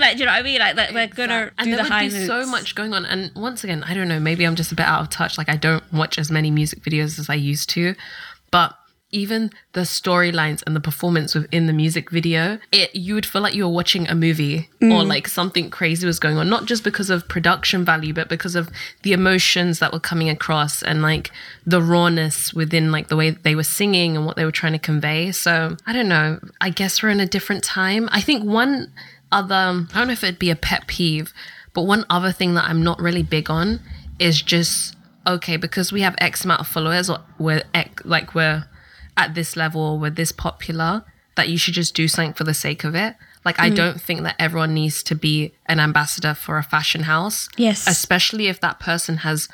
Like 0.00 0.14
do 0.14 0.20
you 0.20 0.26
know 0.26 0.32
what 0.32 0.38
I 0.38 0.42
mean? 0.42 0.58
Like 0.60 0.76
that 0.76 0.94
we're 0.94 1.08
gonna 1.08 1.50
and 1.58 1.64
do 1.64 1.70
there 1.70 1.76
the 1.78 1.82
would 1.82 1.92
high 1.92 2.08
be 2.08 2.14
notes. 2.14 2.26
so 2.26 2.46
much 2.46 2.74
going 2.76 2.94
on. 2.94 3.04
And 3.06 3.32
once 3.34 3.64
again, 3.64 3.82
I 3.84 3.92
don't 3.94 4.06
know. 4.08 4.20
Maybe 4.20 4.44
I'm 4.46 4.54
just 4.54 4.70
a 4.70 4.76
bit 4.76 4.86
out 4.86 5.00
of 5.02 5.10
touch. 5.10 5.36
Like 5.36 5.48
I 5.48 5.56
don't 5.56 5.82
watch 5.92 6.16
as 6.18 6.30
many 6.30 6.50
music 6.50 6.80
videos 6.82 7.18
as 7.18 7.28
I 7.28 7.34
used 7.34 7.68
to, 7.70 7.96
but 8.52 8.76
even 9.12 9.50
the 9.72 9.82
storylines 9.82 10.62
and 10.66 10.74
the 10.74 10.80
performance 10.80 11.34
within 11.34 11.66
the 11.66 11.72
music 11.72 12.10
video, 12.10 12.58
it 12.72 12.94
you 12.96 13.14
would 13.14 13.26
feel 13.26 13.42
like 13.42 13.54
you 13.54 13.64
were 13.64 13.72
watching 13.72 14.08
a 14.08 14.14
movie 14.14 14.70
or 14.80 15.02
mm. 15.02 15.06
like 15.06 15.28
something 15.28 15.70
crazy 15.70 16.06
was 16.06 16.18
going 16.18 16.38
on. 16.38 16.48
Not 16.48 16.64
just 16.64 16.82
because 16.82 17.10
of 17.10 17.28
production 17.28 17.84
value, 17.84 18.14
but 18.14 18.28
because 18.28 18.56
of 18.56 18.70
the 19.02 19.12
emotions 19.12 19.78
that 19.78 19.92
were 19.92 20.00
coming 20.00 20.30
across 20.30 20.82
and 20.82 21.02
like 21.02 21.30
the 21.66 21.82
rawness 21.82 22.54
within 22.54 22.90
like 22.90 23.08
the 23.08 23.16
way 23.16 23.30
they 23.30 23.54
were 23.54 23.62
singing 23.62 24.16
and 24.16 24.24
what 24.24 24.36
they 24.36 24.46
were 24.46 24.50
trying 24.50 24.72
to 24.72 24.78
convey. 24.78 25.30
So 25.30 25.76
I 25.86 25.92
don't 25.92 26.08
know. 26.08 26.40
I 26.60 26.70
guess 26.70 27.02
we're 27.02 27.10
in 27.10 27.20
a 27.20 27.26
different 27.26 27.62
time. 27.62 28.08
I 28.10 28.22
think 28.22 28.44
one 28.44 28.92
other 29.30 29.54
I 29.54 29.86
don't 29.94 30.06
know 30.06 30.12
if 30.12 30.24
it'd 30.24 30.38
be 30.38 30.50
a 30.50 30.56
pet 30.56 30.86
peeve, 30.86 31.34
but 31.74 31.82
one 31.82 32.06
other 32.08 32.32
thing 32.32 32.54
that 32.54 32.64
I'm 32.64 32.82
not 32.82 32.98
really 32.98 33.22
big 33.22 33.50
on 33.50 33.80
is 34.18 34.40
just 34.40 34.96
okay 35.26 35.56
because 35.56 35.92
we 35.92 36.00
have 36.00 36.14
X 36.18 36.44
amount 36.44 36.60
of 36.60 36.66
followers 36.66 37.10
or 37.10 37.20
we're 37.38 37.62
X, 37.74 38.04
like 38.04 38.34
we're 38.34 38.66
at 39.16 39.34
this 39.34 39.56
level, 39.56 39.98
we're 39.98 40.10
this 40.10 40.32
popular 40.32 41.04
that 41.36 41.48
you 41.48 41.56
should 41.56 41.74
just 41.74 41.94
do 41.94 42.08
something 42.08 42.34
for 42.34 42.44
the 42.44 42.54
sake 42.54 42.84
of 42.84 42.94
it. 42.94 43.16
Like 43.44 43.58
I 43.58 43.70
mm. 43.70 43.76
don't 43.76 44.00
think 44.00 44.22
that 44.22 44.36
everyone 44.38 44.74
needs 44.74 45.02
to 45.04 45.14
be 45.14 45.52
an 45.66 45.80
ambassador 45.80 46.34
for 46.34 46.58
a 46.58 46.62
fashion 46.62 47.04
house. 47.04 47.48
Yes. 47.56 47.86
Especially 47.86 48.46
if 48.46 48.60
that 48.60 48.78
person 48.80 49.18
has 49.18 49.48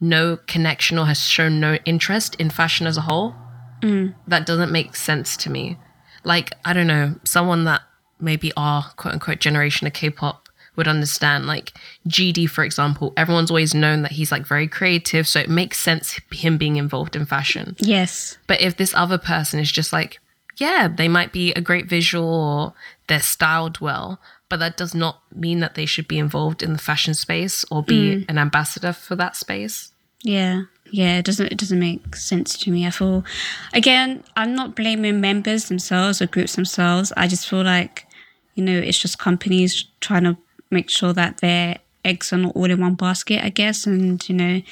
no 0.00 0.38
connection 0.46 0.98
or 0.98 1.06
has 1.06 1.20
shown 1.20 1.60
no 1.60 1.76
interest 1.84 2.34
in 2.36 2.50
fashion 2.50 2.86
as 2.86 2.96
a 2.96 3.02
whole. 3.02 3.34
Mm. 3.82 4.14
That 4.26 4.46
doesn't 4.46 4.72
make 4.72 4.96
sense 4.96 5.36
to 5.38 5.50
me. 5.50 5.78
Like, 6.22 6.52
I 6.64 6.72
don't 6.72 6.86
know, 6.86 7.16
someone 7.24 7.64
that 7.64 7.82
maybe 8.20 8.52
our 8.56 8.84
quote 8.96 9.14
unquote 9.14 9.40
generation 9.40 9.86
of 9.86 9.92
K 9.92 10.08
pop 10.10 10.43
would 10.76 10.88
understand. 10.88 11.46
Like 11.46 11.72
GD, 12.08 12.48
for 12.48 12.64
example, 12.64 13.12
everyone's 13.16 13.50
always 13.50 13.74
known 13.74 14.02
that 14.02 14.12
he's 14.12 14.32
like 14.32 14.46
very 14.46 14.68
creative. 14.68 15.26
So 15.26 15.40
it 15.40 15.48
makes 15.48 15.78
sense 15.78 16.20
him 16.30 16.58
being 16.58 16.76
involved 16.76 17.16
in 17.16 17.26
fashion. 17.26 17.76
Yes. 17.78 18.38
But 18.46 18.60
if 18.60 18.76
this 18.76 18.94
other 18.94 19.18
person 19.18 19.60
is 19.60 19.70
just 19.70 19.92
like, 19.92 20.20
yeah, 20.56 20.88
they 20.88 21.08
might 21.08 21.32
be 21.32 21.52
a 21.52 21.60
great 21.60 21.86
visual 21.86 22.32
or 22.32 22.74
they're 23.08 23.20
styled 23.20 23.80
well, 23.80 24.20
but 24.48 24.58
that 24.58 24.76
does 24.76 24.94
not 24.94 25.20
mean 25.34 25.60
that 25.60 25.74
they 25.74 25.86
should 25.86 26.06
be 26.06 26.18
involved 26.18 26.62
in 26.62 26.72
the 26.72 26.78
fashion 26.78 27.14
space 27.14 27.64
or 27.70 27.82
be 27.82 28.16
mm. 28.16 28.28
an 28.28 28.38
ambassador 28.38 28.92
for 28.92 29.16
that 29.16 29.36
space. 29.36 29.92
Yeah. 30.22 30.62
Yeah, 30.90 31.18
it 31.18 31.24
doesn't 31.24 31.50
it 31.50 31.58
doesn't 31.58 31.80
make 31.80 32.14
sense 32.14 32.56
to 32.58 32.70
me. 32.70 32.86
I 32.86 32.90
feel 32.90 33.24
again, 33.72 34.22
I'm 34.36 34.54
not 34.54 34.76
blaming 34.76 35.20
members 35.20 35.68
themselves 35.68 36.22
or 36.22 36.26
groups 36.26 36.54
themselves. 36.54 37.12
I 37.16 37.26
just 37.26 37.48
feel 37.48 37.64
like, 37.64 38.06
you 38.54 38.62
know, 38.62 38.78
it's 38.78 38.98
just 38.98 39.18
companies 39.18 39.86
trying 40.00 40.22
to 40.24 40.36
make 40.74 40.90
sure 40.90 41.12
that 41.12 41.38
their 41.38 41.78
eggs 42.04 42.32
are 42.32 42.36
not 42.38 42.54
all 42.54 42.70
in 42.70 42.80
one 42.80 42.94
basket, 42.94 43.42
I 43.42 43.48
guess, 43.48 43.86
and 43.86 44.26
you 44.28 44.34
know, 44.34 44.62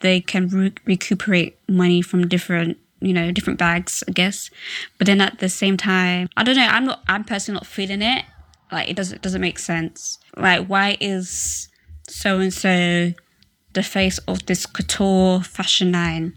they 0.00 0.20
can 0.20 0.48
re- 0.48 0.74
recuperate 0.84 1.58
money 1.68 2.02
from 2.02 2.28
different 2.28 2.78
you 3.00 3.12
know 3.12 3.32
different 3.32 3.58
bags 3.58 4.04
i 4.06 4.12
guess. 4.12 4.50
But 4.98 5.06
then 5.06 5.20
at 5.20 5.40
the 5.40 5.48
same 5.48 5.76
time 5.76 6.28
i 6.36 6.44
don't 6.44 6.56
know 6.56 6.66
i'm 6.66 6.84
not 6.84 7.02
i'm 7.08 7.24
personally 7.24 7.56
not 7.56 7.66
feeling 7.66 8.02
it. 8.02 8.24
Like 8.70 8.88
it 8.88 8.96
doesn't 8.96 9.22
doesn't 9.22 9.40
make 9.40 9.58
sense. 9.58 10.18
Like 10.36 10.66
why 10.66 10.96
is 11.00 11.68
so 12.08 12.38
and 12.38 12.52
so 12.52 13.12
the 13.72 13.82
face 13.82 14.18
of 14.28 14.46
this 14.46 14.66
couture 14.66 15.40
fashion 15.40 15.92
line 15.92 16.36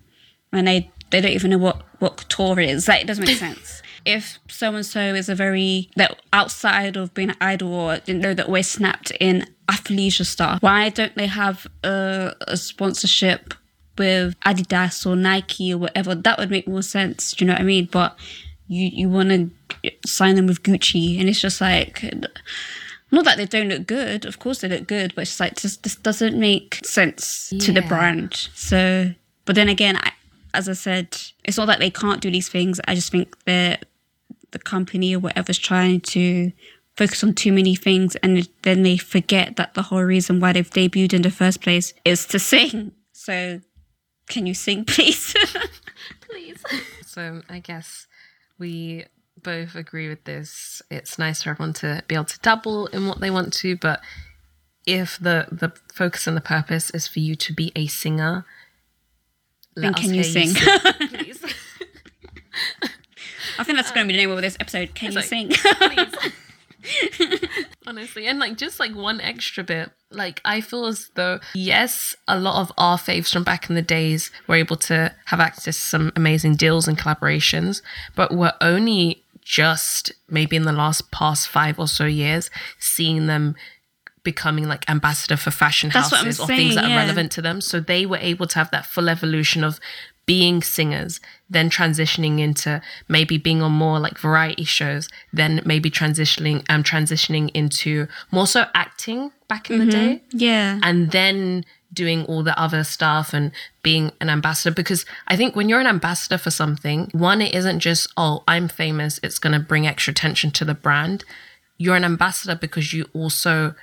and 0.51 0.67
they 0.67 0.91
they 1.11 1.21
don't 1.21 1.31
even 1.31 1.51
know 1.51 1.57
what 1.57 1.83
what 1.99 2.17
couture 2.17 2.59
is? 2.59 2.87
Like 2.87 3.01
it 3.01 3.07
doesn't 3.07 3.25
make 3.25 3.37
sense 3.37 3.81
if 4.05 4.39
so 4.47 4.73
and 4.75 4.85
so 4.85 4.99
is 4.99 5.29
a 5.29 5.35
very 5.35 5.89
that 5.95 6.19
outside 6.31 6.95
of 6.95 7.13
being 7.13 7.31
an 7.31 7.37
idol 7.41 7.73
or 7.73 7.97
didn't 7.97 8.21
know 8.21 8.33
that 8.33 8.49
we're 8.49 8.63
snapped 8.63 9.11
in 9.19 9.47
athleisure 9.67 10.25
stuff 10.25 10.61
why 10.61 10.89
don't 10.89 11.15
they 11.15 11.27
have 11.27 11.65
a, 11.83 12.33
a 12.47 12.55
sponsorship 12.55 13.53
with 13.97 14.39
adidas 14.41 15.05
or 15.05 15.15
nike 15.15 15.73
or 15.73 15.77
whatever? 15.77 16.13
That 16.13 16.37
would 16.37 16.51
make 16.51 16.67
more 16.67 16.83
sense 16.83 17.33
do 17.33 17.43
you 17.43 17.47
know 17.47 17.53
what 17.53 17.61
i 17.61 17.65
mean? 17.65 17.89
But 17.91 18.17
you 18.67 18.89
you 18.93 19.09
want 19.09 19.29
to 19.29 19.91
sign 20.05 20.35
them 20.35 20.47
with 20.47 20.63
gucci 20.63 21.19
and 21.19 21.29
it's 21.29 21.41
just 21.41 21.61
like 21.61 22.03
not 23.11 23.25
that 23.25 23.37
they 23.37 23.45
don't 23.45 23.69
look 23.69 23.87
good 23.87 24.25
of 24.25 24.39
course 24.39 24.61
they 24.61 24.67
look 24.67 24.87
good 24.87 25.13
but 25.15 25.21
it's 25.21 25.31
just 25.31 25.39
like 25.39 25.55
just 25.55 25.83
this 25.83 25.95
doesn't 25.95 26.37
make 26.39 26.79
sense 26.85 27.53
to 27.59 27.71
the 27.71 27.81
brand. 27.81 28.49
So 28.53 29.13
but 29.45 29.55
then 29.55 29.69
again 29.69 29.97
I, 29.97 30.11
as 30.53 30.69
i 30.69 30.73
said 30.73 31.17
it's 31.43 31.57
not 31.57 31.65
that 31.65 31.79
they 31.79 31.89
can't 31.89 32.21
do 32.21 32.31
these 32.31 32.49
things 32.49 32.79
i 32.87 32.95
just 32.95 33.11
think 33.11 33.35
they're 33.45 33.77
the 34.51 34.59
company 34.59 35.15
or 35.15 35.19
whatever's 35.19 35.57
trying 35.57 35.99
to 36.01 36.51
focus 36.95 37.23
on 37.23 37.33
too 37.33 37.51
many 37.51 37.75
things 37.75 38.15
and 38.17 38.47
then 38.61 38.83
they 38.83 38.97
forget 38.97 39.57
that 39.57 39.73
the 39.73 39.81
whole 39.83 40.03
reason 40.03 40.39
why 40.39 40.53
they've 40.53 40.69
debuted 40.69 41.13
in 41.13 41.21
the 41.23 41.31
first 41.31 41.61
place 41.61 41.93
is 42.05 42.25
to 42.25 42.39
sing 42.39 42.91
so 43.11 43.59
can 44.29 44.45
you 44.45 44.53
sing 44.53 44.85
please 44.95 45.35
Please. 46.29 46.63
So 47.05 47.41
I 47.49 47.59
guess 47.59 48.07
we 48.57 49.05
both 49.41 49.75
agree 49.75 50.09
with 50.09 50.23
this. 50.23 50.81
It's 50.89 51.19
nice 51.19 51.43
for 51.43 51.51
everyone 51.51 51.73
to 51.73 52.03
be 52.07 52.15
able 52.15 52.25
to 52.25 52.39
double 52.39 52.87
in 52.87 53.07
what 53.07 53.19
they 53.21 53.29
want 53.31 53.53
to, 53.53 53.77
but 53.77 54.01
if 54.85 55.17
the 55.17 55.47
the 55.51 55.71
focus 55.93 56.27
and 56.27 56.35
the 56.35 56.41
purpose 56.41 56.89
is 56.91 57.07
for 57.07 57.19
you 57.19 57.35
to 57.35 57.53
be 57.53 57.71
a 57.75 57.87
singer, 57.87 58.45
Then 59.75 59.91
let 59.91 59.95
us 59.95 60.01
can 60.01 60.13
you 60.13 60.23
hear 60.23 60.45
sing? 60.45 60.55
please. 61.09 61.43
i 63.59 63.63
think 63.63 63.77
that's 63.77 63.91
going 63.91 64.07
to 64.07 64.11
be 64.11 64.17
the 64.17 64.23
name 64.25 64.31
of 64.31 64.41
this 64.41 64.57
episode. 64.59 64.95
Can 64.95 65.11
you 65.11 65.15
like- 65.15 65.25
sing. 65.25 65.51
Honestly, 67.87 68.27
and 68.27 68.39
like 68.39 68.57
just 68.57 68.79
like 68.79 68.93
one 68.95 69.21
extra 69.21 69.63
bit, 69.63 69.91
like 70.11 70.41
I 70.45 70.61
feel 70.61 70.85
as 70.85 71.09
though 71.15 71.39
yes, 71.53 72.15
a 72.27 72.39
lot 72.39 72.61
of 72.61 72.71
our 72.77 72.97
faves 72.97 73.31
from 73.31 73.43
back 73.43 73.69
in 73.69 73.75
the 73.75 73.81
days 73.81 74.31
were 74.47 74.55
able 74.55 74.75
to 74.77 75.13
have 75.25 75.39
access 75.39 75.75
to 75.75 75.81
some 75.81 76.11
amazing 76.15 76.55
deals 76.55 76.87
and 76.87 76.97
collaborations, 76.97 77.81
but 78.15 78.33
we're 78.33 78.53
only 78.61 79.23
just 79.41 80.11
maybe 80.29 80.55
in 80.55 80.63
the 80.63 80.71
last 80.71 81.11
past 81.11 81.47
five 81.47 81.79
or 81.79 81.87
so 81.87 82.05
years 82.05 82.49
seeing 82.79 83.27
them 83.27 83.55
becoming 84.25 84.67
like 84.67 84.89
ambassador 84.89 85.37
for 85.37 85.51
fashion 85.51 85.89
That's 85.93 86.09
houses 86.09 86.39
or 86.41 86.47
saying, 86.47 86.59
things 86.59 86.75
that 86.75 86.89
yeah. 86.89 86.95
are 86.95 86.99
relevant 86.99 87.31
to 87.33 87.41
them. 87.41 87.61
So 87.61 87.79
they 87.79 88.05
were 88.05 88.17
able 88.17 88.47
to 88.47 88.59
have 88.59 88.71
that 88.71 88.85
full 88.85 89.07
evolution 89.07 89.63
of 89.63 89.79
being 90.25 90.63
singers, 90.63 91.21
then 91.49 91.69
transitioning 91.69 92.39
into 92.39 92.81
maybe 93.07 93.37
being 93.37 93.61
on 93.61 93.71
more 93.71 93.99
like 93.99 94.17
variety 94.17 94.63
shows, 94.63 95.07
then 95.31 95.61
maybe 95.65 95.89
transitioning 95.89 96.65
um 96.67 96.83
transitioning 96.83 97.49
into 97.53 98.07
more 98.31 98.47
so 98.47 98.65
acting 98.73 99.31
back 99.47 99.69
in 99.69 99.79
the 99.79 99.85
day. 99.85 100.21
yeah 100.31 100.79
And 100.83 101.11
then 101.11 101.63
doing 101.93 102.25
all 102.25 102.43
the 102.43 102.59
other 102.59 102.83
stuff 102.83 103.33
and 103.33 103.51
being 103.81 104.11
an 104.19 104.29
ambassador 104.29 104.73
because 104.73 105.05
I 105.27 105.35
think 105.37 105.55
when 105.55 105.69
you're 105.69 105.79
an 105.79 105.87
ambassador 105.87 106.37
for 106.37 106.51
something, 106.51 107.09
one, 107.13 107.41
it 107.41 107.55
isn't 107.55 107.79
just, 107.79 108.11
oh, 108.17 108.43
I'm 108.47 108.67
famous, 108.67 109.19
it's 109.23 109.39
going 109.39 109.53
to 109.53 109.59
bring 109.59 109.87
extra 109.87 110.11
attention 110.11 110.51
to 110.51 110.65
the 110.65 110.73
brand. 110.73 111.23
You're 111.77 111.95
an 111.95 112.03
ambassador 112.03 112.55
because 112.55 112.93
you 112.93 113.05
also 113.13 113.75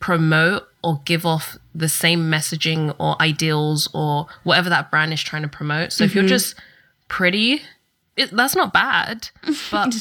promote 0.00 0.66
or 0.82 1.00
give 1.04 1.24
off 1.24 1.58
the 1.74 1.88
same 1.88 2.30
messaging 2.30 2.94
or 2.98 3.20
ideals 3.20 3.88
or 3.94 4.26
whatever 4.42 4.68
that 4.70 4.90
brand 4.90 5.12
is 5.12 5.22
trying 5.22 5.42
to 5.42 5.48
promote. 5.48 5.92
So 5.92 6.04
if 6.04 6.14
you're 6.14 6.24
mm-hmm. 6.24 6.28
just 6.28 6.54
pretty, 7.08 7.62
it, 8.16 8.30
that's 8.30 8.56
not 8.56 8.72
bad. 8.72 9.28
But 9.70 9.94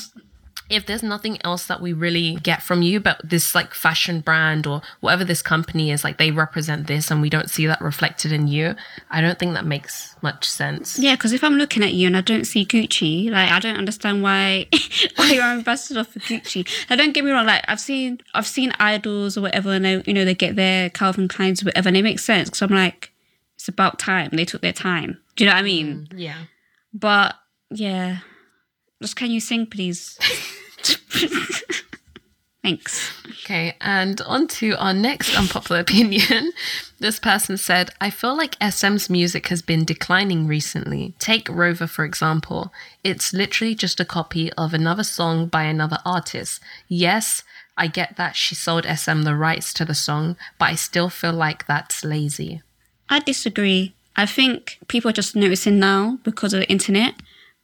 if 0.70 0.86
there's 0.86 1.04
nothing 1.04 1.38
else 1.44 1.66
that 1.66 1.82
we 1.82 1.94
really 1.94 2.36
get 2.36 2.62
from 2.62 2.82
you, 2.82 3.00
but 3.00 3.20
this 3.24 3.56
like 3.56 3.74
fashion 3.74 4.22
brand 4.22 4.68
or 4.68 4.82
whatever 5.00 5.24
this 5.24 5.42
company 5.42 5.92
is, 5.92 6.04
like 6.04 6.18
they 6.18 6.32
represent 6.32 6.88
this 6.88 7.10
and 7.10 7.22
we 7.22 7.30
don't 7.30 7.50
see 7.50 7.66
that 7.66 7.82
reflected 7.82 8.32
in 8.32 8.48
you, 8.48 8.76
I 9.10 9.22
don't 9.22 9.40
think 9.40 9.54
that 9.54 9.66
makes 9.66 10.16
much 10.22 10.46
sense. 10.46 11.00
Yeah, 11.00 11.16
because 11.16 11.34
if 11.34 11.44
I'm 11.44 11.56
looking 11.56 11.84
at 11.84 11.94
you 11.94 12.08
and 12.08 12.16
I 12.16 12.22
don't 12.22 12.46
see 12.46 12.66
Gucci, 12.66 13.32
like 13.32 13.52
I 13.52 13.60
don't 13.60 13.78
understand 13.78 14.22
why 14.22 14.68
why 15.16 15.32
you're 15.32 15.44
ambassador 15.44 16.04
for 16.04 16.20
Gucci. 16.20 16.68
Now 16.90 16.96
don't 16.96 17.14
get 17.14 17.24
me 17.24 17.32
wrong, 17.32 17.48
like 17.48 17.64
I've 17.68 17.80
seen 17.80 18.20
I've 18.34 18.48
seen 18.48 18.72
idols 18.80 19.38
or 19.38 19.42
whatever, 19.42 19.72
and 19.72 19.84
they 19.84 20.04
you 20.06 20.14
know 20.14 20.26
they 20.26 20.36
get 20.36 20.56
their 20.56 20.90
Calvin 20.90 21.28
Kleins 21.28 21.64
or 21.64 21.66
whatever, 21.66 21.88
and 21.90 21.98
it 21.98 22.04
makes 22.04 22.24
sense 22.24 22.50
because 22.50 22.62
I'm 22.62 22.70
like, 22.70 23.12
it's 23.56 23.68
about 23.68 24.00
time 24.00 24.30
they 24.34 24.46
took 24.46 24.62
their 24.62 24.74
time. 24.74 25.18
Do 25.36 25.44
you 25.44 25.50
know 25.50 25.56
what 25.56 25.60
I 25.60 25.64
mean? 25.64 26.08
Mm, 26.12 26.20
yeah. 26.20 26.38
But 26.94 27.36
yeah, 27.72 28.20
just 29.02 29.16
can 29.16 29.32
you 29.32 29.40
sing, 29.40 29.66
please? 29.66 30.18
Thanks. 32.62 33.12
Okay, 33.44 33.76
and 33.80 34.20
on 34.22 34.48
to 34.48 34.74
our 34.74 34.94
next 34.94 35.36
unpopular 35.36 35.82
opinion. 35.82 36.52
This 37.02 37.18
person 37.18 37.56
said, 37.56 37.92
I 38.02 38.10
feel 38.10 38.36
like 38.36 38.62
SM's 38.62 39.10
music 39.10 39.48
has 39.48 39.62
been 39.62 39.86
declining 39.86 40.48
recently. 40.48 41.14
Take 41.18 41.48
Rover, 41.48 41.88
for 41.88 42.04
example. 42.04 42.74
It's 43.06 43.32
literally 43.32 43.74
just 43.74 44.02
a 44.02 44.06
copy 44.06 44.52
of 44.54 44.74
another 44.74 45.06
song 45.06 45.48
by 45.48 45.64
another 45.64 46.00
artist. 46.06 46.60
Yes, 46.90 47.44
I 47.78 47.88
get 47.88 48.18
that 48.18 48.36
she 48.36 48.54
sold 48.54 48.84
SM 48.86 49.22
the 49.22 49.38
rights 49.38 49.72
to 49.76 49.86
the 49.86 49.96
song, 49.96 50.36
but 50.58 50.66
I 50.66 50.76
still 50.76 51.10
feel 51.10 51.32
like 51.32 51.66
that's 51.68 52.04
lazy. 52.04 52.62
I 53.10 53.20
disagree. 53.20 53.94
I 54.18 54.26
think 54.26 54.80
people 54.90 55.08
are 55.08 55.14
just 55.14 55.38
noticing 55.38 55.80
now 55.80 56.20
because 56.24 56.54
of 56.54 56.60
the 56.60 56.70
internet, 56.70 57.14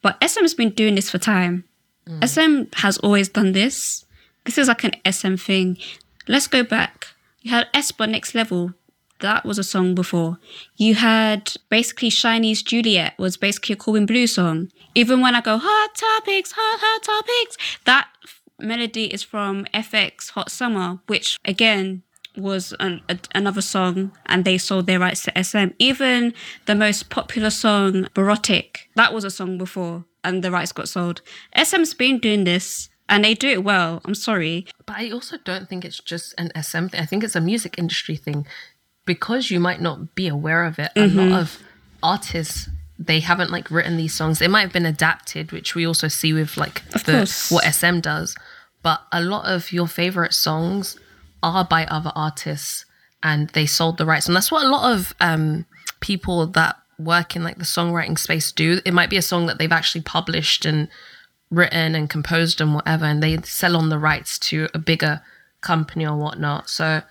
but 0.06 0.24
SM's 0.24 0.54
been 0.54 0.70
doing 0.70 0.94
this 0.94 1.10
for 1.10 1.18
time. 1.18 1.64
Mm. 2.08 2.30
SM 2.30 2.78
has 2.82 3.00
always 3.00 3.28
done 3.28 3.54
this. 3.54 4.06
This 4.44 4.60
is 4.60 4.68
like 4.68 4.84
an 4.84 4.94
SM 5.12 5.34
thing. 5.34 5.80
Let's 6.28 6.46
go 6.46 6.62
back. 6.62 7.08
You 7.42 7.50
had 7.50 7.74
aespa 7.74 8.08
Next 8.08 8.36
Level. 8.36 8.76
That 9.22 9.46
was 9.46 9.58
a 9.58 9.64
song 9.64 9.96
before. 9.96 10.38
You 10.76 10.94
had 10.94 11.54
basically 11.70 12.12
SHINee's 12.12 12.62
Juliet 12.62 13.18
was 13.18 13.36
basically 13.36 13.74
a 13.74 13.78
Corbin 13.78 14.06
Bleu 14.06 14.28
song. 14.28 14.70
Even 14.94 15.22
when 15.22 15.34
I 15.34 15.42
go 15.42 15.58
hot 15.60 15.96
topics, 15.96 16.52
hot 16.56 16.80
hot 16.80 17.02
topics, 17.02 17.58
that 17.86 18.08
melody 18.60 19.12
is 19.12 19.24
from 19.24 19.66
f(x) 19.74 20.30
Hot 20.30 20.52
Summer, 20.52 21.00
which 21.08 21.40
again 21.44 22.04
was 22.38 22.74
an, 22.80 23.02
a, 23.10 23.18
another 23.34 23.62
song, 23.62 24.12
and 24.26 24.46
they 24.46 24.58
sold 24.58 24.88
their 24.88 25.00
rights 25.00 25.24
to 25.24 25.44
SM. 25.44 25.68
Even 25.80 26.34
the 26.66 26.76
most 26.76 27.10
popular 27.10 27.50
song, 27.50 28.08
Barotic, 28.14 28.88
that 28.96 29.14
was 29.14 29.24
a 29.24 29.30
song 29.30 29.58
before, 29.58 30.06
and 30.24 30.44
the 30.44 30.52
rights 30.52 30.72
got 30.72 30.90
sold. 30.90 31.22
SM's 31.56 31.94
been 31.94 32.20
doing 32.20 32.44
this, 32.44 32.90
and 33.10 33.24
they 33.24 33.34
do 33.34 33.50
it 33.50 33.64
well. 33.64 34.02
I'm 34.06 34.16
sorry. 34.16 34.68
But 34.86 34.98
I 34.98 35.12
also 35.12 35.38
don't 35.38 35.70
think 35.70 35.86
it's 35.86 36.00
just 36.00 36.34
an 36.38 36.52
SM 36.62 36.88
thing. 36.88 37.02
I 37.02 37.06
think 37.06 37.24
it's 37.24 37.36
a 37.36 37.42
music 37.42 37.78
industry 37.78 38.16
thing 38.16 38.46
because 39.06 39.52
you 39.52 39.60
might 39.60 39.82
not 39.82 40.16
be 40.16 40.28
aware 40.28 40.66
of 40.66 40.80
it. 40.80 40.92
A 40.96 41.02
lot 41.02 41.10
mm-hmm. 41.10 41.34
of 41.34 41.60
artists 42.02 42.70
they 42.98 43.20
haven't 43.20 43.52
like 43.52 43.70
written 43.70 43.98
these 43.98 44.14
songs. 44.14 44.40
They 44.40 44.48
might 44.48 44.62
have 44.62 44.74
been 44.74 44.86
adapted, 44.86 45.52
which 45.52 45.76
we 45.76 45.86
also 45.86 46.08
see 46.08 46.34
with 46.34 46.58
like 46.58 46.82
Of 46.94 47.04
the 47.04 47.12
course. 47.12 47.52
what 47.52 47.66
SM 47.66 48.00
does. 48.00 48.36
But 48.82 49.02
a 49.12 49.22
lot 49.22 49.46
of 49.46 49.72
your 49.72 49.88
favorite 49.88 50.34
songs 50.34 50.98
are 51.46 51.66
by 51.66 51.86
other 51.86 52.12
artists 52.16 52.86
and 53.22 53.50
they 53.50 53.66
sold 53.66 53.98
the 53.98 54.06
rights. 54.06 54.28
And 54.28 54.36
that's 54.36 54.52
what 54.52 54.66
a 54.66 54.70
lot 54.70 54.94
of 54.94 55.14
um, 55.20 55.66
people 56.00 56.46
that 56.48 56.76
work 56.98 57.36
in 57.36 57.44
like 57.44 57.58
the 57.58 57.64
songwriting 57.64 58.18
space 58.18 58.52
do. 58.52 58.80
It 58.86 58.94
might 58.94 59.10
be 59.10 59.18
a 59.18 59.22
song 59.22 59.48
that 59.48 59.58
they've 59.58 59.72
actually 59.72 60.02
published 60.02 60.66
and 60.66 60.88
written 61.52 61.96
and 61.96 62.10
composed 62.10 62.62
and 62.62 62.74
whatever, 62.74 63.06
and 63.06 63.22
they 63.22 63.38
sell 63.42 63.76
on 63.76 63.90
the 63.90 64.00
rights 64.00 64.38
to 64.40 64.68
a 64.74 64.80
bigger 64.80 65.22
company 65.62 66.06
or 66.06 66.16
whatnot. 66.16 66.70
So 66.70 67.02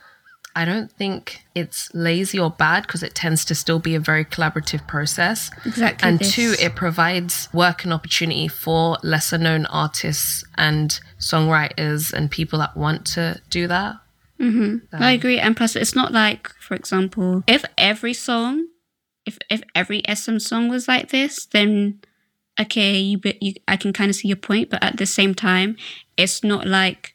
I 0.56 0.64
don't 0.64 0.90
think 0.90 1.40
it's 1.54 1.92
lazy 1.94 2.38
or 2.38 2.50
bad 2.50 2.86
because 2.86 3.02
it 3.02 3.14
tends 3.14 3.44
to 3.46 3.54
still 3.54 3.80
be 3.80 3.94
a 3.94 4.00
very 4.00 4.24
collaborative 4.24 4.86
process. 4.86 5.50
Exactly 5.66 6.08
And 6.08 6.18
this. 6.18 6.32
two, 6.32 6.54
it 6.60 6.76
provides 6.76 7.48
work 7.52 7.84
and 7.84 7.92
opportunity 7.92 8.46
for 8.46 8.98
lesser 9.02 9.38
known 9.38 9.66
artists 9.66 10.44
and 10.56 11.00
songwriters 11.18 12.12
and 12.12 12.30
people 12.30 12.60
that 12.60 12.76
want 12.76 13.04
to 13.06 13.40
do 13.50 13.66
that. 13.66 13.96
Mm-hmm. 14.40 14.94
I 14.94 15.12
um, 15.12 15.18
agree. 15.18 15.38
And 15.38 15.56
plus, 15.56 15.76
it's 15.76 15.94
not 15.94 16.12
like, 16.12 16.48
for 16.60 16.74
example, 16.74 17.44
if 17.46 17.64
every 17.78 18.14
song, 18.14 18.68
if 19.26 19.38
if 19.50 19.62
every 19.74 20.02
SM 20.12 20.38
song 20.38 20.68
was 20.68 20.88
like 20.88 21.10
this, 21.10 21.46
then 21.46 22.00
okay, 22.60 22.98
you, 22.98 23.18
but 23.18 23.42
you 23.42 23.54
I 23.68 23.76
can 23.76 23.92
kind 23.92 24.10
of 24.10 24.16
see 24.16 24.28
your 24.28 24.36
point. 24.36 24.70
But 24.70 24.82
at 24.82 24.96
the 24.96 25.06
same 25.06 25.34
time, 25.34 25.76
it's 26.16 26.42
not 26.42 26.66
like 26.66 27.14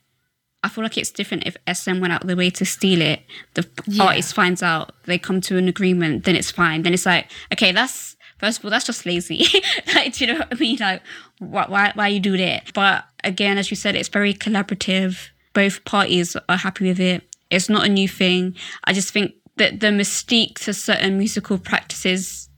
I 0.63 0.69
feel 0.69 0.84
like 0.84 0.97
it's 0.97 1.12
different 1.12 1.43
if 1.45 1.58
SM 1.71 1.99
went 1.99 2.13
out 2.13 2.23
of 2.23 2.27
the 2.27 2.36
way 2.36 2.49
to 2.49 2.65
steal 2.65 3.01
it. 3.01 3.21
The 3.53 3.67
artist 3.99 4.34
finds 4.34 4.62
out, 4.62 4.91
they 5.05 5.17
come 5.17 5.39
to 5.41 5.58
an 5.58 5.67
agreement, 5.67 6.25
then 6.25 6.36
it's 6.36 6.51
fine. 6.51 6.82
Then 6.82 6.93
it's 6.93 7.05
like, 7.05 7.32
okay, 7.53 7.71
that's 7.71 8.17
first 8.39 8.60
of 8.60 8.65
all, 8.65 8.71
that's 8.71 8.86
just 8.86 9.05
lazy. 9.05 9.45
like, 9.95 10.13
do 10.13 10.25
you 10.25 10.34
know 10.34 10.39
what 10.39 10.49
I 10.51 10.55
mean? 10.55 10.77
Like, 10.79 11.01
why, 11.39 11.65
why, 11.67 11.91
why 11.95 12.08
you 12.08 12.19
do 12.19 12.38
that? 12.38 12.73
But 12.73 13.05
again, 13.23 13.58
as 13.58 13.69
you 13.69 13.77
said, 13.77 13.95
it's 13.95 14.10
very 14.10 14.34
collaborative. 14.34 15.29
Both 15.54 15.84
parties 15.86 16.38
are 16.48 16.58
happy 16.58 16.88
with 16.88 17.00
it. 17.00 17.24
It's 17.50 17.70
not 17.70 17.86
a 17.86 17.90
new 17.90 18.08
thing. 18.08 18.56
I 18.84 18.94
just 18.94 19.12
think 19.12 19.34
that 19.58 19.80
the 19.80 19.88
mystique 19.88 20.56
to 20.66 20.74
certain 20.74 21.18
musical 21.18 21.58
practices 21.58 22.50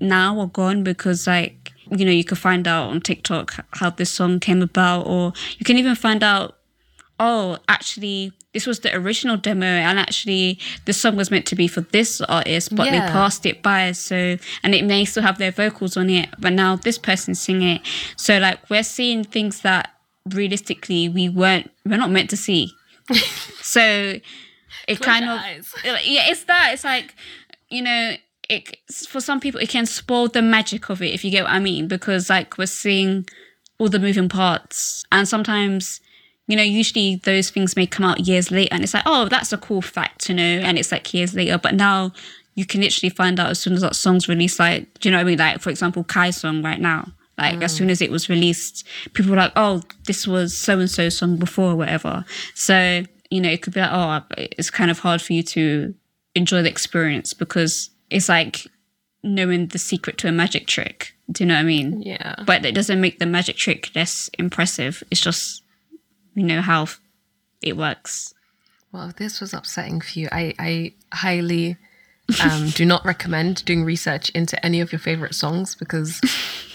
now 0.00 0.38
are 0.40 0.46
gone 0.46 0.82
because 0.82 1.26
like 1.26 1.72
you 1.90 2.04
know 2.04 2.12
you 2.12 2.24
can 2.24 2.36
find 2.36 2.66
out 2.66 2.90
on 2.90 3.00
TikTok 3.00 3.54
how 3.72 3.90
this 3.90 4.10
song 4.10 4.40
came 4.40 4.62
about 4.62 5.06
or 5.06 5.32
you 5.58 5.64
can 5.64 5.78
even 5.78 5.94
find 5.94 6.22
out 6.22 6.58
oh 7.20 7.58
actually 7.68 8.32
this 8.54 8.66
was 8.66 8.80
the 8.80 8.94
original 8.94 9.36
demo 9.36 9.66
and 9.66 9.98
actually 9.98 10.58
the 10.84 10.92
song 10.92 11.16
was 11.16 11.30
meant 11.30 11.46
to 11.46 11.56
be 11.56 11.68
for 11.68 11.80
this 11.80 12.20
artist 12.22 12.74
but 12.74 12.90
they 12.90 12.98
passed 12.98 13.46
it 13.46 13.62
by 13.62 13.92
so 13.92 14.36
and 14.62 14.74
it 14.74 14.84
may 14.84 15.04
still 15.04 15.22
have 15.22 15.38
their 15.38 15.52
vocals 15.52 15.96
on 15.96 16.10
it 16.10 16.28
but 16.38 16.52
now 16.52 16.76
this 16.76 16.98
person's 16.98 17.40
singing 17.40 17.76
it 17.76 17.82
so 18.16 18.38
like 18.38 18.68
we're 18.70 18.82
seeing 18.82 19.24
things 19.24 19.60
that 19.62 19.94
realistically 20.34 21.08
we 21.08 21.28
weren't 21.28 21.70
we're 21.84 21.96
not 21.96 22.10
meant 22.10 22.30
to 22.30 22.36
see. 22.36 22.72
So 23.60 24.14
it 24.86 25.00
kind 25.00 25.26
of 25.26 25.38
eyes. 25.38 25.74
yeah 25.84 26.30
it's 26.30 26.44
that 26.44 26.70
it's 26.72 26.84
like 26.84 27.14
you 27.68 27.82
know 27.82 28.14
it 28.48 28.78
for 29.06 29.20
some 29.20 29.40
people 29.40 29.60
it 29.60 29.68
can 29.68 29.84
spoil 29.84 30.26
the 30.28 30.40
magic 30.40 30.88
of 30.88 31.02
it 31.02 31.12
if 31.12 31.22
you 31.22 31.30
get 31.30 31.44
what 31.44 31.52
i 31.52 31.58
mean 31.58 31.86
because 31.86 32.30
like 32.30 32.56
we're 32.56 32.64
seeing 32.64 33.26
all 33.78 33.88
the 33.88 33.98
moving 33.98 34.28
parts. 34.28 35.04
And 35.12 35.26
sometimes 35.26 36.00
you 36.46 36.56
know 36.56 36.62
usually 36.62 37.16
those 37.16 37.50
things 37.50 37.76
may 37.76 37.86
come 37.86 38.06
out 38.06 38.20
years 38.20 38.50
later 38.50 38.72
and 38.72 38.82
it's 38.82 38.94
like 38.94 39.02
oh 39.04 39.28
that's 39.28 39.52
a 39.52 39.58
cool 39.58 39.82
fact 39.82 40.22
to 40.22 40.32
know 40.34 40.42
and 40.42 40.78
it's 40.78 40.92
like 40.92 41.12
years 41.14 41.34
later. 41.34 41.58
But 41.58 41.74
now 41.74 42.12
you 42.54 42.66
can 42.66 42.80
literally 42.80 43.10
find 43.10 43.38
out 43.38 43.50
as 43.50 43.60
soon 43.60 43.74
as 43.74 43.82
that 43.82 43.94
song's 43.94 44.28
released 44.28 44.58
like 44.58 44.98
do 45.00 45.08
you 45.08 45.12
know 45.12 45.18
what 45.18 45.26
i 45.26 45.30
mean? 45.30 45.38
Like 45.38 45.60
for 45.60 45.70
example 45.70 46.04
kai's 46.04 46.36
song 46.36 46.62
right 46.62 46.80
now 46.80 47.12
like 47.38 47.62
as 47.62 47.74
soon 47.74 47.88
as 47.90 48.02
it 48.02 48.10
was 48.10 48.28
released 48.28 48.84
people 49.14 49.30
were 49.30 49.36
like 49.36 49.52
oh 49.56 49.80
this 50.06 50.26
was 50.26 50.56
so 50.56 50.78
and 50.78 50.90
so 50.90 51.08
song 51.08 51.36
before 51.36 51.70
or 51.72 51.76
whatever 51.76 52.24
so 52.54 53.02
you 53.30 53.40
know 53.40 53.48
it 53.48 53.62
could 53.62 53.72
be 53.74 53.80
like 53.80 53.90
oh 53.92 54.22
it's 54.36 54.70
kind 54.70 54.90
of 54.90 54.98
hard 54.98 55.22
for 55.22 55.32
you 55.32 55.42
to 55.42 55.94
enjoy 56.34 56.62
the 56.62 56.68
experience 56.68 57.32
because 57.34 57.90
it's 58.10 58.28
like 58.28 58.66
knowing 59.22 59.66
the 59.68 59.78
secret 59.78 60.18
to 60.18 60.28
a 60.28 60.32
magic 60.32 60.66
trick 60.66 61.14
do 61.30 61.44
you 61.44 61.48
know 61.48 61.54
what 61.54 61.60
i 61.60 61.64
mean 61.64 62.02
Yeah. 62.02 62.34
but 62.46 62.64
it 62.64 62.74
doesn't 62.74 63.00
make 63.00 63.18
the 63.18 63.26
magic 63.26 63.56
trick 63.56 63.90
less 63.94 64.30
impressive. 64.38 65.02
It's 65.10 65.20
just 65.20 65.62
you 66.34 66.44
know 66.44 66.60
how 66.62 66.86
it 67.62 67.76
works. 67.76 68.32
Well, 68.92 69.12
this 69.16 69.40
was 69.40 69.52
upsetting 69.52 70.00
for 70.00 70.18
you, 70.18 70.28
I, 70.32 70.54
I 70.58 70.92
highly 71.12 71.76
um, 72.42 72.70
do 72.70 72.84
not 72.86 73.04
recommend 73.04 73.64
doing 73.64 73.84
research 73.84 74.30
into 74.30 74.64
any 74.64 74.80
of 74.80 74.92
your 74.92 75.00
favorite 75.00 75.34
songs 75.34 75.74
because 75.74 76.20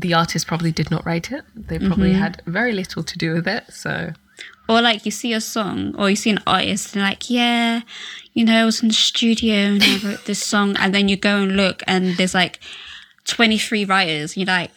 the 0.00 0.14
artist 0.14 0.46
probably 0.46 0.72
did 0.72 0.90
not 0.90 1.04
write 1.06 1.32
it. 1.32 1.44
They 1.54 1.78
probably 1.78 2.10
mm-hmm. 2.10 2.20
had 2.20 2.42
very 2.46 2.72
little 2.72 3.02
to 3.02 3.18
do 3.18 3.32
with 3.32 3.48
it. 3.48 3.64
So, 3.70 4.12
Or 4.68 4.80
like 4.80 5.04
you 5.04 5.10
see 5.10 5.32
a 5.32 5.40
song 5.40 5.94
or 5.96 6.10
you 6.10 6.16
see 6.16 6.30
an 6.30 6.42
artist 6.46 6.94
and 6.94 7.02
like, 7.02 7.30
yeah, 7.30 7.80
you 8.34 8.44
know, 8.44 8.62
I 8.62 8.64
was 8.64 8.82
in 8.82 8.88
the 8.88 8.94
studio 8.94 9.54
and 9.54 9.82
I 9.82 9.98
wrote 10.04 10.24
this 10.26 10.42
song 10.52 10.76
and 10.78 10.94
then 10.94 11.08
you 11.08 11.16
go 11.16 11.38
and 11.38 11.56
look 11.56 11.82
and 11.86 12.16
there's 12.16 12.34
like 12.34 12.60
23 13.24 13.84
writers. 13.84 14.36
You're 14.36 14.46
like, 14.46 14.70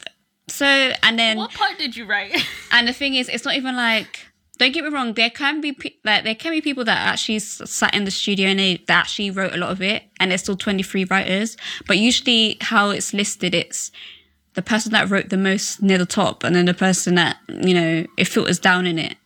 so 0.48 0.66
and 0.66 1.18
then 1.18 1.36
what 1.36 1.52
part 1.52 1.78
did 1.78 1.96
you 1.96 2.06
write? 2.06 2.34
and 2.72 2.88
the 2.88 2.92
thing 2.92 3.14
is 3.14 3.28
it's 3.28 3.44
not 3.44 3.54
even 3.54 3.76
like 3.76 4.26
don't 4.60 4.72
get 4.72 4.84
me 4.84 4.90
wrong. 4.90 5.14
There 5.14 5.30
can 5.30 5.62
be 5.62 5.74
like 6.04 6.24
there 6.24 6.34
can 6.34 6.52
be 6.52 6.60
people 6.60 6.84
that 6.84 6.98
actually 7.08 7.38
sat 7.38 7.94
in 7.94 8.04
the 8.04 8.10
studio 8.10 8.48
and 8.48 8.58
they 8.58 8.76
that 8.88 9.00
actually 9.00 9.30
wrote 9.30 9.54
a 9.54 9.56
lot 9.56 9.70
of 9.70 9.80
it, 9.80 10.02
and 10.20 10.30
there's 10.30 10.42
still 10.42 10.56
23 10.56 11.04
writers. 11.04 11.56
But 11.86 11.96
usually, 11.96 12.58
how 12.60 12.90
it's 12.90 13.14
listed, 13.14 13.54
it's 13.54 13.90
the 14.54 14.62
person 14.62 14.92
that 14.92 15.08
wrote 15.08 15.28
the 15.28 15.36
most 15.36 15.82
near 15.82 15.98
the 15.98 16.06
top, 16.06 16.44
and 16.44 16.54
then 16.54 16.66
the 16.66 16.74
person 16.74 17.14
that 17.14 17.36
you 17.48 17.74
know 17.74 18.06
it 18.16 18.26
filters 18.26 18.58
down 18.58 18.86
in 18.86 18.98
it. 18.98 19.16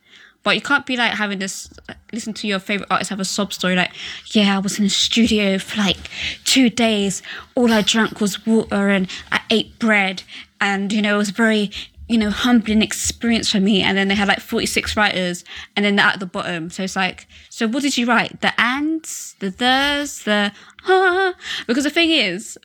But 0.42 0.56
you 0.56 0.60
can't 0.60 0.84
be 0.84 0.96
like 0.96 1.12
having 1.12 1.38
this 1.38 1.72
listen 2.12 2.34
to 2.34 2.46
your 2.46 2.58
favorite 2.58 2.90
artist 2.90 3.10
have 3.10 3.18
a 3.18 3.24
sob 3.24 3.52
story 3.52 3.74
like, 3.74 3.92
yeah, 4.32 4.54
I 4.54 4.58
was 4.58 4.78
in 4.78 4.84
the 4.84 4.90
studio 4.90 5.58
for 5.58 5.78
like 5.78 5.96
two 6.44 6.68
days. 6.68 7.22
All 7.54 7.72
I 7.72 7.80
drank 7.80 8.20
was 8.20 8.44
water 8.46 8.90
and 8.90 9.10
I 9.32 9.40
ate 9.50 9.78
bread, 9.78 10.22
and 10.60 10.92
you 10.92 11.00
know 11.00 11.14
it 11.14 11.18
was 11.18 11.30
very 11.30 11.70
you 12.08 12.18
know 12.18 12.28
humbling 12.28 12.82
experience 12.82 13.50
for 13.50 13.60
me. 13.60 13.80
And 13.80 13.96
then 13.96 14.08
they 14.08 14.14
had 14.14 14.28
like 14.28 14.40
forty 14.40 14.66
six 14.66 14.98
writers, 14.98 15.44
and 15.74 15.84
then 15.84 15.96
they're 15.96 16.06
at 16.06 16.20
the 16.20 16.26
bottom. 16.26 16.68
So 16.68 16.82
it's 16.82 16.96
like, 16.96 17.26
so 17.48 17.66
what 17.66 17.82
did 17.82 17.96
you 17.96 18.04
write? 18.04 18.42
The 18.42 18.58
ands, 18.60 19.36
the 19.40 19.50
thers, 19.50 20.24
the 20.24 20.52
huh? 20.82 21.32
Because 21.66 21.84
the 21.84 21.90
thing 21.90 22.10
is, 22.10 22.58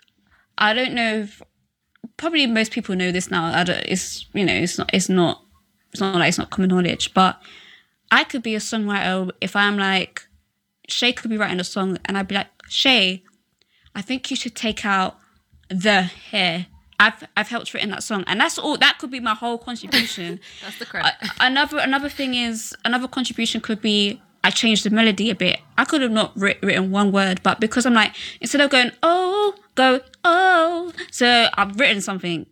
I 0.57 0.73
don't 0.73 0.93
know. 0.93 1.19
If, 1.19 1.41
probably 2.19 2.45
most 2.45 2.71
people 2.71 2.95
know 2.95 3.11
this 3.11 3.31
now. 3.31 3.45
I 3.45 3.63
don't, 3.63 3.83
it's 3.85 4.25
you 4.33 4.45
know 4.45 4.53
it's 4.53 4.77
not 4.77 4.89
it's 4.93 5.09
not 5.09 5.41
it's 5.91 6.01
not 6.01 6.15
like 6.15 6.29
it's 6.29 6.37
not 6.37 6.51
common 6.51 6.69
knowledge, 6.69 7.13
but 7.15 7.41
I 8.11 8.23
could 8.23 8.43
be 8.43 8.53
a 8.53 8.59
songwriter 8.59 9.31
if 9.41 9.55
I'm 9.55 9.77
like 9.77 10.27
Shai 10.87 11.13
could 11.13 11.31
be 11.31 11.37
writing 11.37 11.59
a 11.59 11.63
song 11.63 11.97
and 12.05 12.17
I'd 12.17 12.27
be 12.27 12.35
like 12.35 12.47
Shai, 12.67 13.23
I 13.95 14.01
think 14.01 14.29
you 14.29 14.35
should 14.37 14.55
take 14.55 14.85
out 14.85 15.17
the 15.69 16.03
hair. 16.03 16.67
I've 16.99 17.23
I've 17.37 17.47
helped 17.47 17.73
written 17.73 17.89
that 17.91 18.03
song 18.03 18.25
and 18.27 18.39
that's 18.41 18.59
all. 18.59 18.77
That 18.77 18.97
could 18.99 19.09
be 19.09 19.21
my 19.21 19.33
whole 19.33 19.57
contribution. 19.57 20.41
That's 20.61 20.77
the 20.79 20.85
credit. 20.85 21.13
another 21.39 21.79
another 21.79 22.09
thing 22.09 22.35
is 22.35 22.75
another 22.83 23.07
contribution 23.07 23.61
could 23.61 23.81
be 23.81 24.21
I 24.43 24.51
changed 24.51 24.83
the 24.83 24.89
melody 24.89 25.29
a 25.29 25.35
bit. 25.35 25.61
I 25.77 25.85
could 25.85 26.01
have 26.01 26.11
not 26.11 26.37
writ- 26.37 26.61
written 26.61 26.91
one 26.91 27.13
word, 27.13 27.41
but 27.43 27.61
because 27.61 27.85
I'm 27.85 27.93
like 27.93 28.13
instead 28.41 28.59
of 28.59 28.69
going 28.69 28.91
oh 29.01 29.55
go 29.79 30.01
oh, 30.23 30.91
so 31.11 31.47
I've 31.53 31.79
written 31.79 32.01
something, 32.01 32.45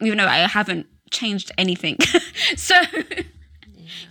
even 0.00 0.18
though 0.18 0.26
I 0.26 0.38
haven't 0.38 0.86
changed 1.10 1.52
anything. 1.58 1.98
so 2.56 2.74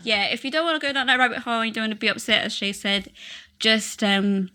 yeah, 0.04 0.26
if 0.26 0.45
you 0.45 0.52
don't 0.52 0.65
want 0.65 0.80
to 0.80 0.88
go 0.88 0.93
down 0.93 1.08
that 1.08 1.19
rabbit 1.19 1.39
hole 1.39 1.62
and 1.62 1.67
you 1.67 1.73
don't 1.73 1.84
want 1.84 1.93
to 1.93 1.97
be 1.97 2.08
upset, 2.08 2.43
as 2.43 2.54
Shai 2.54 2.71
said, 2.71 3.12
just 3.60 4.04
um 4.04 4.50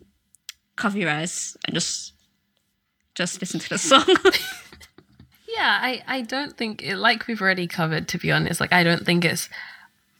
cover 0.76 0.98
your 0.98 1.10
eyes 1.10 1.56
and 1.66 1.74
just 1.74 2.12
just 3.14 3.40
listen 3.40 3.60
to 3.60 3.68
the 3.68 3.78
song. 3.78 4.06
Yeah, 5.54 5.78
I, 5.82 6.02
I 6.06 6.22
don't 6.22 6.56
think 6.56 6.82
it, 6.82 6.96
like 6.96 7.26
we've 7.26 7.42
already 7.42 7.66
covered. 7.66 8.08
To 8.08 8.18
be 8.18 8.32
honest, 8.32 8.58
like 8.58 8.72
I 8.72 8.82
don't 8.82 9.04
think 9.04 9.24
it's 9.24 9.50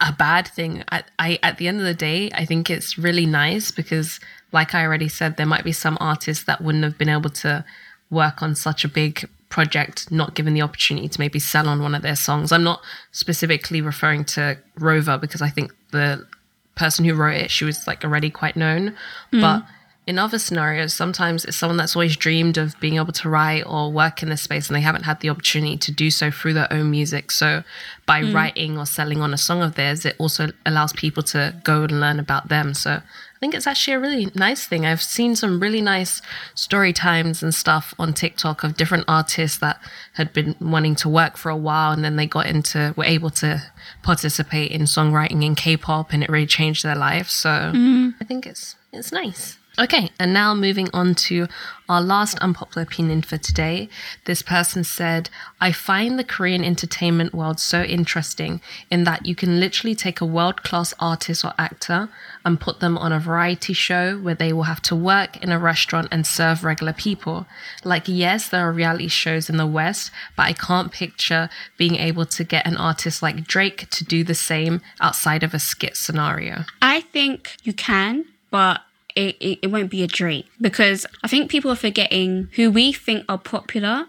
a 0.00 0.12
bad 0.12 0.46
thing. 0.46 0.84
I, 0.90 1.04
I 1.18 1.38
at 1.42 1.56
the 1.56 1.68
end 1.68 1.78
of 1.78 1.84
the 1.84 1.94
day, 1.94 2.30
I 2.34 2.44
think 2.44 2.68
it's 2.68 2.98
really 2.98 3.24
nice 3.24 3.70
because, 3.70 4.20
like 4.52 4.74
I 4.74 4.84
already 4.84 5.08
said, 5.08 5.36
there 5.36 5.46
might 5.46 5.64
be 5.64 5.72
some 5.72 5.96
artists 6.00 6.44
that 6.44 6.60
wouldn't 6.60 6.84
have 6.84 6.98
been 6.98 7.08
able 7.08 7.30
to 7.30 7.64
work 8.10 8.42
on 8.42 8.54
such 8.54 8.84
a 8.84 8.88
big 8.88 9.28
project, 9.48 10.10
not 10.10 10.34
given 10.34 10.54
the 10.54 10.62
opportunity 10.62 11.08
to 11.08 11.20
maybe 11.20 11.38
sell 11.38 11.68
on 11.68 11.82
one 11.82 11.94
of 11.94 12.02
their 12.02 12.16
songs. 12.16 12.52
I'm 12.52 12.64
not 12.64 12.82
specifically 13.10 13.80
referring 13.80 14.24
to 14.36 14.58
Rover 14.78 15.18
because 15.18 15.42
I 15.42 15.48
think 15.48 15.72
the 15.90 16.26
person 16.74 17.04
who 17.04 17.14
wrote 17.14 17.36
it, 17.36 17.50
she 17.50 17.64
was 17.64 17.86
like 17.86 18.04
already 18.04 18.30
quite 18.30 18.56
known, 18.56 18.94
mm. 19.32 19.40
but 19.40 19.64
in 20.06 20.18
other 20.18 20.38
scenarios, 20.38 20.92
sometimes 20.92 21.44
it's 21.44 21.56
someone 21.56 21.76
that's 21.76 21.94
always 21.94 22.16
dreamed 22.16 22.58
of 22.58 22.78
being 22.80 22.96
able 22.96 23.12
to 23.12 23.28
write 23.28 23.62
or 23.66 23.92
work 23.92 24.22
in 24.22 24.30
this 24.30 24.42
space 24.42 24.68
and 24.68 24.74
they 24.74 24.80
haven't 24.80 25.04
had 25.04 25.20
the 25.20 25.30
opportunity 25.30 25.76
to 25.76 25.92
do 25.92 26.10
so 26.10 26.30
through 26.30 26.54
their 26.54 26.72
own 26.72 26.90
music. 26.90 27.30
So 27.30 27.62
by 28.04 28.22
mm. 28.22 28.34
writing 28.34 28.78
or 28.78 28.86
selling 28.86 29.20
on 29.20 29.32
a 29.32 29.38
song 29.38 29.62
of 29.62 29.76
theirs, 29.76 30.04
it 30.04 30.16
also 30.18 30.48
allows 30.66 30.92
people 30.92 31.22
to 31.24 31.54
go 31.62 31.84
and 31.84 32.00
learn 32.00 32.18
about 32.18 32.48
them. 32.48 32.74
So 32.74 33.00
think 33.42 33.54
it's 33.56 33.66
actually 33.66 33.94
a 33.94 33.98
really 33.98 34.28
nice 34.36 34.66
thing. 34.66 34.86
I've 34.86 35.02
seen 35.02 35.34
some 35.34 35.58
really 35.58 35.80
nice 35.80 36.22
story 36.54 36.92
times 36.92 37.42
and 37.42 37.52
stuff 37.52 37.92
on 37.98 38.14
TikTok 38.14 38.62
of 38.62 38.76
different 38.76 39.04
artists 39.08 39.58
that 39.58 39.80
had 40.12 40.32
been 40.32 40.54
wanting 40.60 40.94
to 41.02 41.08
work 41.08 41.36
for 41.36 41.48
a 41.48 41.56
while 41.56 41.90
and 41.90 42.04
then 42.04 42.14
they 42.14 42.24
got 42.24 42.46
into 42.46 42.94
were 42.96 43.04
able 43.04 43.30
to 43.30 43.60
participate 44.04 44.70
in 44.70 44.82
songwriting 44.82 45.44
in 45.44 45.56
K-pop 45.56 46.12
and 46.12 46.22
it 46.22 46.30
really 46.30 46.46
changed 46.46 46.84
their 46.84 46.94
life. 46.94 47.28
So 47.28 47.48
mm. 47.48 48.14
I 48.20 48.24
think 48.24 48.46
it's 48.46 48.76
it's 48.92 49.10
nice. 49.10 49.58
Okay, 49.78 50.10
and 50.18 50.34
now 50.34 50.54
moving 50.54 50.90
on 50.92 51.14
to 51.14 51.46
our 51.88 52.02
last 52.02 52.38
unpopular 52.40 52.82
opinion 52.82 53.22
for 53.22 53.38
today. 53.38 53.88
This 54.26 54.42
person 54.42 54.84
said, 54.84 55.30
I 55.62 55.72
find 55.72 56.18
the 56.18 56.24
Korean 56.24 56.62
entertainment 56.62 57.32
world 57.32 57.58
so 57.58 57.82
interesting 57.82 58.60
in 58.90 59.04
that 59.04 59.24
you 59.24 59.34
can 59.34 59.60
literally 59.60 59.94
take 59.94 60.20
a 60.20 60.26
world 60.26 60.62
class 60.62 60.92
artist 61.00 61.42
or 61.42 61.54
actor 61.56 62.10
and 62.44 62.60
put 62.60 62.80
them 62.80 62.98
on 62.98 63.12
a 63.12 63.18
variety 63.18 63.72
show 63.72 64.18
where 64.18 64.34
they 64.34 64.52
will 64.52 64.64
have 64.64 64.82
to 64.82 64.96
work 64.96 65.42
in 65.42 65.50
a 65.50 65.58
restaurant 65.58 66.08
and 66.10 66.26
serve 66.26 66.64
regular 66.64 66.92
people. 66.92 67.46
Like, 67.82 68.04
yes, 68.06 68.50
there 68.50 68.68
are 68.68 68.72
reality 68.72 69.08
shows 69.08 69.48
in 69.48 69.56
the 69.56 69.66
West, 69.66 70.10
but 70.36 70.42
I 70.42 70.52
can't 70.52 70.92
picture 70.92 71.48
being 71.78 71.96
able 71.96 72.26
to 72.26 72.44
get 72.44 72.66
an 72.66 72.76
artist 72.76 73.22
like 73.22 73.46
Drake 73.46 73.88
to 73.88 74.04
do 74.04 74.22
the 74.22 74.34
same 74.34 74.82
outside 75.00 75.42
of 75.42 75.54
a 75.54 75.58
skit 75.58 75.96
scenario. 75.96 76.64
I 76.82 77.00
think 77.00 77.56
you 77.62 77.72
can, 77.72 78.26
but 78.50 78.82
it, 79.14 79.36
it, 79.40 79.58
it 79.62 79.66
won't 79.68 79.90
be 79.90 80.02
a 80.02 80.06
Drake 80.06 80.46
because 80.60 81.06
I 81.22 81.28
think 81.28 81.50
people 81.50 81.70
are 81.70 81.76
forgetting 81.76 82.48
who 82.56 82.70
we 82.70 82.92
think 82.92 83.24
are 83.28 83.38
popular 83.38 84.06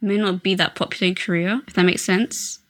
may 0.00 0.16
not 0.16 0.42
be 0.42 0.54
that 0.54 0.74
popular 0.74 1.08
in 1.08 1.14
Korea, 1.14 1.62
if 1.66 1.74
that 1.74 1.84
makes 1.84 2.02
sense. 2.04 2.60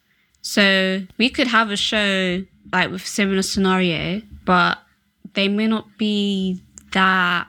So 0.43 1.03
we 1.19 1.29
could 1.29 1.49
have 1.49 1.71
a 1.71 1.77
show 1.77 2.45
like 2.73 2.91
with 2.91 3.07
similar 3.07 3.43
scenario, 3.43 4.23
but 4.45 4.79
they 5.35 5.49
may 5.49 5.67
not 5.67 5.99
be 5.99 6.63
that 6.93 7.49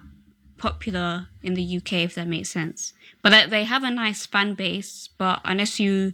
popular 0.58 1.28
in 1.44 1.54
the 1.54 1.78
UK, 1.78 1.94
if 1.94 2.16
that 2.16 2.28
makes 2.28 2.50
sense. 2.50 2.94
But 3.22 3.50
they, 3.50 3.64
have 3.64 3.84
a 3.84 3.92
nice 3.92 4.26
fan 4.26 4.54
base, 4.54 5.10
but 5.18 5.42
unless 5.46 5.80
you 5.80 6.14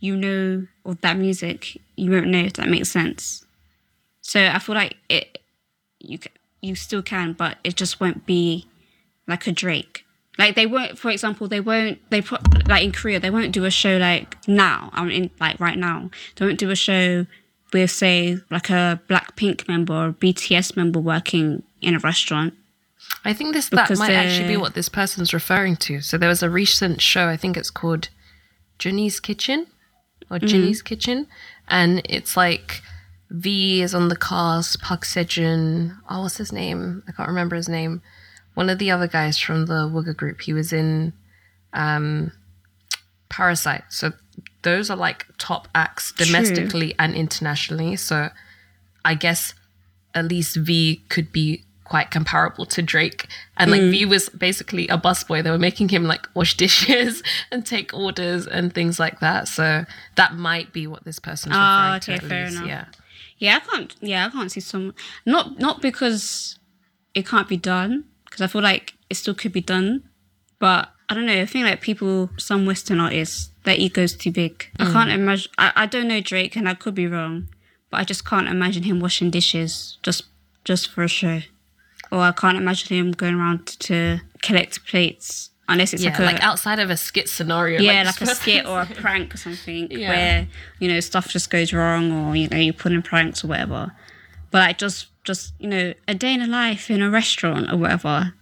you 0.00 0.16
know 0.16 0.66
of 0.84 1.00
that 1.00 1.16
music, 1.16 1.80
you 1.96 2.10
won't 2.10 2.26
know 2.26 2.40
if 2.40 2.54
that 2.54 2.68
makes 2.68 2.90
sense. 2.90 3.44
So 4.20 4.44
I 4.44 4.58
feel 4.58 4.74
like 4.74 4.96
it 5.08 5.38
you 5.98 6.18
you 6.64 6.74
still 6.74 7.02
can, 7.02 7.32
but 7.32 7.58
it 7.64 7.76
just 7.76 8.00
won't 8.00 8.26
be 8.26 8.66
like 9.26 9.46
a 9.46 9.52
Drake. 9.52 10.04
Like 10.38 10.56
they 10.56 10.66
won't, 10.66 10.98
for 10.98 11.10
example, 11.10 11.46
they 11.46 11.60
won't. 11.60 11.98
They 12.10 12.20
pro- 12.20 12.38
like 12.66 12.82
in 12.82 12.92
Korea, 12.92 13.20
they 13.20 13.30
won't 13.30 13.52
do 13.52 13.64
a 13.64 13.70
show 13.70 13.98
like 13.98 14.36
now. 14.48 14.90
I 14.92 15.04
mean, 15.04 15.30
like 15.38 15.60
right 15.60 15.78
now, 15.78 16.10
they 16.36 16.46
won't 16.46 16.58
do 16.58 16.70
a 16.70 16.76
show 16.76 17.26
with 17.72 17.90
say 17.90 18.38
like 18.50 18.70
a 18.70 19.00
Blackpink 19.08 19.68
member 19.68 19.92
or 19.92 20.12
BTS 20.12 20.76
member 20.76 20.98
working 20.98 21.62
in 21.80 21.94
a 21.94 21.98
restaurant. 21.98 22.54
I 23.24 23.32
think 23.32 23.54
this 23.54 23.68
that 23.68 23.96
might 23.98 24.12
actually 24.12 24.48
be 24.48 24.56
what 24.56 24.74
this 24.74 24.88
person's 24.88 25.32
referring 25.32 25.76
to. 25.76 26.00
So 26.00 26.18
there 26.18 26.28
was 26.28 26.42
a 26.42 26.50
recent 26.50 27.00
show, 27.00 27.28
I 27.28 27.36
think 27.36 27.56
it's 27.56 27.70
called 27.70 28.08
Jenny's 28.78 29.20
Kitchen 29.20 29.66
or 30.30 30.38
mm-hmm. 30.38 30.46
Jinny's 30.46 30.82
Kitchen, 30.82 31.26
and 31.68 32.02
it's 32.08 32.36
like 32.36 32.82
V 33.30 33.82
is 33.82 33.94
on 33.94 34.08
the 34.08 34.16
cast, 34.16 34.80
Park 34.80 35.02
Seo-joon. 35.04 35.96
Oh, 36.08 36.22
what's 36.22 36.36
his 36.36 36.52
name? 36.52 37.02
I 37.08 37.12
can't 37.12 37.28
remember 37.28 37.56
his 37.56 37.68
name. 37.68 38.02
One 38.54 38.70
of 38.70 38.78
the 38.78 38.90
other 38.90 39.08
guys 39.08 39.38
from 39.38 39.66
the 39.66 39.88
Wooga 39.88 40.14
group. 40.16 40.40
He 40.42 40.52
was 40.52 40.72
in 40.72 41.12
um, 41.72 42.30
Parasite. 43.28 43.84
So 43.88 44.12
those 44.62 44.90
are 44.90 44.96
like 44.96 45.26
top 45.38 45.68
acts 45.74 46.12
domestically 46.12 46.94
and 46.98 47.14
internationally. 47.14 47.96
So 47.96 48.28
I 49.04 49.14
guess 49.14 49.54
at 50.14 50.26
least 50.26 50.56
V 50.56 51.02
could 51.08 51.32
be 51.32 51.64
quite 51.82 52.10
comparable 52.10 52.64
to 52.66 52.80
Drake. 52.80 53.26
And 53.56 53.70
like 53.70 53.80
V 53.80 54.04
was 54.06 54.28
basically 54.28 54.86
a 54.88 54.96
busboy. 54.96 55.42
They 55.42 55.50
were 55.50 55.58
making 55.58 55.88
him 55.88 56.04
like 56.04 56.26
wash 56.34 56.56
dishes 56.56 57.22
and 57.50 57.66
take 57.66 57.92
orders 57.92 58.46
and 58.46 58.72
things 58.72 59.00
like 59.00 59.18
that. 59.20 59.48
So 59.48 59.84
that 60.14 60.34
might 60.34 60.72
be 60.72 60.86
what 60.86 61.04
this 61.04 61.18
person's 61.18 61.54
Ah, 61.58 61.94
referring 61.94 62.00
to. 62.00 62.12
okay, 62.12 62.24
at 62.24 62.28
fair 62.30 62.44
least. 62.46 62.56
enough. 62.56 62.68
Yeah. 62.68 62.84
Yeah, 63.44 63.56
I 63.56 63.60
can't. 63.60 63.94
Yeah, 64.00 64.26
I 64.26 64.30
can't 64.30 64.50
see 64.50 64.60
someone. 64.60 64.94
Not 65.26 65.58
not 65.58 65.82
because 65.82 66.58
it 67.12 67.26
can't 67.26 67.46
be 67.46 67.58
done, 67.58 68.04
because 68.24 68.40
I 68.40 68.46
feel 68.46 68.62
like 68.62 68.94
it 69.10 69.16
still 69.16 69.34
could 69.34 69.52
be 69.52 69.60
done. 69.60 70.08
But 70.58 70.88
I 71.10 71.14
don't 71.14 71.26
know. 71.26 71.42
I 71.42 71.44
think 71.44 71.66
like 71.66 71.82
people, 71.82 72.30
some 72.38 72.64
Western 72.64 73.00
artists, 73.00 73.50
their 73.64 73.76
ego's 73.76 74.16
too 74.16 74.32
big. 74.32 74.70
I 74.78 74.84
mm. 74.84 74.92
can't 74.92 75.10
imagine. 75.10 75.52
I, 75.58 75.72
I 75.76 75.86
don't 75.86 76.08
know 76.08 76.22
Drake, 76.22 76.56
and 76.56 76.66
I 76.66 76.72
could 76.72 76.94
be 76.94 77.06
wrong, 77.06 77.50
but 77.90 78.00
I 78.00 78.04
just 78.04 78.24
can't 78.24 78.48
imagine 78.48 78.84
him 78.84 78.98
washing 78.98 79.30
dishes 79.30 79.98
just 80.02 80.24
just 80.64 80.88
for 80.90 81.02
a 81.04 81.08
show, 81.08 81.42
or 82.10 82.20
I 82.20 82.32
can't 82.32 82.56
imagine 82.56 82.96
him 82.96 83.12
going 83.12 83.34
around 83.34 83.66
to 83.66 84.22
collect 84.40 84.86
plates 84.86 85.50
unless 85.68 85.92
it's 85.92 86.02
Yeah, 86.02 86.10
like 86.10 86.18
a 86.20 86.22
like 86.24 86.42
outside 86.42 86.78
of 86.78 86.90
a 86.90 86.96
skit 86.96 87.28
scenario. 87.28 87.80
yeah, 87.80 88.04
this 88.04 88.20
like 88.20 88.30
a 88.30 88.34
skit 88.34 88.66
or 88.70 88.82
a 88.82 88.86
prank 88.86 89.34
or 89.34 89.38
something 89.38 89.88
Yeah. 89.90 90.08
where 90.08 90.48
you 90.78 90.88
know 90.88 91.00
stuff 91.00 91.28
just 91.28 91.50
goes 91.50 91.72
wrong 91.72 92.12
or 92.12 92.36
you 92.36 92.48
know 92.48 92.58
you 92.58 92.72
put 92.72 92.92
in 92.92 93.02
pranks 93.02 93.44
or 93.44 93.48
whatever. 93.48 93.92
But 94.50 94.58
like 94.58 94.78
just 94.78 95.08
just 95.24 95.54
you 95.58 95.68
know 95.68 95.94
a 96.06 96.14
day 96.14 96.34
in 96.34 96.42
a 96.42 96.46
life 96.46 96.90
in 96.90 97.02
a 97.02 97.10
restaurant 97.10 97.72
or 97.72 97.76
whatever. 97.78 98.34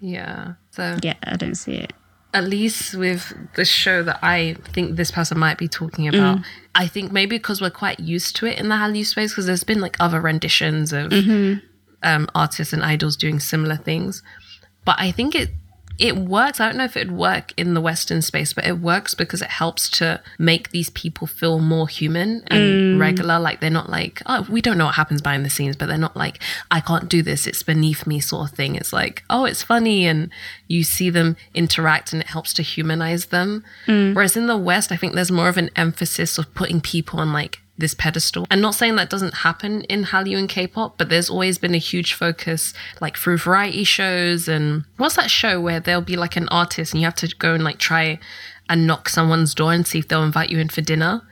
Yeah. 0.00 0.54
So 0.70 0.96
Yeah, 1.02 1.14
I 1.24 1.36
don't 1.36 1.54
see 1.56 1.72
it. 1.74 1.92
at 2.32 2.44
least 2.44 2.94
with 2.94 3.34
the 3.56 3.64
show 3.64 4.02
that 4.04 4.18
I 4.22 4.56
think 4.72 4.96
this 4.96 5.10
person 5.10 5.36
might 5.38 5.58
be 5.58 5.66
talking 5.68 6.06
about, 6.08 6.38
Mm. 6.38 6.44
I 6.76 6.86
think 6.86 7.10
maybe 7.12 7.36
because 7.38 7.60
we're 7.60 7.70
quite 7.70 7.98
used 8.00 8.36
to 8.36 8.46
it 8.46 8.56
in 8.58 8.68
the 8.68 8.76
Hallyu 8.76 9.04
space, 9.04 9.32
because 9.32 9.46
there's 9.46 9.64
been 9.64 9.80
like 9.80 9.96
other 10.00 10.20
renditions 10.20 10.92
of 10.92 11.10
Mm-hmm. 11.10 11.58
um, 12.04 12.28
artists 12.34 12.72
and 12.72 12.82
idols 12.84 13.16
doing 13.16 13.40
similar 13.40 13.76
things. 13.76 14.22
But 14.84 14.96
I 14.98 15.10
think 15.10 15.34
it 15.34 15.50
it 16.00 16.16
works. 16.16 16.60
I 16.60 16.66
don't 16.66 16.78
know 16.78 16.84
if 16.84 16.96
it'd 16.96 17.12
work 17.12 17.52
in 17.58 17.74
the 17.74 17.80
Western 17.80 18.22
space, 18.22 18.54
but 18.54 18.66
it 18.66 18.80
works 18.80 19.12
because 19.12 19.42
it 19.42 19.50
helps 19.50 19.90
to 19.90 20.22
make 20.38 20.70
these 20.70 20.88
people 20.88 21.26
feel 21.26 21.58
more 21.58 21.88
human 21.88 22.42
and 22.46 22.96
mm. 22.96 22.98
regular. 22.98 23.38
Like 23.38 23.60
they're 23.60 23.68
not 23.68 23.90
like, 23.90 24.22
oh, 24.24 24.46
we 24.48 24.62
don't 24.62 24.78
know 24.78 24.86
what 24.86 24.94
happens 24.94 25.20
behind 25.20 25.44
the 25.44 25.50
scenes, 25.50 25.76
but 25.76 25.86
they're 25.86 25.98
not 25.98 26.16
like, 26.16 26.42
I 26.70 26.80
can't 26.80 27.06
do 27.06 27.22
this. 27.22 27.46
It's 27.46 27.62
beneath 27.62 28.06
me, 28.06 28.18
sort 28.18 28.50
of 28.50 28.56
thing. 28.56 28.76
It's 28.76 28.94
like, 28.94 29.22
oh, 29.28 29.44
it's 29.44 29.62
funny, 29.62 30.06
and 30.06 30.30
you 30.68 30.84
see 30.84 31.10
them 31.10 31.36
interact, 31.52 32.14
and 32.14 32.22
it 32.22 32.28
helps 32.28 32.54
to 32.54 32.62
humanize 32.62 33.26
them. 33.26 33.62
Mm. 33.86 34.14
Whereas 34.14 34.38
in 34.38 34.46
the 34.46 34.56
West, 34.56 34.90
I 34.90 34.96
think 34.96 35.14
there's 35.14 35.30
more 35.30 35.50
of 35.50 35.58
an 35.58 35.68
emphasis 35.76 36.38
of 36.38 36.54
putting 36.54 36.80
people 36.80 37.20
on 37.20 37.30
like 37.30 37.60
this 37.80 37.94
pedestal. 37.94 38.46
And 38.50 38.62
not 38.62 38.74
saying 38.74 38.96
that 38.96 39.10
doesn't 39.10 39.34
happen 39.34 39.82
in 39.82 40.04
Hallyu 40.04 40.38
and 40.38 40.48
K-pop, 40.48 40.96
but 40.96 41.08
there's 41.08 41.28
always 41.28 41.58
been 41.58 41.74
a 41.74 41.78
huge 41.78 42.14
focus 42.14 42.72
like 43.00 43.16
through 43.16 43.38
variety 43.38 43.84
shows 43.84 44.48
and 44.48 44.84
what's 44.96 45.16
that 45.16 45.30
show 45.30 45.60
where 45.60 45.80
there'll 45.80 46.00
be 46.00 46.16
like 46.16 46.36
an 46.36 46.48
artist 46.48 46.92
and 46.92 47.00
you 47.00 47.06
have 47.06 47.14
to 47.16 47.28
go 47.38 47.54
and 47.54 47.64
like 47.64 47.78
try 47.78 48.18
and 48.68 48.86
knock 48.86 49.08
someone's 49.08 49.54
door 49.54 49.72
and 49.72 49.86
see 49.86 49.98
if 49.98 50.08
they'll 50.08 50.22
invite 50.22 50.50
you 50.50 50.58
in 50.58 50.68
for 50.68 50.80
dinner. 50.80 51.22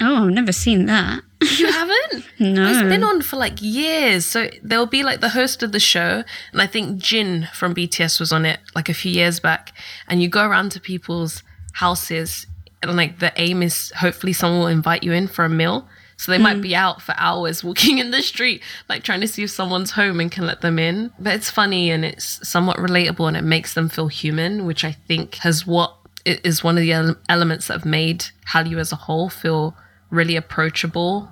Oh, 0.00 0.26
I've 0.26 0.32
never 0.32 0.52
seen 0.52 0.86
that. 0.86 1.22
You 1.58 1.70
haven't? 1.70 2.24
No. 2.38 2.68
It's 2.68 2.82
been 2.82 3.04
on 3.04 3.22
for 3.22 3.36
like 3.36 3.62
years. 3.62 4.26
So 4.26 4.50
there'll 4.64 4.86
be 4.86 5.04
like 5.04 5.20
the 5.20 5.28
host 5.28 5.62
of 5.62 5.70
the 5.70 5.78
show, 5.78 6.24
and 6.50 6.60
I 6.60 6.66
think 6.66 6.98
Jin 7.00 7.48
from 7.54 7.72
BTS 7.72 8.18
was 8.18 8.32
on 8.32 8.44
it 8.44 8.58
like 8.74 8.88
a 8.88 8.94
few 8.94 9.12
years 9.12 9.38
back. 9.38 9.72
And 10.08 10.20
you 10.20 10.28
go 10.28 10.44
around 10.44 10.72
to 10.72 10.80
people's 10.80 11.44
houses, 11.74 12.48
and 12.82 12.96
like 12.96 13.20
the 13.20 13.32
aim 13.36 13.62
is 13.62 13.92
hopefully 13.96 14.32
someone 14.32 14.58
will 14.58 14.66
invite 14.66 15.04
you 15.04 15.12
in 15.12 15.28
for 15.28 15.44
a 15.44 15.48
meal. 15.48 15.88
So 16.16 16.30
they 16.30 16.38
might 16.38 16.60
be 16.60 16.74
out 16.76 17.02
for 17.02 17.14
hours 17.18 17.64
walking 17.64 17.98
in 18.02 18.10
the 18.12 18.22
street, 18.22 18.62
like 18.88 19.02
trying 19.02 19.20
to 19.22 19.28
see 19.28 19.42
if 19.42 19.50
someone's 19.50 19.92
home 19.92 20.20
and 20.20 20.30
can 20.30 20.46
let 20.46 20.60
them 20.60 20.78
in. 20.78 21.12
But 21.18 21.34
it's 21.34 21.50
funny 21.50 21.90
and 21.90 22.04
it's 22.04 22.46
somewhat 22.48 22.76
relatable 22.76 23.26
and 23.26 23.36
it 23.36 23.42
makes 23.44 23.74
them 23.74 23.88
feel 23.88 24.08
human, 24.08 24.64
which 24.64 24.84
I 24.84 24.92
think 24.92 25.36
has 25.36 25.66
what 25.66 25.96
i- 26.26 26.38
one 26.62 26.76
of 26.76 26.82
the 26.82 26.92
ele- 26.92 27.16
elements 27.28 27.66
that 27.66 27.74
have 27.74 27.84
made 27.84 28.26
Hallyu 28.52 28.78
as 28.78 28.92
a 28.92 28.96
whole 28.96 29.28
feel 29.28 29.76
really 30.10 30.36
approachable 30.36 31.28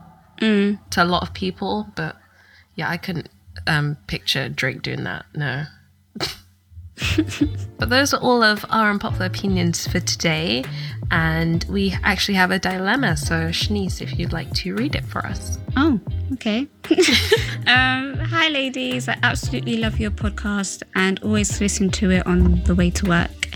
to 0.90 1.02
a 1.02 1.04
lot 1.04 1.22
of 1.22 1.34
people. 1.34 1.92
But 1.94 2.16
yeah, 2.74 2.88
I 2.88 2.96
couldn't 2.96 3.28
um, 3.66 3.96
picture 4.06 4.48
Drake 4.48 4.82
doing 4.82 5.04
that. 5.04 5.26
No. 5.34 5.64
but 7.78 7.88
those 7.88 8.14
are 8.14 8.20
all 8.20 8.42
of 8.42 8.64
our 8.70 8.90
unpopular 8.90 9.26
opinions 9.26 9.86
for 9.86 10.00
today. 10.00 10.64
And 11.10 11.64
we 11.68 11.94
actually 12.04 12.34
have 12.34 12.50
a 12.50 12.58
dilemma. 12.58 13.16
So, 13.16 13.48
Shanice, 13.48 14.00
if 14.00 14.18
you'd 14.18 14.32
like 14.32 14.52
to 14.54 14.74
read 14.76 14.94
it 14.94 15.04
for 15.04 15.26
us. 15.26 15.58
Oh, 15.76 15.98
okay. 16.34 16.68
um, 17.66 18.14
hi, 18.16 18.48
ladies. 18.48 19.08
I 19.08 19.18
absolutely 19.22 19.78
love 19.78 19.98
your 19.98 20.12
podcast 20.12 20.82
and 20.94 21.20
always 21.24 21.60
listen 21.60 21.90
to 21.90 22.10
it 22.12 22.26
on 22.26 22.62
the 22.62 22.74
way 22.74 22.90
to 22.90 23.06
work. 23.06 23.48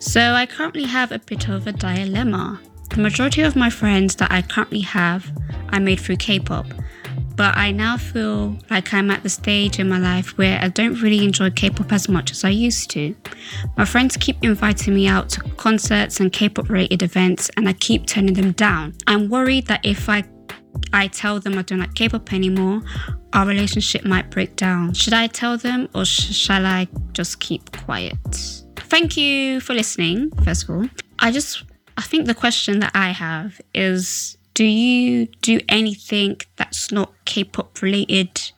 So, 0.00 0.32
I 0.32 0.46
currently 0.46 0.84
have 0.84 1.12
a 1.12 1.20
bit 1.20 1.48
of 1.48 1.68
a 1.68 1.72
dilemma. 1.72 2.60
The 2.90 3.00
majority 3.00 3.42
of 3.42 3.54
my 3.54 3.70
friends 3.70 4.16
that 4.16 4.32
I 4.32 4.42
currently 4.42 4.80
have 4.80 5.30
I 5.68 5.78
made 5.78 6.00
through 6.00 6.16
K 6.16 6.40
pop, 6.40 6.66
but 7.36 7.56
I 7.56 7.72
now 7.72 7.96
feel 7.96 8.56
like 8.70 8.92
I'm 8.92 9.10
at 9.10 9.22
the 9.22 9.28
stage 9.28 9.78
in 9.78 9.88
my 9.88 9.98
life 9.98 10.36
where 10.38 10.58
I 10.60 10.68
don't 10.68 11.00
really 11.00 11.24
enjoy 11.24 11.50
K 11.50 11.70
pop 11.70 11.92
as 11.92 12.08
much 12.08 12.30
as 12.30 12.44
I 12.44 12.50
used 12.50 12.90
to. 12.90 13.14
My 13.76 13.84
friends 13.84 14.16
keep 14.16 14.36
inviting 14.42 14.94
me 14.94 15.06
out 15.06 15.28
to 15.30 15.40
concerts 15.56 16.20
and 16.20 16.32
K 16.32 16.48
pop 16.48 16.68
related 16.68 17.02
events, 17.02 17.50
and 17.56 17.68
I 17.68 17.72
keep 17.72 18.06
turning 18.06 18.34
them 18.34 18.52
down. 18.52 18.94
I'm 19.06 19.28
worried 19.28 19.66
that 19.66 19.84
if 19.84 20.08
I 20.08 20.24
I 20.92 21.08
tell 21.08 21.40
them 21.40 21.58
I 21.58 21.62
don't 21.62 21.80
like 21.80 21.94
K-pop 21.94 22.32
anymore, 22.32 22.82
our 23.32 23.46
relationship 23.46 24.04
might 24.04 24.30
break 24.30 24.56
down. 24.56 24.94
Should 24.94 25.12
I 25.12 25.26
tell 25.26 25.56
them 25.56 25.88
or 25.94 26.04
sh- 26.04 26.34
shall 26.34 26.66
I 26.66 26.88
just 27.12 27.40
keep 27.40 27.70
quiet? 27.84 28.16
Thank 28.76 29.16
you 29.16 29.60
for 29.60 29.74
listening, 29.74 30.30
first 30.44 30.64
of 30.64 30.70
all. 30.70 30.88
I 31.18 31.30
just, 31.30 31.64
I 31.96 32.02
think 32.02 32.26
the 32.26 32.34
question 32.34 32.80
that 32.80 32.92
I 32.94 33.10
have 33.10 33.60
is 33.74 34.36
do 34.54 34.64
you 34.64 35.26
do 35.40 35.60
anything 35.68 36.40
that's 36.56 36.92
not 36.92 37.12
K-pop 37.24 37.80
related 37.82 38.52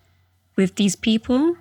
with 0.56 0.76
these 0.76 0.96
people? 0.96 1.56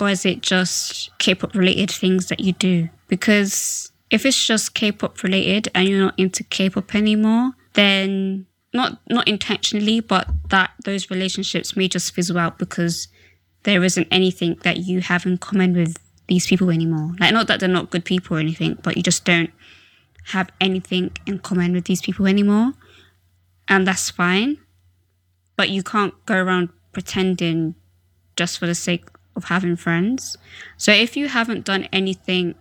Or 0.00 0.08
is 0.08 0.24
it 0.24 0.42
just 0.42 1.10
K-pop 1.18 1.54
related 1.54 1.90
things 1.90 2.28
that 2.28 2.40
you 2.40 2.52
do? 2.52 2.88
Because 3.08 3.90
if 4.10 4.24
it's 4.24 4.46
just 4.46 4.74
K-pop 4.74 5.22
related 5.22 5.68
and 5.74 5.88
you're 5.88 6.00
not 6.00 6.18
into 6.18 6.44
K-pop 6.44 6.94
anymore, 6.94 7.52
then 7.74 8.46
not 8.72 9.00
not 9.08 9.26
intentionally, 9.26 10.00
but 10.00 10.28
that 10.50 10.70
those 10.84 11.10
relationships 11.10 11.76
may 11.76 11.88
just 11.88 12.14
fizzle 12.14 12.38
out 12.38 12.58
because 12.58 13.08
there 13.64 13.82
isn't 13.82 14.06
anything 14.10 14.58
that 14.62 14.78
you 14.78 15.00
have 15.00 15.26
in 15.26 15.38
common 15.38 15.74
with 15.74 15.96
these 16.28 16.46
people 16.46 16.70
anymore. 16.70 17.14
Like 17.18 17.32
not 17.32 17.46
that 17.48 17.60
they're 17.60 17.68
not 17.68 17.90
good 17.90 18.04
people 18.04 18.36
or 18.36 18.40
anything, 18.40 18.78
but 18.82 18.96
you 18.96 19.02
just 19.02 19.24
don't 19.24 19.50
have 20.26 20.50
anything 20.60 21.10
in 21.26 21.38
common 21.38 21.72
with 21.72 21.86
these 21.86 22.02
people 22.02 22.26
anymore. 22.26 22.72
And 23.68 23.86
that's 23.86 24.10
fine. 24.10 24.58
But 25.56 25.70
you 25.70 25.82
can't 25.82 26.14
go 26.26 26.36
around 26.36 26.70
pretending 26.92 27.74
just 28.36 28.58
for 28.58 28.66
the 28.66 28.74
sake 28.74 29.04
of 29.36 29.44
having 29.44 29.76
friends. 29.76 30.36
So 30.76 30.92
if 30.92 31.16
you 31.16 31.28
haven't 31.28 31.64
done 31.64 31.88
anything 31.92 32.54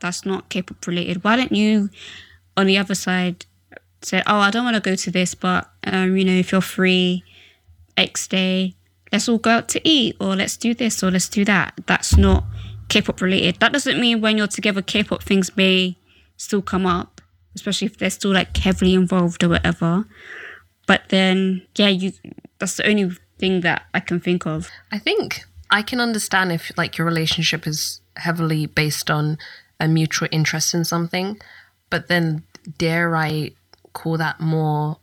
that's 0.00 0.24
not 0.24 0.48
K-pop 0.48 0.86
related, 0.86 1.22
why 1.22 1.36
don't 1.36 1.52
you 1.52 1.90
on 2.56 2.66
the 2.66 2.78
other 2.78 2.94
side 2.94 3.46
say, 4.02 4.22
"Oh, 4.26 4.38
I 4.38 4.50
don't 4.50 4.64
want 4.64 4.74
to 4.76 4.80
go 4.80 4.96
to 4.96 5.10
this, 5.10 5.34
but 5.34 5.70
um, 5.84 6.16
you 6.16 6.24
know, 6.24 6.32
if 6.32 6.52
you're 6.52 6.60
free 6.60 7.24
X 7.96 8.26
day, 8.26 8.74
let's 9.12 9.28
all 9.28 9.38
go 9.38 9.50
out 9.50 9.68
to 9.70 9.88
eat, 9.88 10.16
or 10.20 10.34
let's 10.36 10.56
do 10.56 10.74
this, 10.74 11.02
or 11.02 11.10
let's 11.10 11.28
do 11.28 11.44
that." 11.44 11.74
That's 11.86 12.16
not 12.16 12.44
K-pop 12.88 13.20
related. 13.20 13.60
That 13.60 13.72
doesn't 13.72 14.00
mean 14.00 14.20
when 14.20 14.36
you're 14.38 14.46
together, 14.48 14.82
K-pop 14.82 15.22
things 15.22 15.56
may 15.56 15.96
still 16.36 16.62
come 16.62 16.86
up, 16.86 17.11
especially 17.54 17.86
if 17.86 17.98
they're 17.98 18.10
still 18.10 18.32
like 18.32 18.56
heavily 18.56 18.94
involved 18.94 19.42
or 19.42 19.50
whatever. 19.50 20.04
But 20.86 21.02
then, 21.08 21.62
yeah, 21.76 21.88
you. 21.88 22.12
That's 22.58 22.76
the 22.76 22.86
only 22.86 23.10
thing 23.38 23.60
that 23.62 23.82
I 23.92 24.00
can 24.00 24.20
think 24.20 24.46
of. 24.46 24.70
I 24.92 24.98
think 24.98 25.44
I 25.70 25.82
can 25.82 26.00
understand 26.00 26.52
if 26.52 26.70
like 26.76 26.96
your 26.98 27.06
relationship 27.06 27.66
is 27.66 28.00
heavily 28.16 28.66
based 28.66 29.10
on 29.10 29.38
a 29.80 29.88
mutual 29.88 30.28
interest 30.30 30.74
in 30.74 30.84
something, 30.84 31.40
but 31.90 32.08
then 32.08 32.44
dare 32.78 33.16
I 33.16 33.50
call 33.92 34.16
that 34.18 34.40
more 34.40 34.98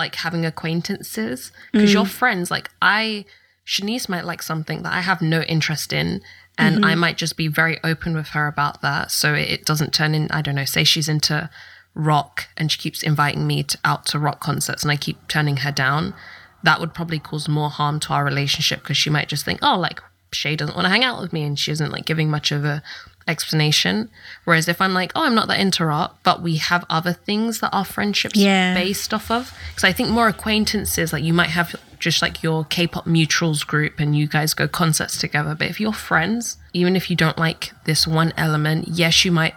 like 0.00 0.16
having 0.16 0.44
acquaintances? 0.46 1.52
Because 1.72 1.90
mm. 1.90 1.94
your 1.94 2.06
friends, 2.06 2.50
like 2.50 2.70
I, 2.82 3.26
Shanice 3.66 4.08
might 4.08 4.24
like 4.24 4.42
something 4.42 4.82
that 4.82 4.92
I 4.92 5.02
have 5.02 5.22
no 5.22 5.42
interest 5.42 5.92
in. 5.92 6.22
And 6.60 6.84
I 6.84 6.90
mm-hmm. 6.90 7.00
might 7.00 7.16
just 7.16 7.36
be 7.36 7.48
very 7.48 7.78
open 7.82 8.14
with 8.14 8.28
her 8.28 8.46
about 8.46 8.82
that. 8.82 9.10
So 9.10 9.34
it, 9.34 9.50
it 9.50 9.64
doesn't 9.64 9.94
turn 9.94 10.14
in, 10.14 10.30
I 10.30 10.42
don't 10.42 10.54
know, 10.54 10.64
say 10.64 10.84
she's 10.84 11.08
into 11.08 11.50
rock 11.94 12.48
and 12.56 12.70
she 12.70 12.78
keeps 12.78 13.02
inviting 13.02 13.46
me 13.46 13.62
to, 13.64 13.78
out 13.84 14.06
to 14.06 14.18
rock 14.18 14.40
concerts 14.40 14.82
and 14.82 14.92
I 14.92 14.96
keep 14.96 15.26
turning 15.26 15.58
her 15.58 15.72
down 15.72 16.14
that 16.62 16.80
would 16.80 16.94
probably 16.94 17.18
cause 17.18 17.48
more 17.48 17.70
harm 17.70 18.00
to 18.00 18.12
our 18.12 18.24
relationship 18.24 18.80
because 18.80 18.96
she 18.96 19.10
might 19.10 19.28
just 19.28 19.44
think, 19.44 19.60
oh, 19.62 19.78
like 19.78 20.00
Shai 20.32 20.54
doesn't 20.54 20.74
want 20.74 20.86
to 20.86 20.90
hang 20.90 21.04
out 21.04 21.20
with 21.20 21.32
me 21.32 21.42
and 21.42 21.58
she 21.58 21.72
isn't 21.72 21.90
like 21.90 22.04
giving 22.04 22.30
much 22.30 22.52
of 22.52 22.64
a 22.64 22.82
explanation. 23.26 24.10
Whereas 24.44 24.68
if 24.68 24.80
I'm 24.80 24.94
like, 24.94 25.12
oh, 25.14 25.24
I'm 25.24 25.34
not 25.34 25.48
that 25.48 25.60
into 25.60 25.84
rock, 25.84 26.18
but 26.22 26.42
we 26.42 26.56
have 26.56 26.84
other 26.90 27.12
things 27.12 27.60
that 27.60 27.70
our 27.72 27.84
friendship's 27.84 28.38
Yeah. 28.38 28.74
based 28.74 29.14
off 29.14 29.30
of. 29.30 29.56
Because 29.70 29.84
I 29.84 29.92
think 29.92 30.10
more 30.10 30.28
acquaintances, 30.28 31.12
like 31.12 31.24
you 31.24 31.32
might 31.32 31.50
have 31.50 31.74
just 32.00 32.22
like 32.22 32.42
your 32.42 32.64
K-pop 32.64 33.04
mutuals 33.04 33.64
group 33.66 34.00
and 34.00 34.16
you 34.16 34.26
guys 34.26 34.54
go 34.54 34.66
concerts 34.66 35.18
together. 35.18 35.54
But 35.54 35.68
if 35.68 35.78
you're 35.78 35.92
friends, 35.92 36.56
even 36.72 36.96
if 36.96 37.10
you 37.10 37.16
don't 37.16 37.38
like 37.38 37.72
this 37.84 38.06
one 38.06 38.32
element, 38.36 38.88
yes, 38.88 39.24
you 39.24 39.30
might 39.30 39.54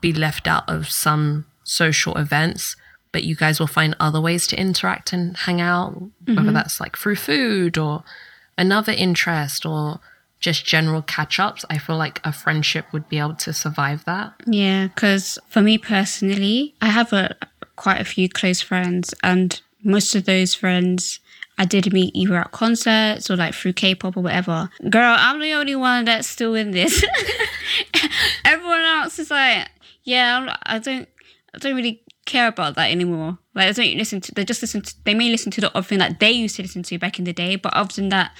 be 0.00 0.12
left 0.12 0.46
out 0.46 0.68
of 0.68 0.88
some 0.88 1.46
social 1.64 2.16
events, 2.16 2.76
but 3.12 3.24
you 3.24 3.34
guys 3.34 3.58
will 3.58 3.66
find 3.66 3.96
other 3.98 4.20
ways 4.20 4.46
to 4.48 4.60
interact 4.60 5.12
and 5.12 5.36
hang 5.36 5.60
out, 5.60 5.94
whether 6.24 6.40
mm-hmm. 6.42 6.52
that's 6.52 6.78
like 6.78 6.96
through 6.96 7.16
food 7.16 7.78
or 7.78 8.04
another 8.56 8.92
interest 8.92 9.66
or 9.66 10.00
just 10.38 10.66
general 10.66 11.02
catch 11.02 11.40
ups. 11.40 11.64
I 11.70 11.78
feel 11.78 11.96
like 11.96 12.20
a 12.24 12.32
friendship 12.32 12.92
would 12.92 13.08
be 13.08 13.18
able 13.18 13.34
to 13.36 13.52
survive 13.52 14.04
that. 14.04 14.34
Yeah, 14.46 14.88
because 14.88 15.38
for 15.48 15.62
me 15.62 15.78
personally, 15.78 16.74
I 16.80 16.90
have 16.90 17.12
a 17.12 17.34
quite 17.76 18.00
a 18.00 18.04
few 18.04 18.28
close 18.28 18.60
friends, 18.60 19.14
and 19.22 19.60
most 19.82 20.14
of 20.14 20.24
those 20.24 20.54
friends 20.54 21.20
I 21.58 21.64
did 21.64 21.92
meet 21.92 22.14
either 22.14 22.36
at 22.36 22.52
concerts 22.52 23.30
or 23.30 23.36
like 23.36 23.54
through 23.54 23.72
K-pop 23.74 24.16
or 24.16 24.20
whatever. 24.20 24.68
Girl, 24.90 25.16
I'm 25.18 25.40
the 25.40 25.52
only 25.52 25.76
one 25.76 26.04
that's 26.04 26.28
still 26.28 26.54
in 26.54 26.72
this. 26.72 27.04
Everyone 28.44 28.80
else 28.80 29.18
is 29.18 29.30
like, 29.30 29.68
yeah, 30.04 30.38
I'm, 30.38 30.56
I 30.64 30.78
don't, 30.78 31.08
I 31.54 31.58
don't 31.58 31.74
really 31.74 32.02
care 32.26 32.48
about 32.48 32.74
that 32.74 32.90
anymore. 32.90 33.38
Like, 33.54 33.74
they 33.74 33.88
don't 33.88 33.98
listen 33.98 34.20
to. 34.20 34.34
They 34.34 34.44
just 34.44 34.62
listen. 34.62 34.82
To, 34.82 34.94
they 35.04 35.14
may 35.14 35.30
listen 35.30 35.50
to 35.52 35.60
the 35.62 35.76
odd 35.76 35.86
thing 35.86 35.98
that 35.98 36.20
they 36.20 36.30
used 36.30 36.56
to 36.56 36.62
listen 36.62 36.82
to 36.84 36.98
back 36.98 37.18
in 37.18 37.24
the 37.24 37.32
day, 37.32 37.56
but 37.56 37.72
other 37.72 37.94
than 37.94 38.10
that, 38.10 38.36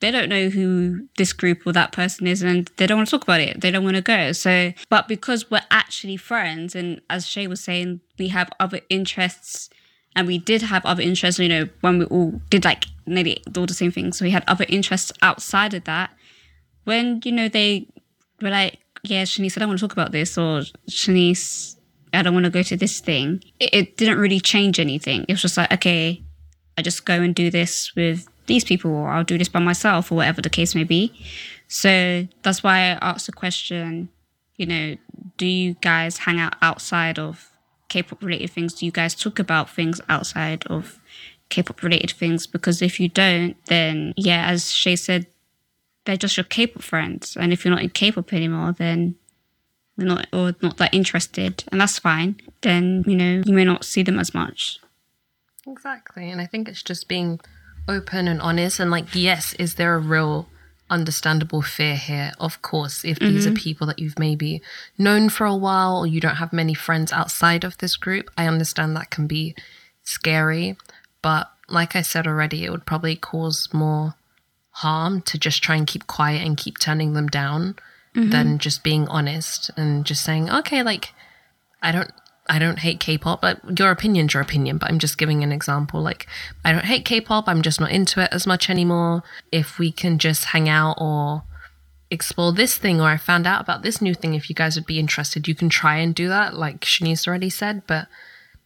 they 0.00 0.10
don't 0.10 0.28
know 0.28 0.48
who 0.48 1.06
this 1.16 1.32
group 1.32 1.66
or 1.66 1.72
that 1.72 1.92
person 1.92 2.26
is 2.26 2.42
and 2.42 2.70
they 2.76 2.86
don't 2.86 2.98
want 2.98 3.08
to 3.08 3.10
talk 3.12 3.22
about 3.22 3.40
it. 3.40 3.60
They 3.60 3.70
don't 3.70 3.84
want 3.84 3.96
to 3.96 4.02
go. 4.02 4.32
So, 4.32 4.72
but 4.90 5.08
because 5.08 5.50
we're 5.50 5.62
actually 5.70 6.16
friends, 6.16 6.74
and 6.74 7.00
as 7.08 7.26
Shai 7.26 7.46
was 7.46 7.62
saying, 7.62 8.00
we 8.18 8.28
have 8.28 8.50
other 8.58 8.80
interests 8.90 9.70
and 10.16 10.26
we 10.26 10.38
did 10.38 10.62
have 10.62 10.84
other 10.86 11.02
interests, 11.02 11.40
you 11.40 11.48
know, 11.48 11.68
when 11.80 11.98
we 11.98 12.04
all 12.06 12.40
did 12.50 12.64
like 12.64 12.86
nearly 13.06 13.42
all 13.56 13.66
the 13.66 13.74
same 13.74 13.90
things. 13.90 14.18
So 14.18 14.24
we 14.24 14.30
had 14.30 14.44
other 14.46 14.64
interests 14.68 15.12
outside 15.22 15.74
of 15.74 15.84
that. 15.84 16.10
When, 16.84 17.20
you 17.24 17.32
know, 17.32 17.48
they 17.48 17.88
were 18.40 18.50
like, 18.50 18.78
yeah, 19.02 19.24
Shanice, 19.24 19.56
I 19.56 19.60
don't 19.60 19.68
want 19.68 19.80
to 19.80 19.86
talk 19.86 19.92
about 19.92 20.12
this, 20.12 20.38
or 20.38 20.62
Shanice, 20.88 21.76
I 22.12 22.22
don't 22.22 22.34
want 22.34 22.44
to 22.44 22.50
go 22.50 22.62
to 22.62 22.76
this 22.76 23.00
thing, 23.00 23.42
it, 23.58 23.74
it 23.74 23.96
didn't 23.96 24.18
really 24.18 24.40
change 24.40 24.80
anything. 24.80 25.24
It 25.28 25.32
was 25.32 25.42
just 25.42 25.56
like, 25.56 25.72
okay, 25.72 26.22
I 26.78 26.82
just 26.82 27.04
go 27.04 27.14
and 27.14 27.34
do 27.34 27.50
this 27.50 27.94
with 27.94 28.26
these 28.46 28.64
people, 28.64 28.90
or 28.90 29.10
I'll 29.10 29.24
do 29.24 29.38
this 29.38 29.48
by 29.48 29.60
myself, 29.60 30.10
or 30.10 30.16
whatever 30.16 30.42
the 30.42 30.50
case 30.50 30.74
may 30.74 30.84
be. 30.84 31.12
So 31.68 32.26
that's 32.42 32.62
why 32.62 32.78
I 32.78 32.98
asked 33.00 33.26
the 33.26 33.32
question, 33.32 34.08
you 34.56 34.66
know, 34.66 34.96
do 35.36 35.46
you 35.46 35.74
guys 35.80 36.18
hang 36.18 36.38
out 36.38 36.54
outside 36.62 37.18
of 37.18 37.50
K-pop 37.94 38.24
related 38.24 38.50
things? 38.50 38.74
Do 38.74 38.84
you 38.84 38.90
guys 38.90 39.14
talk 39.14 39.38
about 39.38 39.70
things 39.70 40.00
outside 40.08 40.66
of 40.66 40.98
K-pop 41.48 41.80
related 41.80 42.10
things? 42.10 42.44
Because 42.44 42.82
if 42.82 42.98
you 42.98 43.08
don't, 43.08 43.54
then 43.66 44.14
yeah, 44.16 44.48
as 44.48 44.72
Shai 44.72 44.96
said, 44.96 45.28
they're 46.04 46.16
just 46.16 46.36
your 46.36 46.42
K-pop 46.42 46.82
friends, 46.82 47.36
and 47.36 47.52
if 47.52 47.64
you're 47.64 47.72
not 47.72 47.84
in 47.84 47.90
K-pop 47.90 48.32
anymore, 48.32 48.72
then 48.72 49.14
they're 49.96 50.08
not 50.08 50.26
or 50.32 50.56
not 50.60 50.78
that 50.78 50.92
interested, 50.92 51.62
and 51.70 51.80
that's 51.80 52.00
fine. 52.00 52.40
Then 52.62 53.04
you 53.06 53.14
know 53.14 53.42
you 53.46 53.54
may 53.54 53.64
not 53.64 53.84
see 53.84 54.02
them 54.02 54.18
as 54.18 54.34
much. 54.34 54.80
Exactly. 55.64 56.28
And 56.30 56.40
I 56.40 56.46
think 56.46 56.68
it's 56.68 56.82
just 56.82 57.06
being 57.06 57.38
open 57.88 58.26
and 58.26 58.42
honest 58.42 58.80
and 58.80 58.90
like, 58.90 59.14
yes, 59.14 59.54
is 59.54 59.76
there 59.76 59.94
a 59.94 60.00
real 60.00 60.48
understandable 60.90 61.62
fear 61.62 61.96
here? 61.96 62.32
Of 62.38 62.62
course, 62.62 63.04
if 63.04 63.18
these 63.18 63.46
are 63.46 63.50
mm-hmm. 63.50 63.56
people 63.56 63.86
that 63.86 63.98
you've 63.98 64.18
maybe 64.18 64.62
known 64.98 65.28
for 65.28 65.46
a 65.46 65.56
while 65.56 65.98
or 65.98 66.06
you 66.06 66.20
don't 66.20 66.36
have 66.36 66.52
many 66.52 66.74
friends 66.74 67.12
outside 67.12 67.64
of 67.64 67.78
this 67.78 67.96
group, 67.96 68.30
I 68.36 68.46
understand 68.46 68.96
that 68.96 69.10
can 69.10 69.26
be 69.26 69.54
scary. 70.02 70.76
But 71.22 71.50
like 71.68 71.96
I 71.96 72.02
said 72.02 72.26
already, 72.26 72.64
it 72.64 72.70
would 72.70 72.86
probably 72.86 73.16
cause 73.16 73.68
more 73.72 74.14
harm 74.70 75.22
to 75.22 75.38
just 75.38 75.62
try 75.62 75.76
and 75.76 75.86
keep 75.86 76.06
quiet 76.06 76.44
and 76.44 76.56
keep 76.56 76.78
turning 76.78 77.12
them 77.12 77.28
down 77.28 77.76
mm-hmm. 78.14 78.30
than 78.30 78.58
just 78.58 78.82
being 78.82 79.06
honest 79.08 79.70
and 79.76 80.04
just 80.04 80.24
saying, 80.24 80.50
okay, 80.50 80.82
like, 80.82 81.12
I 81.82 81.92
don't 81.92 82.12
I 82.48 82.58
don't 82.58 82.78
hate 82.78 83.00
K-pop, 83.00 83.40
but 83.40 83.78
your 83.78 83.90
opinion's 83.90 84.34
your 84.34 84.42
opinion, 84.42 84.76
but 84.78 84.90
I'm 84.90 84.98
just 84.98 85.16
giving 85.16 85.42
an 85.42 85.52
example. 85.52 86.02
Like, 86.02 86.26
I 86.64 86.72
don't 86.72 86.84
hate 86.84 87.04
K-pop, 87.04 87.48
I'm 87.48 87.62
just 87.62 87.80
not 87.80 87.90
into 87.90 88.22
it 88.22 88.28
as 88.32 88.46
much 88.46 88.68
anymore. 88.68 89.22
If 89.50 89.78
we 89.78 89.90
can 89.90 90.18
just 90.18 90.46
hang 90.46 90.68
out 90.68 90.96
or 90.98 91.44
explore 92.10 92.52
this 92.52 92.76
thing, 92.76 93.00
or 93.00 93.08
I 93.08 93.16
found 93.16 93.46
out 93.46 93.62
about 93.62 93.82
this 93.82 94.02
new 94.02 94.14
thing, 94.14 94.34
if 94.34 94.50
you 94.50 94.54
guys 94.54 94.76
would 94.76 94.86
be 94.86 94.98
interested, 94.98 95.48
you 95.48 95.54
can 95.54 95.70
try 95.70 95.96
and 95.96 96.14
do 96.14 96.28
that, 96.28 96.54
like 96.54 96.80
Shanice 96.80 97.26
already 97.26 97.50
said, 97.50 97.82
but 97.86 98.08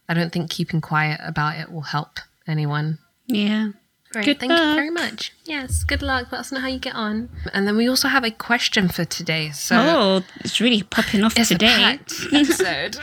I 0.09 0.15
don't 0.15 0.33
think 0.33 0.51
keeping 0.51 0.81
quiet 0.81 1.21
about 1.23 1.57
it 1.57 1.71
will 1.71 1.83
help 1.83 2.19
anyone. 2.49 2.99
Yeah. 3.27 3.71
Great. 4.13 4.25
Good 4.25 4.41
Thank 4.41 4.53
you 4.53 4.75
very 4.75 4.89
much. 4.91 5.35
Yes, 5.45 5.85
good 5.85 6.01
luck. 6.01 6.33
Let 6.33 6.39
us 6.41 6.51
know 6.53 6.61
how 6.61 6.69
you 6.69 6.79
get 6.79 6.95
on. 6.95 7.29
And 7.53 7.67
then 7.67 7.77
we 7.77 7.87
also 7.89 8.09
have 8.09 8.25
a 8.25 8.31
question 8.31 8.89
for 8.89 9.05
today. 9.05 9.51
So 9.51 9.77
Oh, 9.77 10.23
it's 10.41 10.61
really 10.61 10.83
popping 10.83 11.23
off 11.25 11.35
today. 11.35 11.99
episode. 12.33 12.97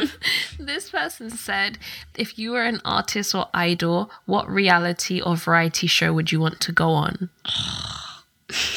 this 0.60 0.90
person 0.90 1.30
said, 1.30 1.78
if 2.16 2.38
you 2.38 2.52
were 2.52 2.62
an 2.62 2.80
artist 2.84 3.34
or 3.34 3.48
idol, 3.52 4.12
what 4.26 4.48
reality 4.48 5.20
or 5.20 5.34
variety 5.36 5.88
show 5.88 6.12
would 6.12 6.30
you 6.30 6.38
want 6.38 6.60
to 6.60 6.72
go 6.72 6.90
on? 6.90 7.30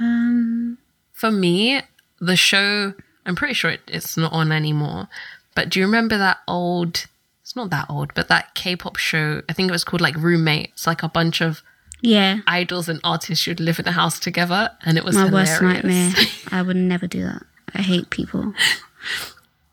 Um, 0.00 0.78
For 1.12 1.30
me, 1.30 1.80
the 2.20 2.34
show, 2.36 2.94
I'm 3.24 3.36
pretty 3.36 3.54
sure 3.54 3.70
it, 3.70 3.80
it's 3.86 4.16
not 4.16 4.32
on 4.32 4.50
anymore. 4.50 5.08
But 5.54 5.68
do 5.68 5.78
you 5.80 5.86
remember 5.86 6.18
that 6.18 6.38
old, 6.48 7.06
it's 7.52 7.56
not 7.58 7.68
that 7.68 7.84
old, 7.90 8.14
but 8.14 8.28
that 8.28 8.54
K 8.54 8.76
pop 8.76 8.96
show? 8.96 9.42
I 9.46 9.52
think 9.52 9.68
it 9.68 9.72
was 9.72 9.84
called 9.84 10.00
like 10.00 10.16
Roommate. 10.16 10.70
It's 10.72 10.86
like 10.86 11.02
a 11.02 11.08
bunch 11.08 11.42
of 11.42 11.62
yeah. 12.00 12.38
idols 12.46 12.88
and 12.88 12.98
artists 13.04 13.44
should 13.44 13.60
live 13.60 13.78
in 13.78 13.86
a 13.86 13.92
house 13.92 14.18
together. 14.18 14.70
And 14.86 14.96
it 14.96 15.04
was 15.04 15.14
My 15.16 15.26
hilarious. 15.26 15.50
worst 15.50 15.62
nightmare. 15.62 16.12
I 16.50 16.62
would 16.62 16.76
never 16.76 17.06
do 17.06 17.24
that. 17.24 17.42
I 17.74 17.82
hate 17.82 18.08
people. 18.08 18.54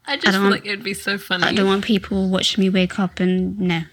I 0.06 0.18
just 0.18 0.26
don't 0.26 0.34
feel 0.34 0.42
want- 0.42 0.52
like 0.56 0.66
it 0.66 0.72
would 0.72 0.84
be 0.84 0.94
so 0.94 1.18
funny. 1.18 1.46
I 1.46 1.54
don't 1.54 1.68
want 1.68 1.86
people 1.86 2.28
watching 2.28 2.62
me 2.62 2.70
wake 2.70 3.00
up 3.00 3.22
and 3.22 3.58
no. 3.58 3.84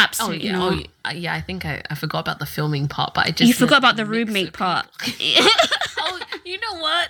Oh 0.00 0.04
Absolutely 0.04 0.46
yeah, 0.48 0.56
oh, 0.56 0.58
not. 0.58 0.72
oh 0.74 0.76
yeah, 0.76 0.86
uh, 1.10 1.12
yeah. 1.14 1.34
I 1.34 1.40
think 1.40 1.64
I, 1.64 1.82
I 1.88 1.94
forgot 1.94 2.18
about 2.20 2.40
the 2.40 2.46
filming 2.46 2.88
part, 2.88 3.14
but 3.14 3.26
I 3.26 3.30
just 3.30 3.48
you 3.48 3.54
forgot 3.54 3.78
about 3.78 3.96
the 3.96 4.04
roommate 4.04 4.52
part. 4.52 4.86
oh, 5.98 6.20
you 6.44 6.58
know 6.60 6.78
what? 6.78 7.08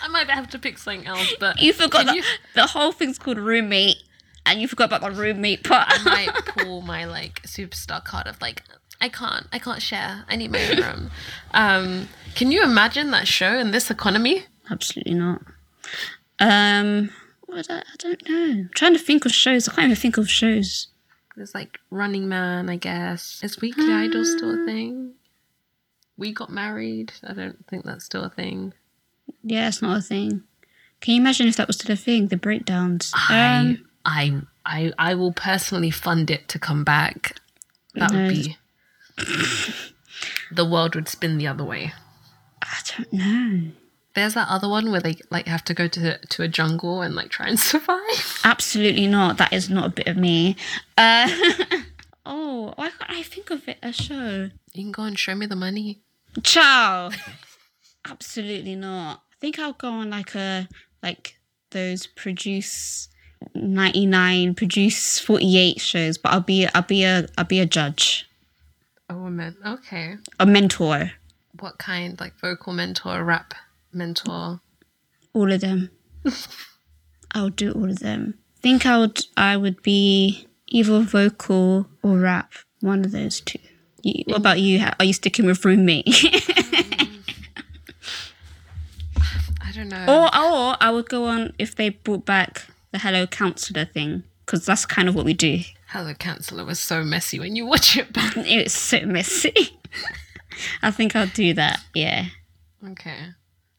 I 0.00 0.06
might 0.08 0.30
have 0.30 0.48
to 0.50 0.58
pick 0.60 0.78
something 0.78 1.04
else, 1.08 1.34
but 1.40 1.60
you 1.60 1.72
forgot 1.72 2.06
that 2.06 2.14
you- 2.14 2.22
the 2.54 2.66
whole 2.68 2.92
thing's 2.92 3.18
called 3.18 3.38
roommate, 3.38 3.96
and 4.50 4.60
you 4.60 4.68
forgot 4.68 4.92
about 4.92 5.00
the 5.02 5.10
roommate 5.10 5.64
part. 5.64 5.86
I 5.88 6.02
might 6.04 6.34
pull 6.46 6.80
my 6.82 7.04
like 7.04 7.42
superstar 7.42 8.04
card 8.04 8.26
of 8.26 8.40
like 8.40 8.62
I 9.00 9.08
can't, 9.08 9.46
I 9.52 9.58
can't 9.58 9.80
share. 9.80 10.24
I 10.28 10.36
need 10.36 10.50
my 10.52 10.62
own 10.70 10.76
room. 10.82 11.10
Um, 11.52 12.08
can 12.34 12.50
you 12.52 12.62
imagine 12.62 13.10
that 13.12 13.26
show 13.26 13.58
in 13.58 13.70
this 13.70 13.90
economy? 13.90 14.44
Absolutely 14.70 15.14
not. 15.14 15.40
Um, 16.38 17.10
what 17.46 17.66
I, 17.70 17.78
I 17.78 17.82
don't 17.98 18.28
know. 18.28 18.36
I'm 18.36 18.70
trying 18.74 18.92
to 18.92 18.98
think 18.98 19.24
of 19.24 19.32
shows. 19.32 19.68
I 19.68 19.72
can't 19.74 19.84
even 19.86 19.96
think 19.96 20.18
of 20.18 20.28
shows. 20.28 20.88
There's 21.36 21.54
like 21.54 21.78
Running 21.90 22.28
Man, 22.28 22.68
I 22.68 22.76
guess. 22.76 23.40
Is 23.42 23.60
Weekly 23.60 23.90
Idol 23.90 24.24
still 24.24 24.62
a 24.62 24.66
thing? 24.66 25.14
We 26.18 26.32
got 26.32 26.50
married. 26.50 27.12
I 27.26 27.32
don't 27.32 27.66
think 27.68 27.84
that's 27.84 28.04
still 28.04 28.24
a 28.24 28.30
thing. 28.30 28.74
Yeah, 29.42 29.68
it's 29.68 29.80
not 29.80 29.96
a 29.98 30.02
thing. 30.02 30.42
Can 31.00 31.14
you 31.14 31.20
imagine 31.22 31.48
if 31.48 31.56
that 31.56 31.66
was 31.66 31.76
still 31.76 31.94
a 31.94 31.96
thing? 31.96 32.26
The 32.28 32.36
breakdowns. 32.36 33.10
I, 33.14 33.56
Um, 33.60 33.88
I, 34.10 34.42
I, 34.66 34.92
I 34.98 35.14
will 35.14 35.32
personally 35.32 35.90
fund 35.90 36.30
it 36.30 36.48
to 36.48 36.58
come 36.58 36.82
back. 36.82 37.36
That 37.94 38.10
would 38.10 38.28
be. 38.28 38.56
the 40.52 40.64
world 40.64 40.96
would 40.96 41.08
spin 41.08 41.38
the 41.38 41.46
other 41.46 41.64
way. 41.64 41.92
I 42.62 42.78
don't 42.96 43.12
know. 43.12 43.70
There's 44.14 44.34
that 44.34 44.48
other 44.48 44.68
one 44.68 44.90
where 44.90 45.00
they 45.00 45.16
like 45.30 45.46
have 45.46 45.64
to 45.66 45.74
go 45.74 45.86
to 45.86 46.18
to 46.18 46.42
a 46.42 46.48
jungle 46.48 47.00
and 47.02 47.14
like 47.14 47.30
try 47.30 47.46
and 47.46 47.58
survive. 47.72 48.40
Absolutely 48.44 49.06
not. 49.06 49.38
That 49.38 49.52
is 49.52 49.70
not 49.70 49.86
a 49.86 49.90
bit 49.90 50.08
of 50.08 50.16
me. 50.16 50.56
Uh, 50.98 51.28
oh, 52.26 52.72
why 52.74 52.90
can't 52.90 53.10
I 53.10 53.22
think 53.22 53.50
of 53.50 53.68
it? 53.68 53.78
A 53.82 53.92
show. 53.92 54.50
You 54.72 54.82
can 54.84 54.92
go 54.92 55.04
and 55.04 55.18
show 55.18 55.36
me 55.36 55.46
the 55.46 55.56
money. 55.56 56.00
Ciao. 56.42 57.10
Absolutely 58.04 58.74
not. 58.74 59.22
I 59.32 59.36
think 59.40 59.58
I'll 59.58 59.72
go 59.72 59.88
on 59.88 60.10
like 60.10 60.34
a 60.34 60.68
like 61.02 61.36
those 61.70 62.08
produce 62.08 63.08
ninety 63.54 64.06
nine, 64.06 64.54
produce 64.54 65.18
forty 65.18 65.58
eight 65.58 65.80
shows, 65.80 66.18
but 66.18 66.32
I'll 66.32 66.40
be 66.40 66.66
I'll 66.74 66.82
be 66.82 67.04
a 67.04 67.26
I'll 67.38 67.44
be 67.44 67.60
a 67.60 67.66
judge, 67.66 68.28
A 69.08 69.14
woman. 69.16 69.56
Okay. 69.66 70.16
a 70.38 70.46
mentor, 70.46 71.12
What 71.58 71.78
kind? 71.78 72.18
Like 72.20 72.38
vocal 72.40 72.72
mentor, 72.72 73.24
rap 73.24 73.54
mentor. 73.92 74.60
all 75.32 75.52
of 75.52 75.60
them. 75.60 75.90
I'll 77.32 77.48
do 77.50 77.72
all 77.72 77.90
of 77.90 78.00
them. 78.00 78.34
think 78.62 78.84
I 78.86 78.98
would 78.98 79.20
I 79.36 79.56
would 79.56 79.82
be 79.82 80.46
either 80.68 81.00
vocal 81.00 81.86
or 82.02 82.18
rap, 82.18 82.52
one 82.80 83.04
of 83.04 83.12
those 83.12 83.40
two. 83.40 83.58
You, 84.02 84.24
what 84.26 84.38
about 84.38 84.60
you? 84.60 84.84
Are 84.98 85.04
you 85.04 85.12
sticking 85.12 85.46
with 85.46 85.64
roommate? 85.64 86.06
Mm. 89.20 89.22
I 89.62 89.72
don't 89.72 89.88
know. 89.88 90.04
Or, 90.06 90.24
or 90.26 90.76
I 90.80 90.90
would 90.90 91.08
go 91.08 91.24
on 91.26 91.52
if 91.58 91.74
they 91.76 91.90
brought 91.90 92.24
back 92.24 92.66
the 92.92 92.98
Hello 92.98 93.26
Counselor 93.26 93.84
thing, 93.84 94.24
because 94.44 94.66
that's 94.66 94.86
kind 94.86 95.08
of 95.08 95.14
what 95.14 95.24
we 95.24 95.34
do. 95.34 95.60
Hello 95.88 96.14
Counselor 96.14 96.64
was 96.64 96.78
so 96.80 97.02
messy 97.02 97.38
when 97.38 97.56
you 97.56 97.66
watch 97.66 97.96
it 97.96 98.12
back. 98.12 98.34
It's 98.36 98.74
so 98.74 99.00
messy. 99.00 99.80
I 100.82 100.90
think 100.90 101.16
I'll 101.16 101.26
do 101.28 101.54
that. 101.54 101.80
Yeah. 101.94 102.26
Okay. 102.86 103.16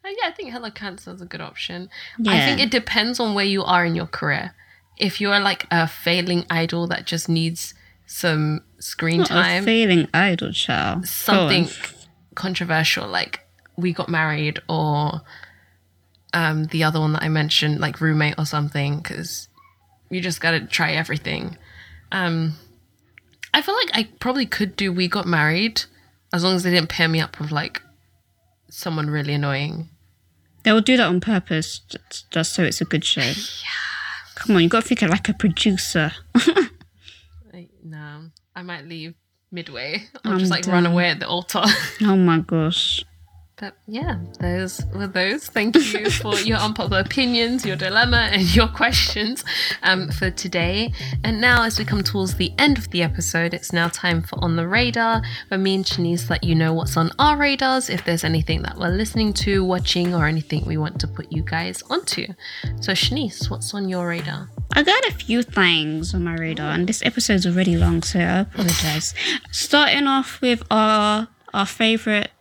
Uh, 0.04 0.10
yeah, 0.10 0.28
I 0.28 0.32
think 0.32 0.52
Hello 0.52 0.72
Counselor 0.72 1.16
is 1.16 1.22
a 1.22 1.26
good 1.26 1.42
option. 1.42 1.90
I 2.28 2.46
think 2.46 2.60
it 2.60 2.72
depends 2.72 3.20
on 3.20 3.36
where 3.36 3.46
you 3.46 3.64
are 3.64 3.86
in 3.86 3.96
your 3.96 4.08
career. 4.08 4.56
If 4.98 5.22
you're 5.22 5.40
like 5.40 5.68
a 5.72 5.88
failing 5.88 6.46
idol 6.50 6.88
that 6.88 7.06
just 7.06 7.30
needs 7.30 7.74
some 8.06 8.62
screen 8.80 9.20
Not 9.20 9.32
a 9.32 9.34
time, 9.34 9.64
failing 9.64 10.08
idol 10.14 10.52
child. 10.52 11.08
Something 11.08 11.68
controversial 12.36 13.08
like 13.08 13.42
we 13.78 13.94
got 13.94 14.10
married 14.10 14.60
or 14.68 15.22
um 16.34 16.66
the 16.66 16.84
other 16.84 17.00
one 17.00 17.14
that 17.14 17.24
i 17.24 17.30
mentioned 17.30 17.80
like 17.80 18.00
roommate 18.02 18.36
or 18.38 18.46
something 18.46 18.98
because 19.00 19.48
you 20.10 20.22
just 20.22 20.42
gotta 20.42 20.62
try 20.66 20.92
everything 20.92 21.58
um 22.12 22.54
i 23.54 23.62
feel 23.62 23.76
like 23.76 23.90
i 23.94 24.08
probably 24.20 24.46
could 24.46 24.76
do 24.76 24.92
we 24.92 25.08
got 25.08 25.26
married 25.26 25.84
as 26.34 26.44
long 26.44 26.56
as 26.56 26.64
they 26.64 26.72
didn't 26.72 26.90
pair 26.90 27.08
me 27.08 27.20
up 27.20 27.40
with 27.40 27.52
like 27.52 27.82
someone 28.70 29.10
really 29.10 29.34
annoying 29.34 29.90
They 30.64 30.72
will 30.72 30.82
do 30.82 30.96
that 30.96 31.08
on 31.08 31.20
purpose, 31.20 31.80
just, 32.30 32.54
so 32.54 32.64
it's 32.64 32.82
a 32.82 32.86
good 32.86 33.04
show. 33.04 33.22
Yeah. 33.64 34.36
Come 34.36 34.56
on, 34.56 34.64
you 34.64 34.70
got 34.70 34.82
to 34.84 34.88
think 34.88 35.02
of 35.04 35.10
like 35.10 35.28
a 35.30 35.34
producer. 35.34 36.12
no 37.84 38.30
i 38.56 38.62
might 38.62 38.86
leave 38.86 39.14
midway. 39.52 40.04
I'll 40.24 40.34
I'm 40.34 40.40
just 40.40 40.52
like 40.52 40.66
run 40.68 40.86
away 40.86 41.10
at 41.10 41.20
the 41.20 41.28
altar. 41.28 41.64
Oh 42.02 42.16
my 42.16 42.40
gosh. 42.40 43.04
But 43.62 43.78
yeah, 43.86 44.18
those 44.40 44.84
were 44.88 45.06
those. 45.06 45.46
Thank 45.46 45.76
you 45.76 46.10
for 46.10 46.36
your 46.40 46.58
unpopular 46.58 47.02
opinions, 47.02 47.64
your 47.64 47.76
dilemma, 47.76 48.30
and 48.32 48.56
your 48.56 48.68
questions 48.68 49.46
um, 49.84 50.10
for 50.10 50.32
today. 50.32 50.92
And 51.24 51.40
now, 51.40 51.64
as 51.64 51.78
we 51.78 51.86
come 51.86 52.02
towards 52.02 52.38
the 52.38 52.52
end 52.58 52.80
of 52.80 52.90
the 52.90 53.04
episode, 53.04 53.54
it's 53.54 53.72
now 53.72 53.88
time 53.90 54.24
for 54.24 54.44
On 54.44 54.56
the 54.56 54.68
Radar, 54.68 55.22
where 55.50 55.60
me 55.60 55.76
and 55.76 55.86
Shanice 55.86 56.28
let 56.28 56.44
you 56.44 56.56
know 56.56 56.74
what's 56.74 56.98
on 56.98 57.12
our 57.20 57.38
radars, 57.38 57.88
if 57.88 58.04
there's 58.04 58.24
anything 58.24 58.64
that 58.64 58.80
we're 58.80 58.90
listening 58.90 59.32
to, 59.34 59.64
watching, 59.64 60.16
or 60.16 60.26
anything 60.26 60.66
we 60.66 60.78
want 60.78 61.00
to 61.00 61.08
put 61.08 61.32
you 61.32 61.44
guys 61.44 61.84
onto. 61.84 62.26
So, 62.80 62.94
Shanice, 62.94 63.48
what's 63.52 63.76
on 63.76 63.88
your 63.88 64.08
radar? 64.08 64.50
I 64.74 64.82
got 64.82 65.06
a 65.06 65.14
few 65.14 65.44
things 65.44 66.16
on 66.16 66.24
my 66.24 66.34
radar, 66.34 66.72
and 66.72 66.90
this 66.90 67.06
episode's 67.06 67.46
already 67.46 67.78
long, 67.78 68.02
so 68.02 68.22
I 68.22 68.40
apologize. 68.40 69.14
Starting 69.52 70.08
off 70.08 70.42
with 70.42 70.64
our 70.72 71.28
our 71.54 71.66
favorite 71.66 72.32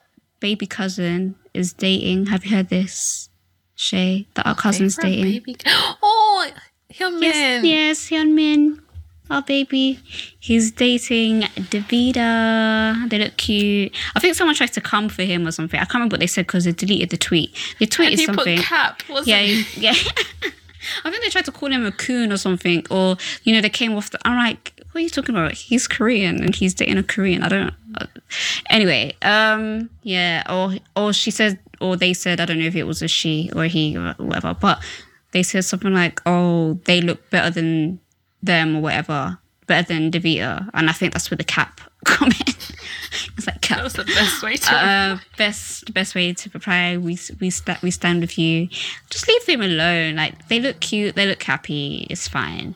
baby 0.41 0.67
cousin 0.67 1.35
is 1.55 1.73
dating. 1.73 2.27
Have 2.27 2.45
you 2.45 2.57
heard 2.57 2.69
this, 2.69 3.29
Shai? 3.75 4.27
That 4.35 4.47
our 4.47 4.55
cousin's 4.55 4.97
dating. 4.97 5.25
Baby? 5.33 5.57
Oh, 6.03 6.49
Hyunmin. 6.93 7.23
Yes, 7.23 7.65
yes, 7.65 8.09
Hyunmin, 8.11 8.81
our 9.31 9.43
baby. 9.43 9.99
He's 10.41 10.71
dating 10.73 11.43
Davida. 11.43 13.09
They 13.11 13.19
look 13.19 13.37
cute. 13.37 13.95
I 14.15 14.21
think 14.21 14.35
someone 14.35 14.55
tried 14.57 14.73
to 14.73 14.81
come 14.81 15.09
for 15.09 15.23
him 15.23 15.47
or 15.47 15.53
something. 15.53 15.79
I 15.79 15.85
can't 15.85 15.95
remember 15.95 16.15
what 16.15 16.21
they 16.21 16.27
said 16.27 16.47
because 16.47 16.65
they 16.65 16.73
deleted 16.73 17.11
the 17.11 17.17
tweet. 17.17 17.55
They 17.79 17.87
tweeted 17.87 18.11
And 18.13 18.21
he 18.21 18.27
something. 18.27 18.57
put 18.59 18.67
cap, 18.67 19.03
wasn't 19.09 19.29
yeah, 19.29 19.65
yeah. 19.93 19.95
I 21.05 21.11
think 21.11 21.23
they 21.23 21.31
tried 21.31 21.45
to 21.47 21.53
call 21.53 21.71
him 21.71 21.85
a 21.85 21.93
coon 21.93 22.33
or 22.33 22.37
something, 22.37 22.87
or 22.91 23.17
you 23.45 23.55
know, 23.55 23.61
they 23.61 23.71
came 23.71 23.95
off. 23.95 24.11
The, 24.11 24.19
I'm 24.27 24.37
like, 24.37 24.73
what 24.93 25.01
are 25.01 25.03
you 25.03 25.11
talking 25.11 25.35
about? 25.35 25.53
He's 25.53 25.87
Korean 25.87 26.43
and 26.43 26.55
he's 26.55 26.75
dating 26.75 26.99
a 26.99 27.03
Korean. 27.03 27.43
I 27.43 27.49
don't. 27.49 27.75
Uh, 27.97 28.07
anyway, 28.69 29.15
um, 29.23 29.91
yeah, 30.03 30.43
or 30.49 30.77
or 30.97 31.13
she 31.13 31.31
said, 31.31 31.59
or 31.81 31.97
they 31.97 32.13
said, 32.13 32.41
I 32.41 32.45
don't 32.45 32.59
know 32.59 32.67
if 32.67 32.77
it 32.77 32.85
was 32.85 33.03
a 33.03 33.09
she 33.09 33.51
or 33.55 33.65
he 33.65 33.97
or 33.97 34.15
whatever, 34.19 34.55
but 34.55 34.83
they 35.33 35.43
said 35.43 35.65
something 35.65 35.95
like, 35.95 36.21
oh, 36.27 36.75
they 36.85 37.01
look 37.01 37.31
better 37.31 37.51
than 37.51 38.01
them 38.43 38.77
or 38.77 38.81
whatever, 38.81 39.39
better 39.67 39.87
than 39.87 40.11
Davita, 40.11 40.69
and 40.75 40.89
I 40.89 40.93
think 40.93 41.13
that's 41.13 41.31
where 41.31 41.39
the 41.39 41.45
cap 41.45 41.81
come 42.05 42.29
in. 42.29 42.55
It's 43.41 43.47
like 43.47 43.67
That 43.69 43.83
was 43.83 43.95
the 43.95 44.05
best 44.05 44.43
way 44.43 44.57
to. 44.57 44.75
uh, 44.75 45.19
best 45.37 45.93
best 45.95 46.15
way 46.15 46.33
to 46.35 46.51
reply. 46.53 46.97
We 46.97 47.19
we 47.41 47.51
sta- 47.51 47.79
we 47.83 47.91
stand 47.91 48.21
with 48.21 48.39
you. 48.39 48.69
Just 49.11 49.27
leave 49.29 49.45
them 49.47 49.63
alone. 49.63 50.17
Like 50.17 50.49
they 50.49 50.61
look 50.61 50.81
cute. 50.81 51.15
They 51.17 51.27
look 51.27 51.43
happy. 51.43 52.07
It's 52.11 52.29
fine. 52.29 52.75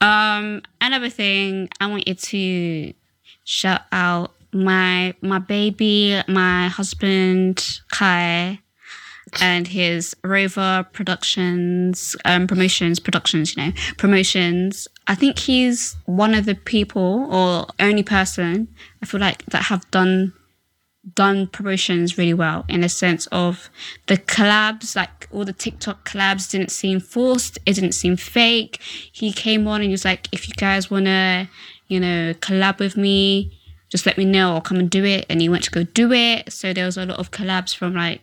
Um, 0.00 0.62
another 0.80 1.08
thing 1.10 1.68
I 1.80 1.86
want 1.86 2.06
you 2.08 2.14
to 2.14 2.92
shout 3.44 3.82
out 3.92 4.32
my 4.52 5.14
my 5.22 5.38
baby, 5.38 6.20
my 6.28 6.68
husband 6.68 7.80
Kai, 7.90 8.60
and 9.40 9.68
his 9.68 10.14
Rover 10.22 10.86
Productions 10.92 12.16
um 12.24 12.46
promotions 12.46 13.00
productions. 13.00 13.56
You 13.56 13.66
know 13.66 13.72
promotions. 13.98 14.88
I 15.06 15.14
think 15.14 15.38
he's 15.38 15.96
one 16.06 16.34
of 16.34 16.46
the 16.46 16.54
people 16.54 17.28
or 17.30 17.66
only 17.78 18.02
person 18.02 18.68
I 19.02 19.06
feel 19.06 19.20
like 19.20 19.44
that 19.46 19.64
have 19.64 19.88
done 19.90 20.32
done 21.14 21.46
promotions 21.46 22.18
really 22.18 22.34
well 22.34 22.64
in 22.68 22.82
a 22.82 22.88
sense 22.88 23.26
of 23.28 23.70
the 24.06 24.16
collabs, 24.16 24.96
like 24.96 25.28
all 25.30 25.44
the 25.44 25.52
TikTok 25.52 26.08
collabs 26.08 26.50
didn't 26.50 26.70
seem 26.70 27.00
forced, 27.00 27.58
it 27.64 27.74
didn't 27.74 27.92
seem 27.92 28.16
fake. 28.16 28.80
He 29.12 29.32
came 29.32 29.68
on 29.68 29.76
and 29.76 29.84
he 29.84 29.90
was 29.92 30.04
like, 30.04 30.28
if 30.32 30.48
you 30.48 30.54
guys 30.54 30.90
wanna, 30.90 31.48
you 31.86 32.00
know, 32.00 32.34
collab 32.34 32.78
with 32.80 32.96
me, 32.96 33.56
just 33.88 34.04
let 34.04 34.18
me 34.18 34.24
know, 34.24 34.54
I'll 34.54 34.60
come 34.60 34.78
and 34.78 34.90
do 34.90 35.04
it. 35.04 35.26
And 35.28 35.40
he 35.40 35.48
went 35.48 35.64
to 35.64 35.70
go 35.70 35.84
do 35.84 36.12
it. 36.12 36.52
So 36.52 36.72
there 36.72 36.86
was 36.86 36.96
a 36.96 37.06
lot 37.06 37.18
of 37.18 37.30
collabs 37.30 37.74
from 37.74 37.94
like, 37.94 38.20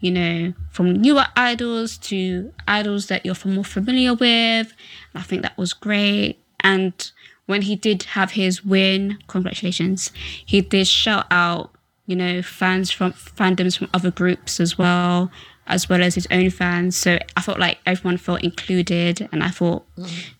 you 0.00 0.10
know, 0.10 0.52
from 0.70 0.92
newer 0.92 1.26
idols 1.36 1.98
to 1.98 2.52
idols 2.66 3.06
that 3.08 3.26
you're 3.26 3.36
more 3.44 3.64
familiar 3.64 4.14
with. 4.14 4.72
I 5.14 5.22
think 5.22 5.42
that 5.42 5.58
was 5.58 5.72
great. 5.72 6.38
And 6.60 7.10
when 7.46 7.62
he 7.62 7.76
did 7.76 8.04
have 8.04 8.32
his 8.32 8.64
win, 8.64 9.18
congratulations, 9.26 10.12
he 10.44 10.60
did 10.60 10.86
shout 10.86 11.26
out, 11.30 11.72
you 12.06 12.14
know, 12.14 12.42
fans 12.42 12.90
from 12.90 13.12
fandoms 13.12 13.78
from 13.78 13.88
other 13.92 14.10
groups 14.10 14.60
as 14.60 14.78
well, 14.78 15.30
as 15.66 15.88
well 15.88 16.02
as 16.02 16.14
his 16.14 16.28
own 16.30 16.50
fans. 16.50 16.96
So 16.96 17.18
I 17.36 17.42
felt 17.42 17.58
like 17.58 17.78
everyone 17.84 18.18
felt 18.18 18.42
included 18.44 19.28
and 19.32 19.42
I 19.42 19.48
thought, 19.48 19.84
mm. 19.96 20.30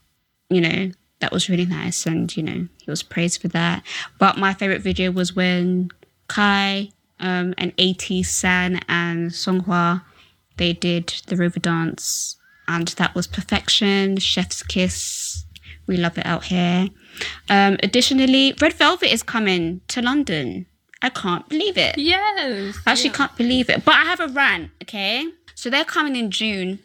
you 0.51 0.61
know, 0.61 0.93
that 1.21 1.33
was 1.33 1.49
really 1.49 1.67
nice 1.67 2.07
and, 2.07 2.35
you 2.37 2.43
know, 2.45 2.69
he 2.85 2.91
was 2.91 3.03
praised 3.03 3.43
for 3.43 3.49
that. 3.49 3.83
But 4.19 4.39
my 4.39 4.55
favorite 4.55 4.83
video 4.83 5.11
was 5.11 5.35
when 5.35 5.91
Kai 6.29 6.91
um, 7.21 7.55
and 7.59 7.77
ATEEZ 7.77 8.27
San 8.27 8.81
and 8.89 9.31
Seonghwa 9.31 10.03
they 10.59 10.73
did 10.73 11.07
the 11.29 11.37
river 11.37 11.61
dance 11.61 12.37
and 12.67 12.89
that 12.89 13.15
was 13.15 13.27
perfection 13.27 14.19
chef's 14.19 14.63
kiss 14.63 15.45
we 15.87 15.97
love 15.97 16.19
it 16.19 16.27
out 16.27 16.45
here. 16.45 16.89
Um 17.49 17.79
additionally 17.83 18.55
red 18.61 18.75
velvet 18.75 19.11
is 19.11 19.23
coming 19.23 19.81
to 19.89 20.03
london. 20.03 20.67
I 21.01 21.09
can't 21.09 21.49
believe 21.49 21.79
it. 21.79 21.97
Yes. 21.97 22.77
I 22.87 22.93
actually 22.93 23.11
can't 23.11 23.35
believe 23.37 23.71
it 23.71 23.85
but 23.85 23.95
i 23.95 24.05
have 24.05 24.21
a 24.21 24.29
rant 24.29 24.71
okay? 24.83 25.27
So 25.55 25.71
they're 25.71 25.85
coming 25.85 26.15
in 26.15 26.31
june. 26.31 26.81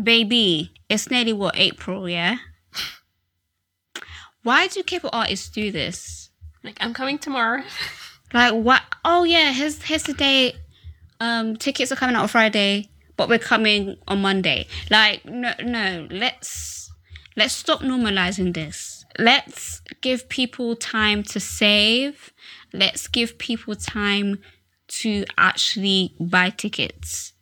Baby 0.00 0.72
it's 0.90 1.10
nearly 1.10 1.32
what 1.32 1.56
april 1.56 2.08
yeah? 2.08 2.36
Why 4.42 4.66
do 4.66 4.82
k-pop 4.82 5.14
artists 5.14 5.48
do 5.48 5.72
this? 5.72 6.28
Like 6.62 6.76
I'm 6.80 6.92
coming 6.92 7.18
tomorrow. 7.18 7.62
like 8.34 8.52
what? 8.52 8.82
Oh 9.04 9.24
yeah, 9.24 9.52
here's 9.52 9.80
here's 9.82 10.02
the 10.02 10.12
date. 10.12 10.56
Um, 11.20 11.56
tickets 11.56 11.92
are 11.92 11.96
coming 11.96 12.16
out 12.16 12.22
on 12.22 12.28
Friday, 12.28 12.90
but 13.16 13.28
we're 13.28 13.38
coming 13.38 13.96
on 14.08 14.20
Monday. 14.20 14.66
Like 14.90 15.24
no, 15.24 15.52
no. 15.62 16.08
Let's 16.10 16.92
let's 17.36 17.54
stop 17.54 17.80
normalizing 17.80 18.52
this. 18.52 19.04
Let's 19.18 19.80
give 20.00 20.28
people 20.28 20.74
time 20.74 21.22
to 21.24 21.40
save. 21.40 22.32
Let's 22.72 23.06
give 23.06 23.38
people 23.38 23.76
time 23.76 24.40
to 24.88 25.24
actually 25.38 26.14
buy 26.18 26.50
tickets 26.50 27.32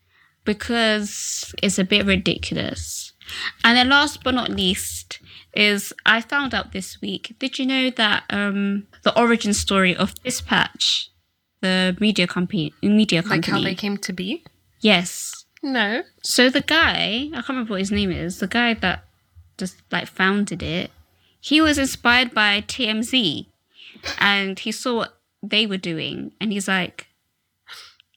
because 0.44 1.54
it's 1.62 1.78
a 1.78 1.84
bit 1.84 2.04
ridiculous. 2.04 3.12
And 3.64 3.76
then 3.76 3.88
last 3.88 4.22
but 4.22 4.34
not 4.34 4.50
least 4.50 5.20
is 5.54 5.92
I 6.06 6.20
found 6.20 6.54
out 6.54 6.72
this 6.72 7.00
week. 7.00 7.34
Did 7.38 7.58
you 7.58 7.66
know 7.66 7.90
that 7.90 8.24
um 8.30 8.86
the 9.02 9.18
origin 9.18 9.52
story 9.54 9.94
of 9.94 10.14
Dispatch, 10.22 11.10
the 11.60 11.96
media 12.00 12.26
company 12.26 12.72
media 12.82 13.22
company? 13.22 13.38
Like 13.40 13.46
how 13.46 13.60
they 13.62 13.74
came 13.74 13.96
to 13.98 14.12
be. 14.12 14.44
yes. 14.80 15.38
No. 15.64 16.02
So 16.24 16.50
the 16.50 16.60
guy, 16.60 17.28
I 17.30 17.34
can't 17.34 17.48
remember 17.50 17.74
what 17.74 17.80
his 17.80 17.92
name 17.92 18.10
is, 18.10 18.40
the 18.40 18.48
guy 18.48 18.74
that 18.74 19.04
just 19.58 19.76
like 19.92 20.08
founded 20.08 20.60
it, 20.60 20.90
he 21.40 21.60
was 21.60 21.78
inspired 21.78 22.34
by 22.34 22.62
TMZ 22.62 23.46
and 24.18 24.58
he 24.58 24.72
saw 24.72 24.96
what 24.96 25.20
they 25.40 25.66
were 25.66 25.76
doing 25.76 26.32
and 26.40 26.52
he's 26.52 26.66
like 26.66 27.06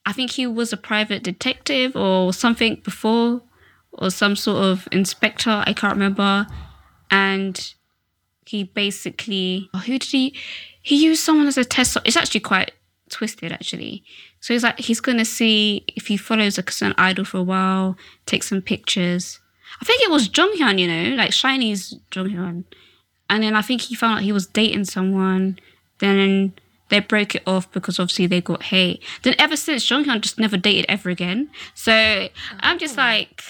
I 0.04 0.12
think 0.12 0.32
he 0.32 0.46
was 0.46 0.72
a 0.72 0.76
private 0.76 1.22
detective 1.22 1.94
or 1.96 2.32
something 2.32 2.80
before 2.82 3.42
or 3.92 4.10
some 4.10 4.36
sort 4.36 4.62
of 4.64 4.88
inspector, 4.92 5.62
I 5.66 5.72
can't 5.72 5.94
remember. 5.94 6.46
And 7.10 7.74
he 8.46 8.64
basically 8.64 9.68
oh, 9.74 9.78
who 9.78 9.98
did 9.98 10.04
he 10.04 10.34
he 10.82 11.04
used 11.04 11.22
someone 11.22 11.46
as 11.46 11.58
a 11.58 11.64
test 11.64 11.96
it's 12.04 12.16
actually 12.16 12.40
quite 12.40 12.72
twisted 13.10 13.52
actually. 13.52 14.04
So 14.40 14.54
he's 14.54 14.62
like 14.62 14.78
he's 14.78 15.00
gonna 15.00 15.24
see 15.24 15.84
if 15.88 16.06
he 16.06 16.16
follows 16.16 16.58
a 16.58 16.70
certain 16.70 16.94
idol 16.96 17.24
for 17.24 17.38
a 17.38 17.42
while 17.42 17.96
take 18.24 18.42
some 18.42 18.62
pictures. 18.62 19.40
I 19.80 19.84
think 19.84 20.02
it 20.02 20.10
was 20.10 20.28
jonghyun 20.28 20.78
you 20.78 20.86
know 20.86 21.16
like 21.16 21.32
SHINee's 21.32 21.94
jonghyun. 22.10 22.64
And 23.28 23.42
then 23.42 23.56
i 23.56 23.62
think 23.62 23.80
he 23.82 23.96
found 23.96 24.18
out 24.18 24.24
he 24.24 24.32
was 24.32 24.46
dating 24.46 24.84
someone. 24.84 25.58
Then 25.98 26.52
they 26.88 27.00
broke 27.00 27.34
it 27.34 27.42
off 27.46 27.70
because 27.72 27.98
obviously 27.98 28.28
they 28.28 28.40
got 28.40 28.64
hate. 28.64 29.02
Then 29.22 29.34
ever 29.38 29.56
since 29.56 29.88
jonghyun 29.88 30.20
just 30.20 30.38
never 30.38 30.56
dated 30.56 30.86
ever 30.88 31.10
again. 31.10 31.50
So 31.74 32.28
i'm 32.60 32.78
just 32.78 32.96
oh. 32.96 33.02
like 33.02 33.42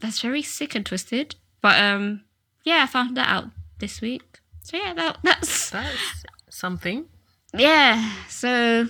that's 0.00 0.20
very 0.20 0.42
sick 0.42 0.74
and 0.74 0.84
twisted 0.84 1.36
but 1.64 1.76
um 1.80 2.20
yeah 2.64 2.80
i 2.84 2.86
found 2.86 3.16
that 3.16 3.28
out 3.28 3.46
this 3.78 4.00
week 4.00 4.40
so 4.62 4.76
yeah 4.76 4.92
that, 4.94 5.18
that's 5.22 5.70
That's 5.70 6.24
something. 6.48 7.06
yeah. 7.52 8.12
So 8.28 8.86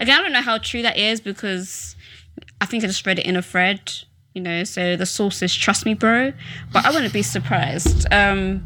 again, 0.00 0.18
I 0.18 0.22
don't 0.22 0.32
know 0.32 0.40
how 0.50 0.58
true 0.58 0.82
that 0.82 0.96
is 0.96 1.20
because 1.20 1.94
I 2.60 2.66
think 2.66 2.82
I 2.84 2.86
just 2.86 3.04
read 3.06 3.18
it 3.18 3.26
in 3.26 3.36
a 3.36 3.42
thread, 3.42 3.80
you 4.32 4.40
know. 4.40 4.64
So 4.64 4.96
the 4.96 5.04
source 5.06 5.42
is 5.42 5.54
trust 5.54 5.84
me, 5.84 5.92
bro. 5.94 6.32
But 6.72 6.86
I 6.86 6.90
wouldn't 6.90 7.12
be 7.12 7.22
surprised. 7.22 8.06
Um, 8.12 8.64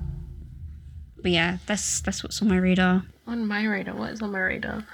but 1.23 1.33
yeah, 1.33 1.59
that's 1.67 2.01
that's 2.03 2.23
what's 2.23 2.41
on 2.43 2.49
my 2.49 2.59
radar. 2.59 3.03
On 3.27 3.47
my 3.47 3.65
radar, 3.65 3.97
what 3.97 4.13
is 4.13 4.23
on 4.23 4.31
my 4.33 4.41
radar? 4.41 4.85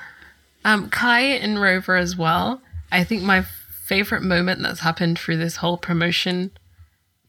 Um, 0.65 0.89
Kai 0.89 1.21
and 1.21 1.61
Rover 1.61 1.97
as 1.97 2.17
well. 2.17 2.63
I 2.91 3.05
think 3.05 3.23
my 3.23 3.43
favorite 3.85 4.23
moment 4.23 4.63
that's 4.63 4.81
happened 4.81 5.19
through 5.19 5.37
this 5.39 5.57
whole 5.57 5.77
promotion 5.77 6.53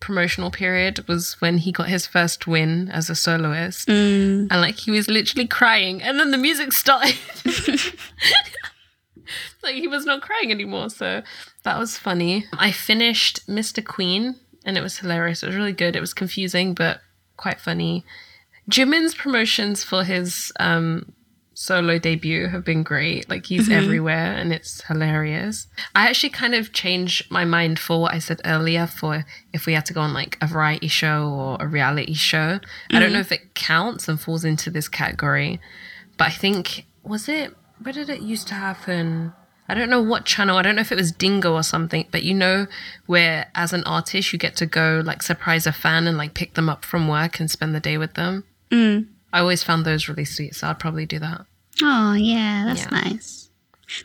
promotional 0.02 0.52
period 0.52 1.08
was 1.08 1.40
when 1.40 1.60
he 1.60 1.72
got 1.72 1.88
his 1.88 2.06
first 2.06 2.48
win 2.48 2.90
as 2.90 3.10
a 3.10 3.16
soloist. 3.16 3.88
Mm. 3.88 4.48
And 4.52 4.62
like 4.62 4.76
he 4.76 4.92
was 4.92 5.08
literally 5.08 5.48
crying 5.48 6.02
and 6.02 6.20
then 6.20 6.32
the 6.32 6.38
music 6.38 6.74
started. 6.74 7.16
like 9.64 9.76
he 9.76 9.88
was 9.88 10.06
not 10.06 10.22
crying 10.22 10.52
anymore. 10.52 10.90
So 10.90 11.22
that 11.64 11.80
was 11.80 11.98
funny. 11.98 12.46
I 12.54 12.72
finished 12.72 13.48
Mr. 13.48 13.86
Queen 13.86 14.36
and 14.66 14.78
it 14.78 14.82
was 14.82 14.98
hilarious. 14.98 15.44
It 15.44 15.48
was 15.48 15.56
really 15.56 15.74
good. 15.74 15.96
It 15.96 16.02
was 16.02 16.14
confusing 16.14 16.74
but 16.74 17.00
quite 17.38 17.62
funny. 17.62 18.04
Jimin's 18.70 19.16
promotions 19.16 19.84
for 19.84 20.04
his 20.04 20.52
um 20.60 21.14
solo 21.62 22.00
debut 22.00 22.48
have 22.48 22.66
been 22.66 22.82
great. 22.82 23.30
Like 23.30 23.46
he's 23.46 23.70
mm-hmm. 23.70 23.84
everywhere 23.84 24.34
and 24.34 24.52
it's 24.52 24.84
hilarious. 24.86 25.68
I 25.94 26.10
actually 26.10 26.32
kind 26.32 26.56
of 26.56 26.74
changed 26.74 27.30
my 27.30 27.46
mind 27.46 27.78
for 27.78 28.02
what 28.02 28.16
I 28.16 28.18
said 28.20 28.42
earlier 28.46 28.88
for 28.88 29.26
if 29.54 29.68
we 29.68 29.74
had 29.74 29.86
to 29.86 29.94
go 29.94 30.02
on 30.02 30.12
like 30.12 30.40
a 30.42 30.48
variety 30.48 30.88
show 30.88 31.30
or 31.30 31.58
a 31.60 31.68
reality 31.68 32.16
show. 32.16 32.60
I 32.90 33.00
don't 33.00 33.12
mm. 33.12 33.14
know 33.14 33.20
if 33.20 33.32
it 33.32 33.54
counts 33.54 34.08
and 34.08 34.20
falls 34.20 34.44
into 34.44 34.72
this 34.72 34.88
category, 34.88 35.62
but 36.18 36.30
I 36.30 36.32
think 36.32 36.88
was 37.04 37.30
it 37.30 37.56
where 37.84 37.94
did 37.94 38.10
it 38.10 38.22
used 38.22 38.48
to 38.48 38.56
happen? 38.56 39.34
I 39.70 39.76
don't 39.76 39.90
know 39.92 40.02
what 40.02 40.26
channel. 40.26 40.58
I 40.58 40.64
don't 40.64 40.76
know 40.76 40.82
if 40.82 40.92
it 40.92 40.98
was 40.98 41.12
Dingo 41.12 41.54
or 41.54 41.64
something, 41.64 42.08
but 42.10 42.24
you 42.24 42.34
know 42.34 42.66
where 43.06 43.52
as 43.54 43.72
an 43.72 43.84
artist 43.84 44.34
you 44.34 44.40
get 44.40 44.56
to 44.58 44.66
go 44.66 45.04
like 45.06 45.22
surprise 45.22 45.68
a 45.68 45.72
fan 45.72 46.08
and 46.08 46.18
like 46.18 46.34
pick 46.34 46.56
them 46.56 46.70
up 46.70 46.84
from 46.84 47.08
work 47.08 47.40
and 47.40 47.52
spend 47.52 47.76
the 47.76 47.80
day 47.80 48.00
with 48.00 48.16
them. 48.16 48.46
Mm. 48.72 49.10
I 49.32 49.42
always 49.42 49.64
found 49.64 49.86
those 49.86 50.10
really 50.10 50.26
sweet, 50.26 50.56
so 50.56 50.68
I'd 50.68 50.80
probably 50.80 51.06
do 51.06 51.20
that. 51.20 51.46
Oh, 51.82 52.14
yeah, 52.14 52.66
that's 52.68 52.82
Yeah. 52.84 52.90
nice. 53.02 53.50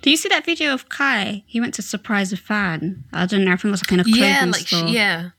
Do 0.02 0.10
you 0.10 0.16
see 0.16 0.28
that 0.30 0.44
video 0.44 0.72
of 0.74 0.88
Kai? 0.88 1.44
He 1.46 1.60
went 1.60 1.74
to 1.74 1.82
surprise 1.82 2.32
a 2.32 2.36
fan. 2.36 3.04
I 3.12 3.26
don't 3.26 3.44
know. 3.44 3.52
I 3.52 3.56
think 3.56 3.66
it 3.66 3.70
was 3.70 3.82
like 3.84 3.92
in 3.92 4.00
a 4.00 4.04
clothing 4.04 4.22
Yeah, 4.22 4.44
like 4.46 4.66
store. 4.66 4.88
yeah. 4.88 5.30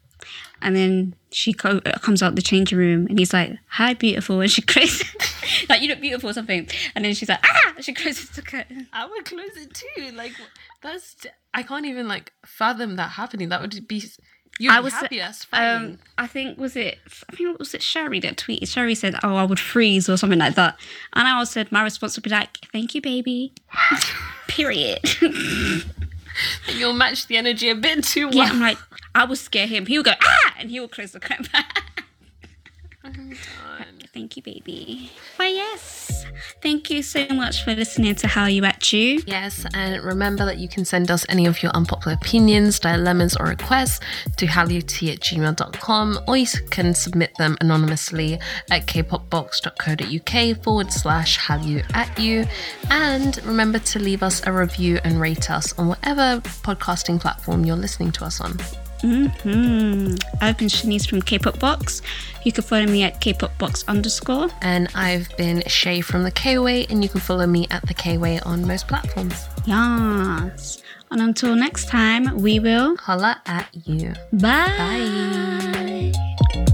And 0.62 0.76
then 0.76 1.16
she 1.32 1.54
co- 1.54 1.82
uh, 1.86 2.00
comes 2.00 2.24
out 2.24 2.36
the 2.36 2.42
changing 2.42 2.78
room 2.80 3.06
and 3.08 3.20
he's 3.20 3.32
like, 3.34 3.58
"Hi, 3.72 3.94
beautiful," 3.94 4.40
and 4.42 4.50
she 4.50 4.62
closes, 4.64 5.04
like 5.70 5.82
you 5.82 5.90
look 5.90 6.02
beautiful 6.02 6.30
or 6.30 6.34
something. 6.34 6.68
And 6.96 7.06
then 7.06 7.14
she's 7.14 7.30
like, 7.30 7.44
"Ah!" 7.46 7.74
And 7.76 7.86
she 7.86 7.94
closes 7.94 8.30
the 8.30 8.42
curtain. 8.42 8.88
I 8.92 9.06
would 9.06 9.26
close 9.26 9.56
it 9.56 9.74
too. 9.74 10.12
Like 10.14 10.32
that's 10.82 11.16
I 11.54 11.62
can't 11.62 11.86
even 11.86 12.08
like 12.08 12.32
fathom 12.46 12.96
that 12.96 13.12
happening. 13.12 13.50
That 13.50 13.62
would 13.62 13.88
be 13.88 14.02
you'd 14.60 14.72
I 14.72 14.80
was 14.80 14.94
fighting. 14.94 15.22
Um, 15.54 16.00
I 16.18 16.28
think 16.28 16.58
was 16.58 16.76
it. 16.76 16.98
I 17.30 17.36
think 17.36 17.60
was 17.60 17.74
it 17.74 17.82
Sherry 17.82 18.20
that 18.22 18.38
tweeted. 18.38 18.68
Sherry 18.68 18.96
said, 18.96 19.16
"Oh, 19.24 19.36
I 19.36 19.44
would 19.44 19.60
freeze" 19.60 20.10
or 20.10 20.18
something 20.18 20.40
like 20.40 20.56
that. 20.56 20.78
And 21.14 21.28
I 21.28 21.38
also 21.38 21.52
said, 21.52 21.72
my 21.72 21.84
response 21.84 22.16
would 22.16 22.24
be 22.24 22.30
like, 22.30 22.58
"Thank 22.72 22.96
you, 22.96 23.02
baby." 23.02 23.54
Period. 24.48 25.00
You'll 26.76 26.94
match 26.94 27.28
the 27.28 27.38
energy 27.38 27.70
a 27.70 27.76
bit 27.76 28.04
too 28.04 28.28
well. 28.28 28.38
yeah, 28.38 28.44
I'm 28.46 28.60
like, 28.60 28.78
I 29.16 29.26
will 29.26 29.36
scare 29.36 29.68
him. 29.68 29.86
He 29.88 29.98
will 29.98 30.04
go 30.04 30.14
ah, 30.22 30.54
and 30.60 30.70
he 30.70 30.80
will 30.80 30.88
close 30.88 31.12
the 31.12 31.20
curtain. 31.20 31.48
Thank 34.14 34.38
you, 34.38 34.44
baby. 34.44 35.12
Well, 35.38 35.52
yes. 35.52 36.07
Thank 36.62 36.90
you 36.90 37.04
so 37.04 37.28
much 37.30 37.64
for 37.64 37.74
listening 37.74 38.16
to 38.16 38.28
Hallyu 38.28 38.64
At 38.64 38.92
U. 38.94 39.22
Yes, 39.26 39.66
and 39.74 40.04
remember 40.04 40.46
that 40.46 40.58
you 40.58 40.68
can 40.68 40.86
send 40.86 41.12
us 41.12 41.26
any 41.30 41.46
of 41.46 41.62
your 41.62 41.72
unpopular 41.74 42.18
opinions, 42.22 42.80
dilemmas, 42.80 43.36
or 43.38 43.48
requests 43.48 44.00
to 44.38 44.46
hallut 44.48 45.12
at 45.12 45.20
gmail.com, 45.20 46.20
or 46.28 46.38
you 46.38 46.48
can 46.70 46.94
submit 46.94 47.36
them 47.38 47.58
anonymously 47.62 48.40
at 48.72 48.86
kpopbox.co.uk 48.88 50.64
forward 50.64 50.92
slash 50.92 51.38
hallyu 51.40 51.84
at 51.94 52.18
u. 52.20 52.46
And 52.90 53.44
remember 53.46 53.80
to 53.80 54.00
leave 54.00 54.24
us 54.24 54.46
a 54.46 54.52
review 54.52 55.00
and 55.04 55.20
rate 55.20 55.50
us 55.50 55.78
on 55.78 55.88
whatever 55.88 56.42
podcasting 56.64 57.20
platform 57.20 57.66
you're 57.66 57.76
listening 57.76 58.12
to 58.14 58.26
us 58.26 58.42
on. 58.42 58.58
Hmm. 59.02 60.16
I've 60.42 60.58
been 60.58 60.68
Shanice 60.68 61.08
from 61.08 61.22
K-pop 61.22 61.60
Box. 61.60 62.02
You 62.44 62.52
can 62.52 62.64
follow 62.64 62.86
me 62.86 63.04
at 63.04 63.20
K-pop 63.22 63.58
Box 63.58 63.84
underscore. 63.88 64.50
And 64.62 64.88
I've 64.96 65.30
been 65.38 65.64
Shai 65.68 66.02
from 66.02 66.24
the 66.24 66.32
K-Way, 66.32 66.88
and 66.90 67.04
you 67.04 67.10
can 67.10 67.20
follow 67.20 67.46
me 67.46 67.68
at 67.70 67.86
the 67.88 67.94
K-Way 67.94 68.40
on 68.40 68.66
most 68.66 68.88
platforms. 68.88 69.48
Yes. 69.66 70.82
And 71.12 71.22
until 71.22 71.56
next 71.56 71.88
time, 71.88 72.38
we 72.38 72.60
will. 72.60 72.98
Holla 72.98 73.42
at 73.46 73.68
you. 73.88 74.14
Bye. 74.34 76.12
Bye. 76.54 76.74